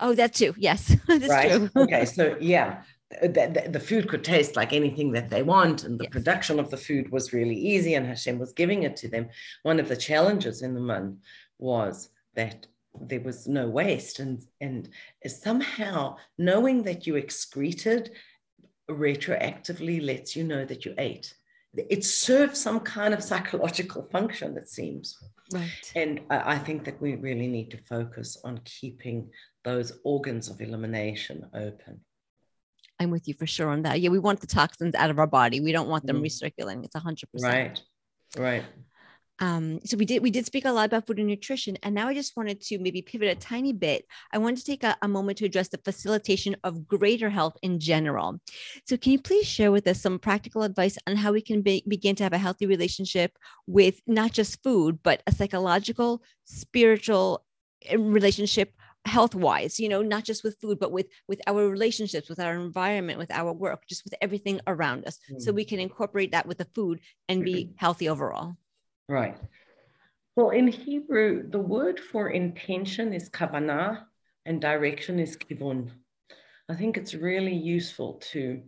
Oh, 0.00 0.14
that 0.14 0.34
too. 0.34 0.54
Yes, 0.56 0.96
that's 1.08 1.28
right? 1.28 1.50
true. 1.50 1.70
okay, 1.76 2.04
so 2.04 2.36
yeah, 2.40 2.82
Uh, 3.22 3.28
the, 3.28 3.62
the, 3.64 3.70
the, 3.70 3.80
food 3.80 4.08
could 4.08 4.24
taste 4.24 4.56
like 4.56 4.72
anything 4.72 5.12
that 5.12 5.30
they 5.30 5.42
want, 5.42 5.84
and 5.84 5.98
the 5.98 6.04
yes. 6.04 6.12
production 6.12 6.58
of 6.58 6.70
the 6.70 6.76
food 6.76 7.10
was 7.12 7.32
really 7.32 7.54
easy, 7.54 7.94
and 7.94 8.06
Hashem 8.06 8.38
was 8.38 8.52
giving 8.52 8.82
it 8.82 8.96
to 8.96 9.08
them. 9.08 9.28
One 9.62 9.78
of 9.78 9.88
the 9.88 9.96
challenges 9.96 10.62
in 10.62 10.74
the 10.74 10.80
man 10.80 11.18
was 11.58 12.08
that 12.34 12.66
there 13.00 13.20
was 13.20 13.46
no 13.46 13.68
waste, 13.68 14.18
and 14.18 14.42
and 14.60 14.88
somehow 15.26 16.16
knowing 16.36 16.82
that 16.82 17.06
you 17.06 17.14
excreted 17.14 18.10
retroactively 18.90 20.04
lets 20.04 20.34
you 20.34 20.44
know 20.44 20.64
that 20.64 20.84
you 20.84 20.94
ate. 20.98 21.34
It 21.76 22.04
serves 22.04 22.60
some 22.60 22.80
kind 22.80 23.12
of 23.12 23.22
psychological 23.22 24.02
function, 24.10 24.56
it 24.56 24.68
seems. 24.68 25.18
Right. 25.52 25.92
And 25.94 26.20
I 26.30 26.58
think 26.58 26.84
that 26.84 27.00
we 27.00 27.16
really 27.16 27.46
need 27.46 27.70
to 27.72 27.78
focus 27.78 28.38
on 28.44 28.60
keeping 28.64 29.30
those 29.64 29.92
organs 30.04 30.48
of 30.48 30.60
elimination 30.60 31.46
open. 31.54 32.00
I'm 32.98 33.10
with 33.10 33.28
you 33.28 33.34
for 33.34 33.46
sure 33.46 33.68
on 33.68 33.82
that. 33.82 34.00
Yeah, 34.00 34.10
we 34.10 34.18
want 34.18 34.40
the 34.40 34.46
toxins 34.46 34.94
out 34.94 35.10
of 35.10 35.18
our 35.18 35.26
body. 35.26 35.60
We 35.60 35.72
don't 35.72 35.88
want 35.88 36.06
them 36.06 36.22
mm. 36.22 36.26
recirculating. 36.26 36.84
It's 36.84 36.96
100%. 36.96 37.24
Right. 37.42 37.80
Right. 38.36 38.64
Um, 39.38 39.80
so 39.84 39.96
we 39.96 40.06
did 40.06 40.22
we 40.22 40.30
did 40.30 40.46
speak 40.46 40.64
a 40.64 40.70
lot 40.70 40.86
about 40.86 41.06
food 41.06 41.18
and 41.18 41.28
nutrition, 41.28 41.76
and 41.82 41.94
now 41.94 42.08
I 42.08 42.14
just 42.14 42.36
wanted 42.36 42.60
to 42.62 42.78
maybe 42.78 43.02
pivot 43.02 43.28
a 43.28 43.38
tiny 43.38 43.72
bit. 43.72 44.06
I 44.32 44.38
wanted 44.38 44.58
to 44.58 44.64
take 44.64 44.82
a, 44.82 44.96
a 45.02 45.08
moment 45.08 45.38
to 45.38 45.44
address 45.44 45.68
the 45.68 45.80
facilitation 45.84 46.56
of 46.64 46.88
greater 46.88 47.28
health 47.28 47.56
in 47.62 47.78
general. 47.78 48.40
So, 48.86 48.96
can 48.96 49.12
you 49.12 49.20
please 49.20 49.46
share 49.46 49.70
with 49.70 49.86
us 49.86 50.00
some 50.00 50.18
practical 50.18 50.62
advice 50.62 50.96
on 51.06 51.16
how 51.16 51.32
we 51.32 51.42
can 51.42 51.60
be, 51.60 51.84
begin 51.86 52.16
to 52.16 52.22
have 52.22 52.32
a 52.32 52.38
healthy 52.38 52.64
relationship 52.64 53.36
with 53.66 54.00
not 54.06 54.32
just 54.32 54.62
food, 54.62 55.00
but 55.02 55.22
a 55.26 55.32
psychological, 55.32 56.22
spiritual 56.46 57.44
eh, 57.84 57.96
relationship 57.98 58.72
health 59.06 59.34
wise 59.34 59.78
you 59.78 59.88
know 59.88 60.02
not 60.02 60.24
just 60.24 60.42
with 60.42 60.58
food 60.60 60.78
but 60.78 60.90
with 60.90 61.06
with 61.28 61.40
our 61.46 61.68
relationships 61.68 62.28
with 62.28 62.40
our 62.40 62.54
environment 62.56 63.18
with 63.18 63.30
our 63.30 63.52
work 63.52 63.86
just 63.86 64.04
with 64.04 64.14
everything 64.20 64.60
around 64.66 65.06
us. 65.06 65.18
Mm. 65.30 65.40
so 65.40 65.52
we 65.52 65.64
can 65.64 65.78
incorporate 65.78 66.32
that 66.32 66.46
with 66.46 66.58
the 66.58 66.68
food 66.74 67.00
and 67.28 67.44
be 67.44 67.72
healthy 67.76 68.08
overall. 68.08 68.56
Right. 69.08 69.36
Well 70.34 70.50
in 70.50 70.66
hebrew 70.66 71.48
the 71.48 71.60
word 71.60 72.00
for 72.00 72.30
intention 72.30 73.12
is 73.12 73.30
kavanah 73.30 74.02
and 74.44 74.60
direction 74.60 75.18
is 75.18 75.36
kivun 75.36 75.90
i 76.68 76.74
think 76.74 76.96
it's 76.96 77.14
really 77.14 77.54
useful 77.54 78.14
to 78.32 78.62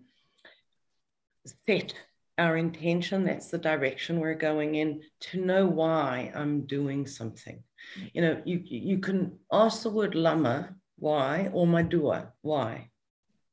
set 1.67 1.95
our 2.37 2.57
intention. 2.57 3.25
That's 3.25 3.49
the 3.49 3.59
direction 3.59 4.21
we're 4.21 4.35
going 4.35 4.77
in 4.77 5.03
to 5.21 5.45
know 5.45 5.67
why 5.67 6.31
i'm 6.35 6.67
doing 6.67 7.07
something 7.07 7.63
you 8.13 8.23
know, 8.23 8.41
you, 8.45 8.61
you 8.65 8.99
can 8.99 9.39
ask 9.53 9.83
the 9.83 9.91
word 9.91 10.15
lama, 10.15 10.75
why, 10.99 11.51
or 11.53 11.67
madua, 11.67 12.29
why. 12.43 12.91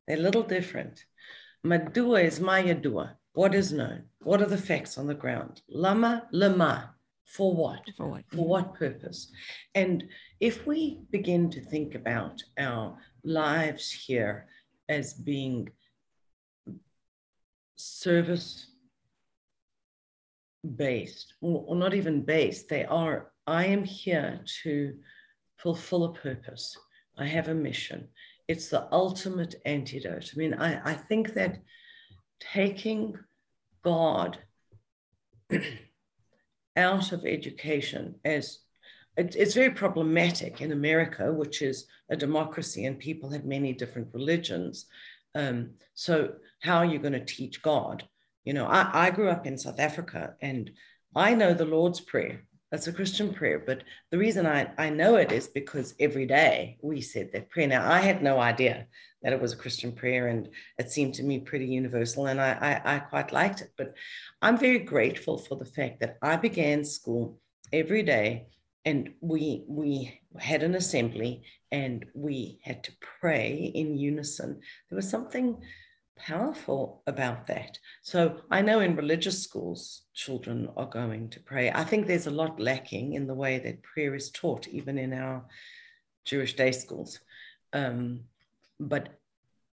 They're 0.08 0.18
a 0.18 0.22
little 0.22 0.44
different. 0.44 1.06
Madua 1.66 2.24
is 2.24 2.40
mayadua, 2.40 3.16
what 3.34 3.56
is 3.56 3.72
known, 3.72 4.04
what 4.20 4.42
are 4.42 4.48
the 4.48 4.58
facts 4.58 4.98
on 4.98 5.08
the 5.08 5.14
ground. 5.14 5.62
Lama, 5.70 6.28
lama, 6.32 6.96
for 7.26 7.54
what? 7.54 7.82
For 7.98 8.08
what? 8.08 8.24
For 8.32 8.46
what 8.46 8.76
purpose? 8.76 9.32
And 9.74 10.06
if 10.40 10.68
we 10.68 11.02
begin 11.12 11.50
to 11.52 11.62
think 11.62 11.96
about 11.96 12.44
our 12.58 12.98
lives 13.24 13.92
here 13.92 14.48
as 14.88 15.14
being 15.14 15.70
service 17.76 18.68
based, 20.76 21.34
or, 21.42 21.76
not 21.76 21.94
even 21.94 22.22
based, 22.22 22.70
they 22.70 22.86
are 22.86 23.32
I 23.48 23.66
am 23.66 23.84
here 23.84 24.42
to 24.64 24.96
fulfill 25.58 26.06
a 26.06 26.14
purpose. 26.14 26.78
I 27.18 27.26
have 27.26 27.48
a 27.48 27.54
mission. 27.54 28.08
It's 28.48 28.70
the 28.70 28.88
ultimate 28.92 29.56
antidote. 29.66 30.32
I 30.34 30.38
mean, 30.38 30.54
I, 30.54 30.92
I 30.92 30.94
think 30.94 31.34
that 31.34 31.60
taking 32.40 33.18
God 33.84 34.38
out 36.78 37.12
of 37.12 37.26
education 37.26 38.16
as 38.26 38.60
it, 39.18 39.36
it's 39.36 39.54
very 39.54 39.72
problematic 39.72 40.62
in 40.62 40.72
America, 40.72 41.32
which 41.32 41.62
is 41.62 41.86
a 42.10 42.18
democracy 42.18 42.86
and 42.86 43.00
people 43.00 43.30
have 43.30 43.46
many 43.46 43.74
different 43.74 44.10
religions. 44.14 44.88
Um, 45.34 45.72
so, 45.94 46.34
how 46.60 46.78
are 46.78 46.86
you 46.86 47.00
going 47.00 47.14
to 47.14 47.26
teach 47.26 47.62
God? 47.62 48.08
You 48.44 48.54
know, 48.54 48.66
I, 48.66 49.08
I 49.08 49.12
grew 49.12 49.30
up 49.30 49.48
in 49.48 49.58
South 49.58 49.80
Africa 49.80 50.36
and 50.42 50.72
I 51.16 51.34
know 51.34 51.54
the 51.54 51.66
Lord's 51.66 52.02
Prayer. 52.02 52.44
That's 52.76 52.88
a 52.88 52.92
Christian 52.92 53.34
prayer. 53.34 53.58
But 53.58 53.84
the 54.12 54.18
reason 54.18 54.46
I, 54.46 54.70
I 54.78 54.90
know 54.90 55.16
it 55.16 55.32
is 55.32 55.48
because 55.48 55.96
every 55.98 56.26
day 56.26 56.78
we 56.82 57.00
said 57.00 57.32
that 57.32 57.50
prayer. 57.50 57.68
Now, 57.68 57.90
I 57.90 58.00
had 58.00 58.22
no 58.22 58.38
idea 58.38 58.88
that 59.24 59.32
it 59.32 59.42
was 59.42 59.54
a 59.54 59.56
Christian 59.64 59.94
prayer, 59.94 60.28
and 60.28 60.50
it 60.78 60.92
seemed 60.92 61.14
to 61.14 61.24
me 61.24 61.40
pretty 61.40 61.68
universal, 61.68 62.26
and 62.26 62.42
I, 62.42 62.82
I, 62.84 62.96
I 62.96 63.00
quite 63.00 63.32
liked 63.32 63.62
it. 63.62 63.72
But 63.78 63.94
I'm 64.42 64.58
very 64.58 64.80
grateful 64.80 65.38
for 65.38 65.56
the 65.56 65.64
fact 65.64 66.02
that 66.02 66.18
I 66.22 66.36
began 66.36 66.84
school 66.84 67.40
every 67.72 68.04
day 68.04 68.48
and 68.84 69.14
we 69.22 69.64
we 69.68 70.20
had 70.38 70.62
an 70.62 70.76
assembly 70.76 71.44
and 71.72 72.06
we 72.14 72.60
had 72.62 72.84
to 72.84 72.92
pray 73.20 73.72
in 73.74 73.98
unison 73.98 74.60
there 74.90 74.96
was 74.96 75.10
something 75.10 75.58
powerful 76.18 77.04
about 77.08 77.48
that. 77.48 77.78
So 78.02 78.42
I 78.50 78.62
know 78.62 78.80
in 78.80 78.96
religious 78.96 79.44
schools, 79.44 80.04
children 80.14 80.70
are 80.78 80.86
going 80.86 81.30
to 81.32 81.40
pray. 81.40 81.72
I 81.72 81.84
think 81.84 82.08
there's 82.08 82.28
a 82.28 82.32
lot 82.32 82.60
lacking 82.60 83.14
in 83.14 83.28
the 83.28 83.34
way 83.34 83.60
that 83.60 83.84
prayer 83.84 84.16
is 84.16 84.32
taught, 84.32 84.68
even 84.68 84.98
in 84.98 85.14
our 85.14 85.46
Jewish 86.26 86.56
day 86.56 86.72
schools. 86.72 87.20
Um, 87.74 88.22
but 88.80 89.10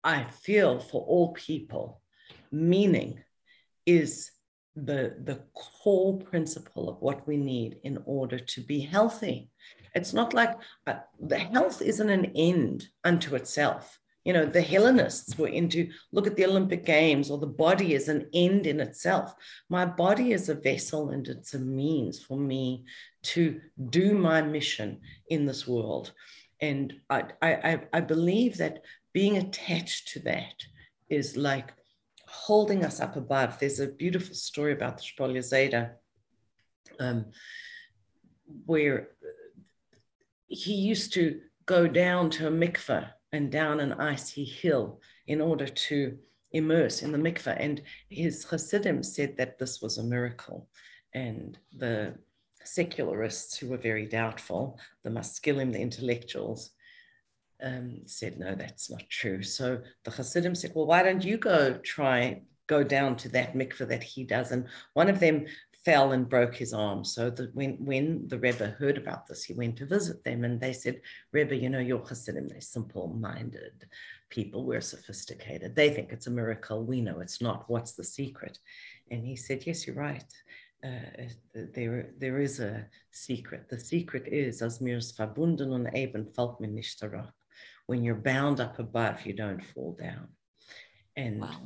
I 0.04 0.24
feel 0.24 0.78
for 0.78 1.02
all 1.02 1.32
people, 1.32 2.00
meaning 2.52 3.22
is 3.84 4.30
the, 4.76 5.16
the 5.24 5.42
core 5.54 6.18
principle 6.18 6.88
of 6.88 7.00
what 7.00 7.26
we 7.26 7.36
need 7.36 7.78
in 7.82 8.02
order 8.04 8.38
to 8.38 8.60
be 8.60 8.80
healthy. 8.80 9.50
It's 9.94 10.12
not 10.12 10.34
like 10.34 10.54
uh, 10.86 10.96
the 11.18 11.38
health 11.38 11.80
isn't 11.80 12.10
an 12.10 12.32
end 12.36 12.86
unto 13.02 13.34
itself 13.34 13.98
you 14.26 14.32
know, 14.32 14.44
the 14.44 14.60
Hellenists 14.60 15.38
were 15.38 15.46
into 15.46 15.88
look 16.10 16.26
at 16.26 16.34
the 16.34 16.44
Olympic 16.44 16.84
Games 16.84 17.30
or 17.30 17.38
the 17.38 17.46
body 17.46 17.94
as 17.94 18.08
an 18.08 18.28
end 18.34 18.66
in 18.66 18.80
itself. 18.80 19.32
My 19.68 19.86
body 19.86 20.32
is 20.32 20.48
a 20.48 20.56
vessel 20.56 21.10
and 21.10 21.28
it's 21.28 21.54
a 21.54 21.60
means 21.60 22.18
for 22.18 22.36
me 22.36 22.86
to 23.22 23.60
do 23.88 24.14
my 24.14 24.42
mission 24.42 25.00
in 25.28 25.46
this 25.46 25.68
world. 25.68 26.12
And 26.60 26.92
I, 27.08 27.22
I, 27.40 27.80
I 27.92 28.00
believe 28.00 28.56
that 28.56 28.82
being 29.12 29.36
attached 29.36 30.08
to 30.14 30.20
that 30.20 30.56
is 31.08 31.36
like 31.36 31.72
holding 32.26 32.84
us 32.84 32.98
up 32.98 33.14
above. 33.14 33.60
There's 33.60 33.78
a 33.78 33.86
beautiful 33.86 34.34
story 34.34 34.72
about 34.72 34.96
the 34.96 35.04
Shpoler 35.04 35.38
Zeide, 35.38 35.92
um, 36.98 37.26
where 38.64 39.10
he 40.48 40.74
used 40.74 41.12
to 41.14 41.42
go 41.64 41.86
down 41.86 42.30
to 42.30 42.48
a 42.48 42.50
mikveh 42.50 43.08
and 43.32 43.50
down 43.50 43.80
an 43.80 43.92
icy 43.94 44.44
hill 44.44 45.00
in 45.26 45.40
order 45.40 45.66
to 45.66 46.16
immerse 46.52 47.02
in 47.02 47.12
the 47.12 47.18
mikveh. 47.18 47.56
And 47.58 47.82
his 48.08 48.44
Hasidim 48.44 49.02
said 49.02 49.36
that 49.36 49.58
this 49.58 49.82
was 49.82 49.98
a 49.98 50.02
miracle. 50.02 50.68
And 51.12 51.58
the 51.72 52.14
secularists 52.64 53.56
who 53.56 53.68
were 53.68 53.76
very 53.76 54.06
doubtful, 54.06 54.78
the 55.02 55.10
maskilim, 55.10 55.72
the 55.72 55.80
intellectuals, 55.80 56.70
um, 57.62 58.02
said, 58.06 58.38
no, 58.38 58.54
that's 58.54 58.90
not 58.90 59.08
true. 59.08 59.42
So 59.42 59.80
the 60.04 60.10
Hasidim 60.10 60.54
said, 60.54 60.72
well, 60.74 60.86
why 60.86 61.02
don't 61.02 61.24
you 61.24 61.38
go 61.38 61.78
try, 61.78 62.42
go 62.66 62.82
down 62.82 63.16
to 63.16 63.28
that 63.30 63.54
mikveh 63.54 63.88
that 63.88 64.02
he 64.02 64.24
does? 64.24 64.52
And 64.52 64.66
one 64.94 65.08
of 65.08 65.20
them 65.20 65.46
fell 65.86 66.10
and 66.10 66.28
broke 66.28 66.56
his 66.56 66.74
arm. 66.74 67.04
So 67.04 67.30
that 67.30 67.54
when, 67.54 67.72
when 67.90 68.26
the 68.26 68.40
Rebbe 68.40 68.66
heard 68.78 68.98
about 68.98 69.26
this, 69.26 69.44
he 69.44 69.54
went 69.54 69.76
to 69.76 69.86
visit 69.86 70.24
them 70.24 70.42
and 70.44 70.60
they 70.60 70.72
said, 70.72 71.00
Rebbe, 71.32 71.54
you 71.54 71.70
know, 71.70 71.78
you're 71.78 72.04
Hasidim, 72.04 72.48
they're 72.48 72.60
simple-minded 72.60 73.86
people, 74.28 74.64
we're 74.64 74.80
sophisticated. 74.80 75.76
They 75.76 75.90
think 75.90 76.08
it's 76.10 76.26
a 76.26 76.30
miracle. 76.42 76.84
We 76.84 77.00
know 77.00 77.20
it's 77.20 77.40
not. 77.40 77.70
What's 77.70 77.92
the 77.92 78.02
secret? 78.02 78.58
And 79.12 79.24
he 79.24 79.36
said, 79.36 79.64
yes, 79.64 79.86
you're 79.86 79.94
right. 79.94 80.32
Uh, 80.84 81.28
there, 81.54 82.10
there 82.18 82.38
is 82.40 82.58
a 82.58 82.86
secret. 83.12 83.68
The 83.68 83.78
secret 83.78 84.26
is, 84.26 84.62
as 84.62 84.80
mir's 84.80 85.12
verbunden 85.12 85.72
und 85.72 85.86
eben 85.94 86.26
fällt 86.34 86.60
mir 86.60 86.68
nicht. 86.68 87.00
When 87.86 88.02
you're 88.02 88.22
bound 88.32 88.58
up 88.60 88.80
above, 88.80 89.24
you 89.24 89.34
don't 89.34 89.64
fall 89.64 89.96
down. 89.98 90.28
And 91.14 91.40
wow. 91.40 91.60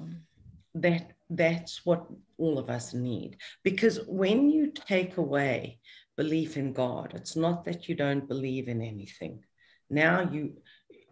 That 0.74 1.12
that's 1.28 1.84
what 1.84 2.06
all 2.38 2.58
of 2.58 2.70
us 2.70 2.94
need. 2.94 3.36
Because 3.62 4.00
when 4.06 4.50
you 4.50 4.72
take 4.72 5.16
away 5.16 5.78
belief 6.16 6.56
in 6.56 6.72
God, 6.72 7.12
it's 7.14 7.36
not 7.36 7.64
that 7.64 7.88
you 7.88 7.94
don't 7.94 8.28
believe 8.28 8.68
in 8.68 8.82
anything. 8.82 9.44
Now 9.88 10.28
you 10.30 10.54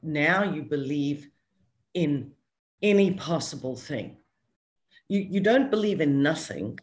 now 0.02 0.44
you 0.44 0.62
believe 0.62 1.28
in 1.94 2.32
any 2.82 3.14
possible 3.14 3.76
thing. 3.76 4.16
You, 5.08 5.20
you 5.20 5.40
don't 5.40 5.70
believe 5.70 6.00
in 6.00 6.22
nothing. 6.22 6.78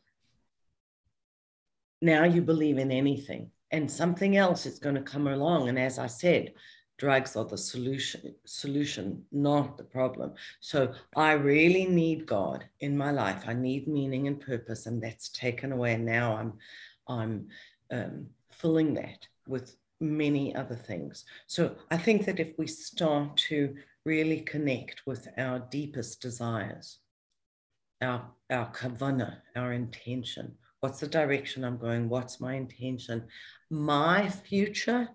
Now 2.02 2.26
you 2.26 2.42
believe 2.42 2.78
in 2.78 2.92
anything. 2.92 3.52
And 3.72 3.90
something 3.90 4.36
else 4.36 4.66
is 4.66 4.80
going 4.80 4.96
to 4.96 5.02
come 5.02 5.28
along. 5.28 5.70
And 5.70 5.80
as 5.80 5.98
I 5.98 6.08
said, 6.08 6.54
drugs 6.98 7.36
are 7.36 7.46
the 7.46 7.58
solution 7.58 8.36
solution 8.46 9.24
not 9.32 9.78
the 9.78 9.84
problem. 9.84 10.34
So 10.60 10.94
i 11.16 11.34
really 11.34 11.86
need 11.86 12.26
god 12.26 12.66
in 12.80 12.98
my 12.98 13.12
life. 13.12 13.44
I 13.48 13.54
need 13.54 13.88
meaning 13.88 14.28
and 14.28 14.40
purpose 14.40 14.86
and 14.86 15.02
that's 15.02 15.30
taken 15.30 15.72
away. 15.72 15.98
Now 15.98 16.38
i'm 16.38 16.54
i'm 17.08 17.48
um, 17.92 18.28
filling 18.52 18.94
that 18.96 19.28
with 19.48 19.76
many 20.00 20.56
other 20.56 20.76
things. 20.76 21.26
So 21.48 21.76
i 21.92 21.98
think 21.98 22.26
that 22.26 22.40
if 22.40 22.58
we 22.58 22.68
start 22.68 23.38
to 23.50 23.76
really 24.06 24.42
connect 24.42 25.02
with 25.06 25.28
our 25.38 25.60
deepest 25.72 26.22
desires 26.22 27.00
our 28.02 28.30
our 28.52 28.72
kavana 28.72 29.38
our 29.56 29.72
intention 29.74 30.54
what's 30.86 31.00
the 31.00 31.08
direction 31.08 31.64
i'm 31.64 31.78
going? 31.78 32.08
What's 32.10 32.40
my 32.40 32.54
intention? 32.54 33.24
My 33.72 34.30
future 34.30 35.10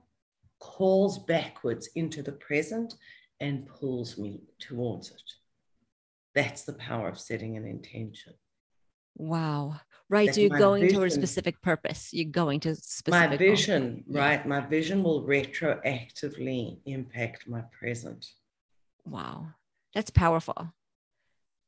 calls 0.60 1.18
backwards 1.18 1.88
into 1.96 2.22
the 2.22 2.32
present 2.32 2.94
and 3.40 3.66
pulls 3.66 4.16
me 4.18 4.42
towards 4.60 5.10
it. 5.10 5.22
That's 6.34 6.62
the 6.62 6.74
power 6.74 7.08
of 7.08 7.18
setting 7.18 7.56
an 7.56 7.66
intention. 7.66 8.34
Wow. 9.16 9.80
Right. 10.08 10.34
So 10.34 10.40
you're 10.40 10.58
going 10.58 10.82
vision, 10.82 11.02
a 11.02 11.10
specific 11.10 11.60
purpose. 11.62 12.10
You're 12.12 12.30
going 12.30 12.60
to 12.60 12.74
specific 12.76 13.30
My 13.30 13.36
vision, 13.36 14.04
goal. 14.08 14.20
right. 14.22 14.46
My 14.46 14.60
vision 14.60 15.02
will 15.02 15.24
retroactively 15.24 16.78
impact 16.86 17.48
my 17.48 17.62
present. 17.78 18.26
Wow. 19.04 19.48
That's 19.94 20.10
powerful. 20.10 20.72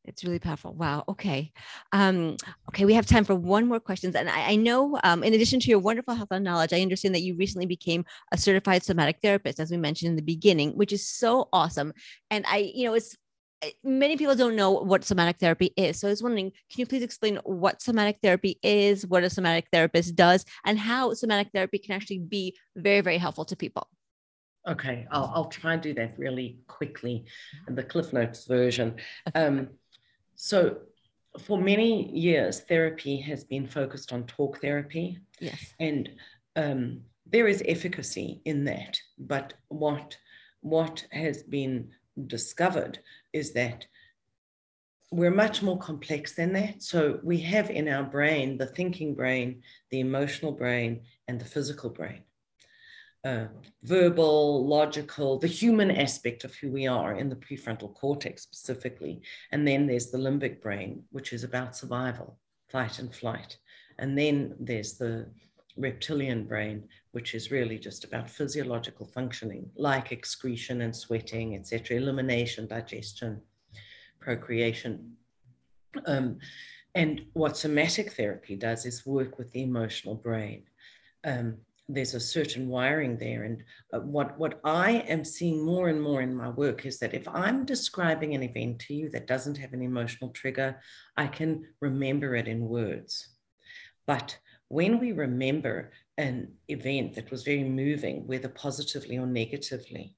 It's 0.04 0.24
really 0.24 0.40
powerful. 0.40 0.72
Wow. 0.72 1.04
Okay. 1.08 1.52
Um, 1.92 2.36
okay. 2.68 2.84
We 2.84 2.94
have 2.94 3.06
time 3.06 3.24
for 3.24 3.36
one 3.36 3.68
more 3.68 3.78
questions. 3.78 4.16
And 4.16 4.28
I, 4.28 4.52
I 4.52 4.56
know, 4.56 4.98
um, 5.04 5.22
in 5.22 5.32
addition 5.32 5.60
to 5.60 5.70
your 5.70 5.78
wonderful 5.78 6.14
health 6.14 6.28
and 6.32 6.44
knowledge, 6.44 6.72
I 6.72 6.80
understand 6.80 7.14
that 7.14 7.22
you 7.22 7.36
recently 7.36 7.66
became 7.66 8.04
a 8.32 8.38
certified 8.38 8.82
somatic 8.82 9.18
therapist, 9.22 9.60
as 9.60 9.70
we 9.70 9.76
mentioned 9.76 10.10
in 10.10 10.16
the 10.16 10.22
beginning, 10.22 10.72
which 10.72 10.92
is 10.92 11.06
so 11.08 11.48
awesome. 11.52 11.92
And 12.30 12.44
I, 12.48 12.72
you 12.74 12.86
know, 12.86 12.94
it's 12.94 13.16
eh, 13.62 13.70
many 13.84 14.16
people 14.16 14.34
don't 14.34 14.56
know 14.56 14.72
what 14.72 15.04
somatic 15.04 15.38
therapy 15.38 15.72
is. 15.76 16.00
So 16.00 16.08
I 16.08 16.10
was 16.10 16.22
wondering, 16.22 16.50
can 16.50 16.80
you 16.80 16.86
please 16.86 17.04
explain 17.04 17.38
what 17.44 17.80
somatic 17.80 18.18
therapy 18.22 18.58
is, 18.60 19.06
what 19.06 19.22
a 19.22 19.30
somatic 19.30 19.66
therapist 19.72 20.16
does, 20.16 20.44
and 20.66 20.80
how 20.80 21.14
somatic 21.14 21.52
therapy 21.54 21.78
can 21.78 21.94
actually 21.94 22.18
be 22.18 22.56
very, 22.74 23.02
very 23.02 23.18
helpful 23.18 23.44
to 23.44 23.56
people? 23.56 23.86
Okay, 24.66 25.06
I'll, 25.10 25.30
I'll 25.34 25.48
try 25.48 25.74
and 25.74 25.82
do 25.82 25.92
that 25.94 26.14
really 26.16 26.60
quickly, 26.68 27.24
the 27.68 27.82
Cliff 27.82 28.12
Notes 28.12 28.46
version. 28.46 28.94
Um, 29.34 29.70
so 30.34 30.78
for 31.40 31.58
many 31.58 32.10
years, 32.10 32.60
therapy 32.60 33.16
has 33.20 33.44
been 33.44 33.66
focused 33.66 34.12
on 34.12 34.24
talk 34.24 34.60
therapy. 34.60 35.18
Yes. 35.40 35.74
And 35.80 36.10
um, 36.56 37.00
there 37.26 37.48
is 37.48 37.62
efficacy 37.66 38.42
in 38.44 38.64
that. 38.64 38.98
But 39.18 39.54
what, 39.68 40.16
what 40.60 41.06
has 41.10 41.42
been 41.42 41.90
discovered 42.26 42.98
is 43.32 43.52
that 43.54 43.86
we're 45.10 45.30
much 45.30 45.62
more 45.62 45.78
complex 45.78 46.34
than 46.34 46.52
that. 46.54 46.82
So 46.82 47.20
we 47.22 47.38
have 47.40 47.70
in 47.70 47.88
our 47.88 48.04
brain 48.04 48.58
the 48.58 48.66
thinking 48.66 49.14
brain, 49.14 49.62
the 49.90 50.00
emotional 50.00 50.52
brain, 50.52 51.02
and 51.28 51.40
the 51.40 51.44
physical 51.44 51.90
brain 51.90 52.22
uh, 53.24 53.46
verbal, 53.84 54.66
logical, 54.66 55.38
the 55.38 55.46
human 55.46 55.90
aspect 55.90 56.44
of 56.44 56.54
who 56.56 56.70
we 56.70 56.86
are 56.86 57.14
in 57.14 57.28
the 57.28 57.36
prefrontal 57.36 57.94
cortex 57.94 58.42
specifically. 58.42 59.22
And 59.52 59.66
then 59.66 59.86
there's 59.86 60.10
the 60.10 60.18
limbic 60.18 60.60
brain, 60.60 61.04
which 61.10 61.32
is 61.32 61.44
about 61.44 61.76
survival, 61.76 62.38
fight 62.68 62.98
and 62.98 63.14
flight. 63.14 63.56
And 63.98 64.18
then 64.18 64.54
there's 64.58 64.94
the 64.94 65.28
reptilian 65.76 66.44
brain, 66.44 66.88
which 67.12 67.34
is 67.34 67.50
really 67.50 67.78
just 67.78 68.04
about 68.04 68.28
physiological 68.28 69.06
functioning, 69.06 69.70
like 69.76 70.10
excretion 70.12 70.80
and 70.80 70.94
sweating, 70.94 71.54
etc., 71.54 71.98
elimination, 71.98 72.66
digestion, 72.66 73.40
procreation. 74.20 75.12
Um, 76.06 76.38
and 76.94 77.22
what 77.32 77.56
somatic 77.56 78.12
therapy 78.12 78.56
does 78.56 78.84
is 78.84 79.06
work 79.06 79.38
with 79.38 79.50
the 79.52 79.62
emotional 79.62 80.14
brain. 80.14 80.64
Um, 81.24 81.58
there's 81.88 82.14
a 82.14 82.20
certain 82.20 82.68
wiring 82.68 83.16
there. 83.16 83.44
And 83.44 83.62
uh, 83.92 84.00
what, 84.00 84.38
what 84.38 84.60
I 84.64 85.04
am 85.08 85.24
seeing 85.24 85.64
more 85.64 85.88
and 85.88 86.00
more 86.00 86.22
in 86.22 86.34
my 86.34 86.48
work 86.48 86.86
is 86.86 86.98
that 87.00 87.14
if 87.14 87.26
I'm 87.28 87.64
describing 87.64 88.34
an 88.34 88.42
event 88.42 88.78
to 88.80 88.94
you 88.94 89.10
that 89.10 89.26
doesn't 89.26 89.58
have 89.58 89.72
an 89.72 89.82
emotional 89.82 90.30
trigger, 90.30 90.80
I 91.16 91.26
can 91.26 91.64
remember 91.80 92.36
it 92.36 92.48
in 92.48 92.68
words. 92.68 93.28
But 94.06 94.38
when 94.68 94.98
we 94.98 95.12
remember 95.12 95.92
an 96.18 96.52
event 96.68 97.14
that 97.14 97.30
was 97.30 97.42
very 97.42 97.64
moving, 97.64 98.26
whether 98.26 98.48
positively 98.48 99.18
or 99.18 99.26
negatively, 99.26 100.16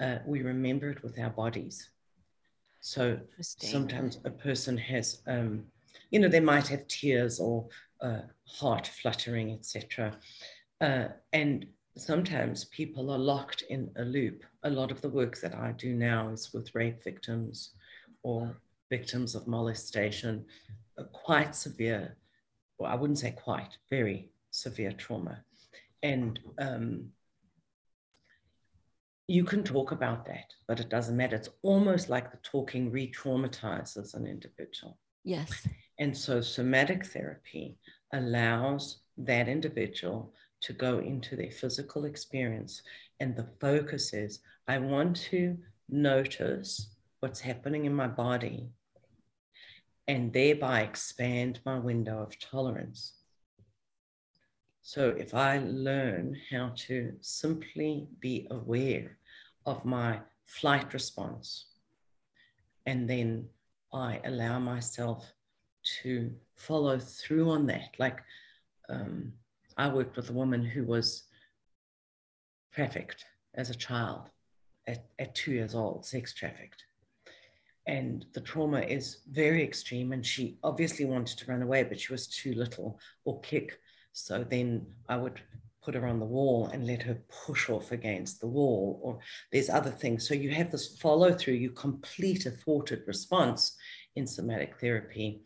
uh, 0.00 0.18
we 0.26 0.42
remember 0.42 0.90
it 0.90 1.02
with 1.02 1.18
our 1.18 1.30
bodies. 1.30 1.90
So 2.80 3.20
sometimes 3.40 4.18
a 4.24 4.30
person 4.30 4.76
has, 4.76 5.22
um, 5.26 5.64
you 6.10 6.18
know, 6.18 6.28
they 6.28 6.40
might 6.40 6.66
have 6.68 6.88
tears 6.88 7.38
or 7.38 7.68
uh, 8.00 8.22
heart 8.48 8.88
fluttering, 8.88 9.52
etc. 9.52 10.16
Uh, 10.82 11.08
and 11.32 11.64
sometimes 11.96 12.64
people 12.66 13.10
are 13.10 13.18
locked 13.18 13.62
in 13.70 13.88
a 13.96 14.02
loop. 14.02 14.42
A 14.64 14.70
lot 14.70 14.90
of 14.90 15.00
the 15.00 15.08
work 15.08 15.38
that 15.40 15.54
I 15.54 15.72
do 15.72 15.94
now 15.94 16.30
is 16.30 16.52
with 16.52 16.74
rape 16.74 17.02
victims 17.04 17.70
or 18.24 18.56
victims 18.90 19.36
of 19.36 19.46
molestation, 19.46 20.44
uh, 20.98 21.04
quite 21.12 21.54
severe, 21.54 22.16
well, 22.78 22.90
I 22.90 22.96
wouldn't 22.96 23.20
say 23.20 23.30
quite, 23.30 23.78
very 23.90 24.30
severe 24.50 24.92
trauma. 24.92 25.44
And 26.02 26.40
um, 26.58 27.10
you 29.28 29.44
can 29.44 29.62
talk 29.62 29.92
about 29.92 30.26
that, 30.26 30.52
but 30.66 30.80
it 30.80 30.88
doesn't 30.88 31.16
matter. 31.16 31.36
It's 31.36 31.48
almost 31.62 32.10
like 32.10 32.32
the 32.32 32.38
talking 32.42 32.90
re 32.90 33.10
traumatizes 33.10 34.14
an 34.14 34.26
individual. 34.26 34.98
Yes. 35.24 35.66
And 36.00 36.16
so 36.16 36.40
somatic 36.40 37.06
therapy 37.06 37.78
allows 38.12 38.98
that 39.16 39.48
individual 39.48 40.34
to 40.62 40.72
go 40.72 40.98
into 40.98 41.36
their 41.36 41.50
physical 41.50 42.04
experience. 42.04 42.82
And 43.20 43.36
the 43.36 43.48
focus 43.60 44.12
is 44.12 44.40
I 44.66 44.78
want 44.78 45.16
to 45.30 45.56
notice 45.88 46.88
what's 47.20 47.40
happening 47.40 47.84
in 47.84 47.94
my 47.94 48.06
body 48.06 48.68
and 50.08 50.32
thereby 50.32 50.80
expand 50.82 51.60
my 51.64 51.78
window 51.78 52.18
of 52.22 52.38
tolerance. 52.38 53.14
So 54.82 55.10
if 55.10 55.32
I 55.32 55.58
learn 55.58 56.36
how 56.50 56.72
to 56.88 57.12
simply 57.20 58.08
be 58.18 58.48
aware 58.50 59.16
of 59.64 59.84
my 59.84 60.20
flight 60.44 60.92
response, 60.92 61.66
and 62.86 63.08
then 63.08 63.48
I 63.92 64.20
allow 64.24 64.58
myself 64.58 65.32
to 66.02 66.32
follow 66.56 66.98
through 66.98 67.50
on 67.50 67.66
that, 67.66 67.94
like 67.98 68.20
um, 68.88 69.32
I 69.76 69.88
worked 69.88 70.16
with 70.16 70.30
a 70.30 70.34
woman 70.34 70.64
who 70.64 70.84
was 70.84 71.24
trafficked 72.72 73.24
as 73.54 73.70
a 73.70 73.74
child. 73.74 74.28
at, 74.86 75.04
at 75.18 75.34
two 75.34 75.52
years 75.52 75.74
old, 75.74 76.04
sex 76.04 76.32
trafficked. 76.32 76.84
And 77.86 78.26
the 78.32 78.40
trauma 78.40 78.80
is 78.80 79.18
very 79.30 79.62
extreme. 79.62 80.12
And 80.12 80.24
she 80.24 80.58
obviously 80.62 81.04
wanted 81.04 81.38
to 81.38 81.50
run 81.50 81.62
away, 81.62 81.82
but 81.82 82.00
she 82.00 82.12
was 82.12 82.26
too 82.26 82.54
little 82.54 82.98
or 83.24 83.40
kick. 83.40 83.78
So 84.12 84.44
then 84.44 84.86
I 85.08 85.16
would 85.16 85.40
put 85.82 85.94
her 85.94 86.06
on 86.06 86.20
the 86.20 86.26
wall 86.26 86.68
and 86.72 86.86
let 86.86 87.02
her 87.02 87.18
push 87.46 87.68
off 87.68 87.90
against 87.90 88.40
the 88.40 88.46
wall, 88.46 89.00
or 89.02 89.18
there's 89.50 89.68
other 89.68 89.90
things. 89.90 90.28
So 90.28 90.34
you 90.34 90.50
have 90.50 90.70
this 90.70 90.96
follow 90.98 91.32
through, 91.32 91.54
you 91.54 91.70
complete 91.70 92.46
a 92.46 92.52
thwarted 92.52 93.02
response 93.08 93.76
in 94.14 94.26
somatic 94.26 94.78
therapy. 94.78 95.42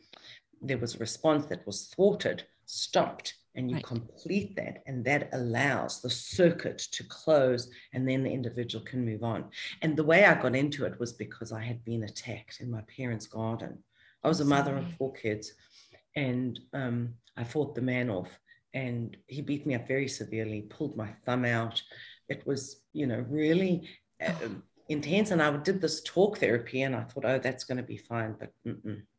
There 0.61 0.77
was 0.77 0.95
a 0.95 0.99
response 0.99 1.47
that 1.47 1.67
was 1.67 1.87
thwarted, 1.87 2.43
stopped, 2.67 3.35
and 3.57 3.71
you 3.71 3.77
right. 3.77 3.85
complete 3.85 4.55
that 4.57 4.83
and 4.87 5.05
that 5.05 5.29
allows 5.33 6.01
the 6.01 6.11
circuit 6.11 6.79
to 6.79 7.03
close 7.05 7.71
and 7.93 8.09
then 8.09 8.23
the 8.23 8.31
individual 8.31 8.85
can 8.85 9.05
move 9.05 9.23
on. 9.23 9.47
And 9.83 9.97
the 9.97 10.05
way 10.05 10.25
i 10.25 10.41
got 10.41 10.55
into 10.55 10.85
it 10.85 10.99
was 11.01 11.13
because 11.13 11.53
i 11.53 11.63
had 11.63 11.85
been 11.85 12.05
attacked 12.05 12.61
in 12.61 12.71
my 12.71 12.83
parents 12.97 13.27
garden. 13.27 13.79
I 14.23 14.29
was 14.29 14.41
a 14.41 14.45
mother 14.45 14.77
of 14.77 14.93
four 14.95 15.13
kids 15.13 15.53
and 16.15 16.59
um, 16.73 17.15
i 17.37 17.45
fought 17.45 17.75
the 17.75 17.83
man 17.83 18.11
off 18.11 18.39
and 18.75 19.17
he 19.27 19.41
beat 19.41 19.67
me 19.67 19.75
up 19.75 19.89
very 19.89 20.09
severely 20.09 20.63
pulled 20.63 20.97
my 20.97 21.09
thumb 21.25 21.45
out. 21.45 21.83
It 22.29 22.47
was 22.47 22.83
you 22.93 23.07
know 23.07 23.25
really 23.29 23.89
uh, 24.25 24.33
intense 24.89 25.31
and 25.31 25.43
i 25.43 25.51
did 25.57 25.81
this 25.81 26.01
talk 26.03 26.39
therapy 26.39 26.83
and 26.83 26.95
i 26.95 27.03
thought 27.03 27.25
oh 27.25 27.39
that's 27.39 27.65
going 27.65 27.77
to 27.77 27.83
be 27.83 27.97
fine 27.97 28.37
but 28.39 28.53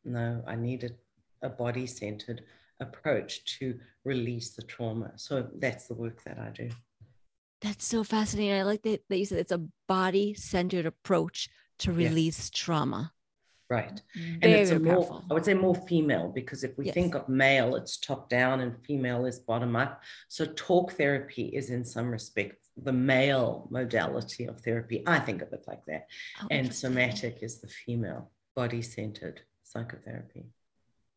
no 0.05 0.41
i 0.47 0.55
needed 0.55 0.95
a 1.41 1.49
body 1.49 1.85
centered 1.85 2.41
approach 2.79 3.59
to 3.59 3.79
release 4.05 4.51
the 4.51 4.61
trauma. 4.63 5.11
So 5.15 5.47
that's 5.57 5.87
the 5.87 5.95
work 5.95 6.23
that 6.23 6.37
I 6.39 6.49
do. 6.49 6.69
That's 7.61 7.85
so 7.85 8.03
fascinating. 8.03 8.53
I 8.53 8.63
like 8.63 8.83
that, 8.83 9.01
that 9.09 9.17
you 9.17 9.25
said 9.25 9.39
it's 9.39 9.51
a 9.51 9.65
body 9.87 10.33
centered 10.35 10.85
approach 10.85 11.49
to 11.79 11.91
release 11.91 12.51
yeah. 12.53 12.57
trauma. 12.57 13.11
Right. 13.69 14.01
Very, 14.15 14.33
and 14.41 14.45
it's 14.45 14.71
a 14.71 14.79
more, 14.79 14.95
powerful. 14.95 15.25
I 15.29 15.33
would 15.33 15.43
say 15.43 15.53
more 15.53 15.75
female 15.75 16.31
because 16.33 16.63
if 16.63 16.77
we 16.77 16.85
yes. 16.85 16.93
think 16.93 17.15
of 17.15 17.27
male, 17.27 17.75
it's 17.75 17.97
top 17.97 18.29
down 18.29 18.61
and 18.61 18.75
female 18.85 19.25
is 19.25 19.39
bottom 19.39 19.75
up. 19.75 20.01
So 20.29 20.45
talk 20.45 20.93
therapy 20.93 21.47
is 21.47 21.69
in 21.69 21.83
some 21.83 22.09
respect 22.09 22.67
the 22.77 22.93
male 22.93 23.67
modality 23.69 24.45
of 24.45 24.61
therapy. 24.61 25.03
I 25.05 25.19
think 25.19 25.41
of 25.41 25.51
it 25.51 25.65
like 25.67 25.83
that. 25.87 26.07
Oh, 26.41 26.47
and 26.51 26.73
somatic 26.73 27.39
is 27.41 27.59
the 27.59 27.67
female 27.67 28.31
body 28.55 28.81
centered 28.81 29.41
psychotherapy. 29.63 30.45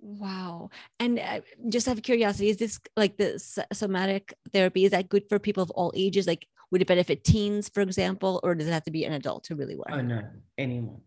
Wow. 0.01 0.71
And 0.99 1.19
uh, 1.19 1.41
just 1.69 1.87
out 1.87 1.97
of 1.97 2.03
curiosity, 2.03 2.49
is 2.49 2.57
this 2.57 2.81
like 2.97 3.17
the 3.17 3.39
somatic 3.73 4.35
therapy? 4.53 4.85
Is 4.85 4.93
that 4.93 5.09
good 5.09 5.29
for 5.29 5.39
people 5.39 5.63
of 5.63 5.71
all 5.73 5.93
ages? 5.95 6.27
Like, 6.27 6.47
would 6.71 6.83
it 6.83 6.89
benefit 6.89 7.25
teens, 7.25 7.69
for 7.69 7.81
example, 7.81 8.41
or 8.43 8.55
does 8.55 8.69
it 8.69 8.73
have 8.73 8.85
to 8.85 8.91
be 8.91 9.05
an 9.05 9.13
adult 9.13 9.45
to 9.45 9.57
really 9.57 9.77
work? 9.77 9.89
Oh, 9.91 10.01
no, 10.01 10.23
anyone. 10.57 11.01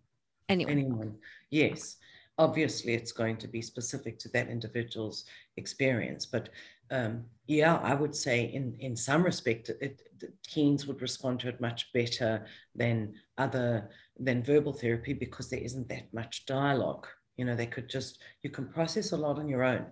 Anyone. 0.50 0.72
Anyone. 0.72 1.16
Yes. 1.50 1.98
Obviously, 2.38 2.94
it's 2.94 3.12
going 3.12 3.38
to 3.38 3.48
be 3.48 3.62
specific 3.62 4.20
to 4.20 4.30
that 4.30 4.50
individual's 4.50 5.26
experience. 5.58 6.26
But 6.26 6.50
um, 6.91 7.24
yeah, 7.48 7.78
I 7.78 7.96
would 7.96 8.16
say 8.16 8.46
in, 8.46 8.76
in 8.80 8.96
some 8.96 9.24
respect, 9.24 9.70
it, 9.70 10.02
it, 10.22 10.34
teens 10.48 10.86
would 10.86 11.02
respond 11.02 11.39
to 11.41 11.50
it 11.50 11.62
much 11.62 11.91
better 11.94 12.46
than 12.76 13.14
other 13.38 13.89
than 14.20 14.44
verbal 14.44 14.74
therapy 14.74 15.14
because 15.14 15.50
there 15.50 15.60
isn't 15.60 15.89
that 15.89 16.14
much 16.14 16.46
dialogue 16.46 17.08
you 17.38 17.46
know, 17.46 17.56
they 17.56 17.66
could 17.66 17.90
just, 17.90 18.20
you 18.42 18.50
can 18.50 18.68
process 18.68 19.12
a 19.12 19.18
lot 19.18 19.40
on 19.40 19.48
your 19.48 19.64
own 19.64 19.86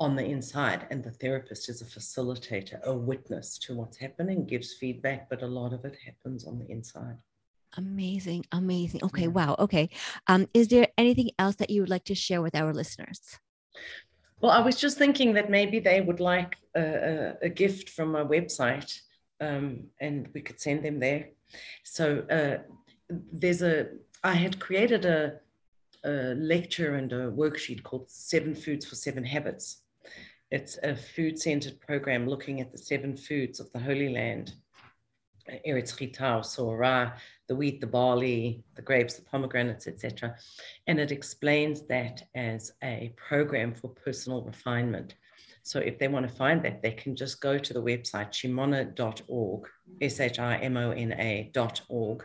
on 0.00 0.16
the 0.16 0.24
inside. 0.24 0.86
And 0.90 1.02
the 1.02 1.10
therapist 1.10 1.68
is 1.68 1.80
a 1.80 1.84
facilitator, 1.84 2.82
a 2.82 2.92
witness 2.92 3.58
to 3.58 3.74
what's 3.74 3.96
happening, 3.96 4.46
gives 4.46 4.74
feedback, 4.74 5.28
but 5.30 5.42
a 5.42 5.46
lot 5.46 5.72
of 5.72 5.84
it 5.84 5.96
happens 6.04 6.46
on 6.46 6.58
the 6.58 6.70
inside. 6.70 7.16
Amazing, 7.76 8.44
amazing. 8.52 9.00
Okay, 9.04 9.22
yeah. 9.22 9.28
wow. 9.28 9.56
Okay. 9.58 9.90
Um, 10.26 10.46
is 10.54 10.68
there 10.68 10.88
anything 10.96 11.30
else 11.38 11.56
that 11.56 11.70
you 11.70 11.80
would 11.82 11.90
like 11.90 12.04
to 12.04 12.14
share 12.14 12.42
with 12.42 12.54
our 12.54 12.72
listeners? 12.72 13.38
Well, 14.40 14.52
I 14.52 14.60
was 14.60 14.76
just 14.76 14.98
thinking 14.98 15.32
that 15.34 15.50
maybe 15.50 15.80
they 15.80 16.00
would 16.00 16.20
like 16.20 16.56
a, 16.76 16.82
a, 16.82 17.36
a 17.42 17.48
gift 17.48 17.90
from 17.90 18.12
my 18.12 18.22
website 18.22 19.00
um, 19.40 19.84
and 20.00 20.28
we 20.34 20.40
could 20.40 20.60
send 20.60 20.84
them 20.84 21.00
there. 21.00 21.30
So 21.84 22.24
uh, 22.30 22.58
there's 23.32 23.62
a, 23.62 23.88
I 24.22 24.34
had 24.34 24.60
created 24.60 25.04
a, 25.04 25.40
a 26.04 26.34
lecture 26.34 26.96
and 26.96 27.12
a 27.12 27.30
worksheet 27.30 27.82
called 27.82 28.10
Seven 28.10 28.54
Foods 28.54 28.86
for 28.86 28.94
Seven 28.94 29.24
Habits. 29.24 29.82
It's 30.50 30.78
a 30.82 30.94
food 30.94 31.38
centered 31.38 31.80
program 31.80 32.28
looking 32.28 32.60
at 32.60 32.70
the 32.70 32.78
seven 32.78 33.16
foods 33.16 33.60
of 33.60 33.72
the 33.72 33.78
Holy 33.78 34.10
Land 34.10 34.54
Eretz 35.66 35.94
Chitao, 35.94 36.40
Sorah, 36.40 37.14
the 37.48 37.56
wheat, 37.56 37.80
the 37.80 37.86
barley, 37.86 38.64
the 38.74 38.82
grapes, 38.82 39.14
the 39.14 39.22
pomegranates, 39.22 39.86
etc. 39.86 40.36
And 40.86 40.98
it 40.98 41.12
explains 41.12 41.82
that 41.88 42.22
as 42.34 42.72
a 42.82 43.12
program 43.16 43.74
for 43.74 43.88
personal 43.88 44.42
refinement. 44.42 45.14
So 45.62 45.78
if 45.78 45.98
they 45.98 46.08
want 46.08 46.28
to 46.28 46.34
find 46.34 46.62
that, 46.64 46.82
they 46.82 46.92
can 46.92 47.16
just 47.16 47.40
go 47.40 47.58
to 47.58 47.72
the 47.72 47.82
website 47.82 48.30
shimona.org, 48.30 49.68
S 50.00 50.20
H 50.20 50.38
I 50.38 50.56
M 50.56 50.76
O 50.76 50.90
N 50.90 51.12
A.org. 51.12 52.24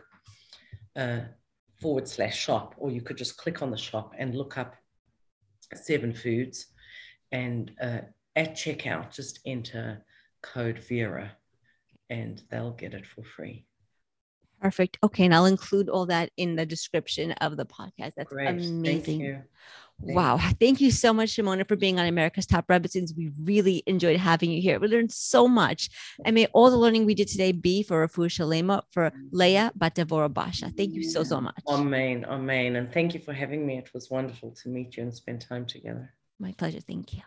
Uh, 0.96 1.20
forward 1.80 2.08
slash 2.08 2.38
shop, 2.38 2.74
or 2.78 2.90
you 2.90 3.00
could 3.00 3.16
just 3.16 3.36
click 3.36 3.62
on 3.62 3.70
the 3.70 3.76
shop 3.76 4.14
and 4.18 4.34
look 4.34 4.58
up 4.58 4.76
seven 5.74 6.12
foods. 6.12 6.66
And 7.32 7.72
uh, 7.80 8.00
at 8.36 8.54
checkout, 8.54 9.14
just 9.14 9.40
enter 9.46 10.04
code 10.42 10.78
Vera 10.78 11.32
and 12.08 12.42
they'll 12.50 12.72
get 12.72 12.94
it 12.94 13.06
for 13.06 13.22
free. 13.22 13.66
Perfect. 14.60 14.98
Okay. 15.02 15.24
And 15.24 15.34
I'll 15.34 15.46
include 15.46 15.88
all 15.88 16.06
that 16.06 16.30
in 16.36 16.56
the 16.56 16.66
description 16.66 17.32
of 17.32 17.56
the 17.56 17.66
podcast. 17.66 18.12
That's 18.16 18.32
Great. 18.32 18.48
amazing. 18.48 19.42
Wow. 20.02 20.38
Thank 20.58 20.80
you 20.80 20.90
so 20.90 21.12
much, 21.12 21.30
Shimona, 21.30 21.68
for 21.68 21.76
being 21.76 21.98
on 21.98 22.06
America's 22.06 22.46
Top 22.46 22.66
Rebbetzins. 22.68 23.14
We 23.16 23.30
really 23.42 23.82
enjoyed 23.86 24.16
having 24.16 24.50
you 24.50 24.60
here. 24.62 24.78
We 24.78 24.88
learned 24.88 25.12
so 25.12 25.46
much. 25.46 25.90
And 26.24 26.34
may 26.34 26.46
all 26.46 26.70
the 26.70 26.78
learning 26.78 27.04
we 27.04 27.14
did 27.14 27.28
today 27.28 27.52
be 27.52 27.82
for 27.82 28.06
Refuah 28.06 28.28
Shleimah, 28.28 28.82
for 28.90 29.12
Leah 29.30 29.72
Batavora 29.78 30.32
Basha. 30.32 30.72
Thank 30.74 30.94
you 30.94 31.02
so, 31.02 31.22
so 31.22 31.40
much. 31.40 31.60
Amen. 31.68 32.24
Amen. 32.24 32.76
And 32.76 32.92
thank 32.92 33.12
you 33.12 33.20
for 33.20 33.34
having 33.34 33.66
me. 33.66 33.78
It 33.78 33.92
was 33.92 34.10
wonderful 34.10 34.52
to 34.62 34.68
meet 34.68 34.96
you 34.96 35.02
and 35.02 35.14
spend 35.14 35.42
time 35.42 35.66
together. 35.66 36.14
My 36.38 36.52
pleasure. 36.52 36.80
Thank 36.80 37.12
you. 37.12 37.20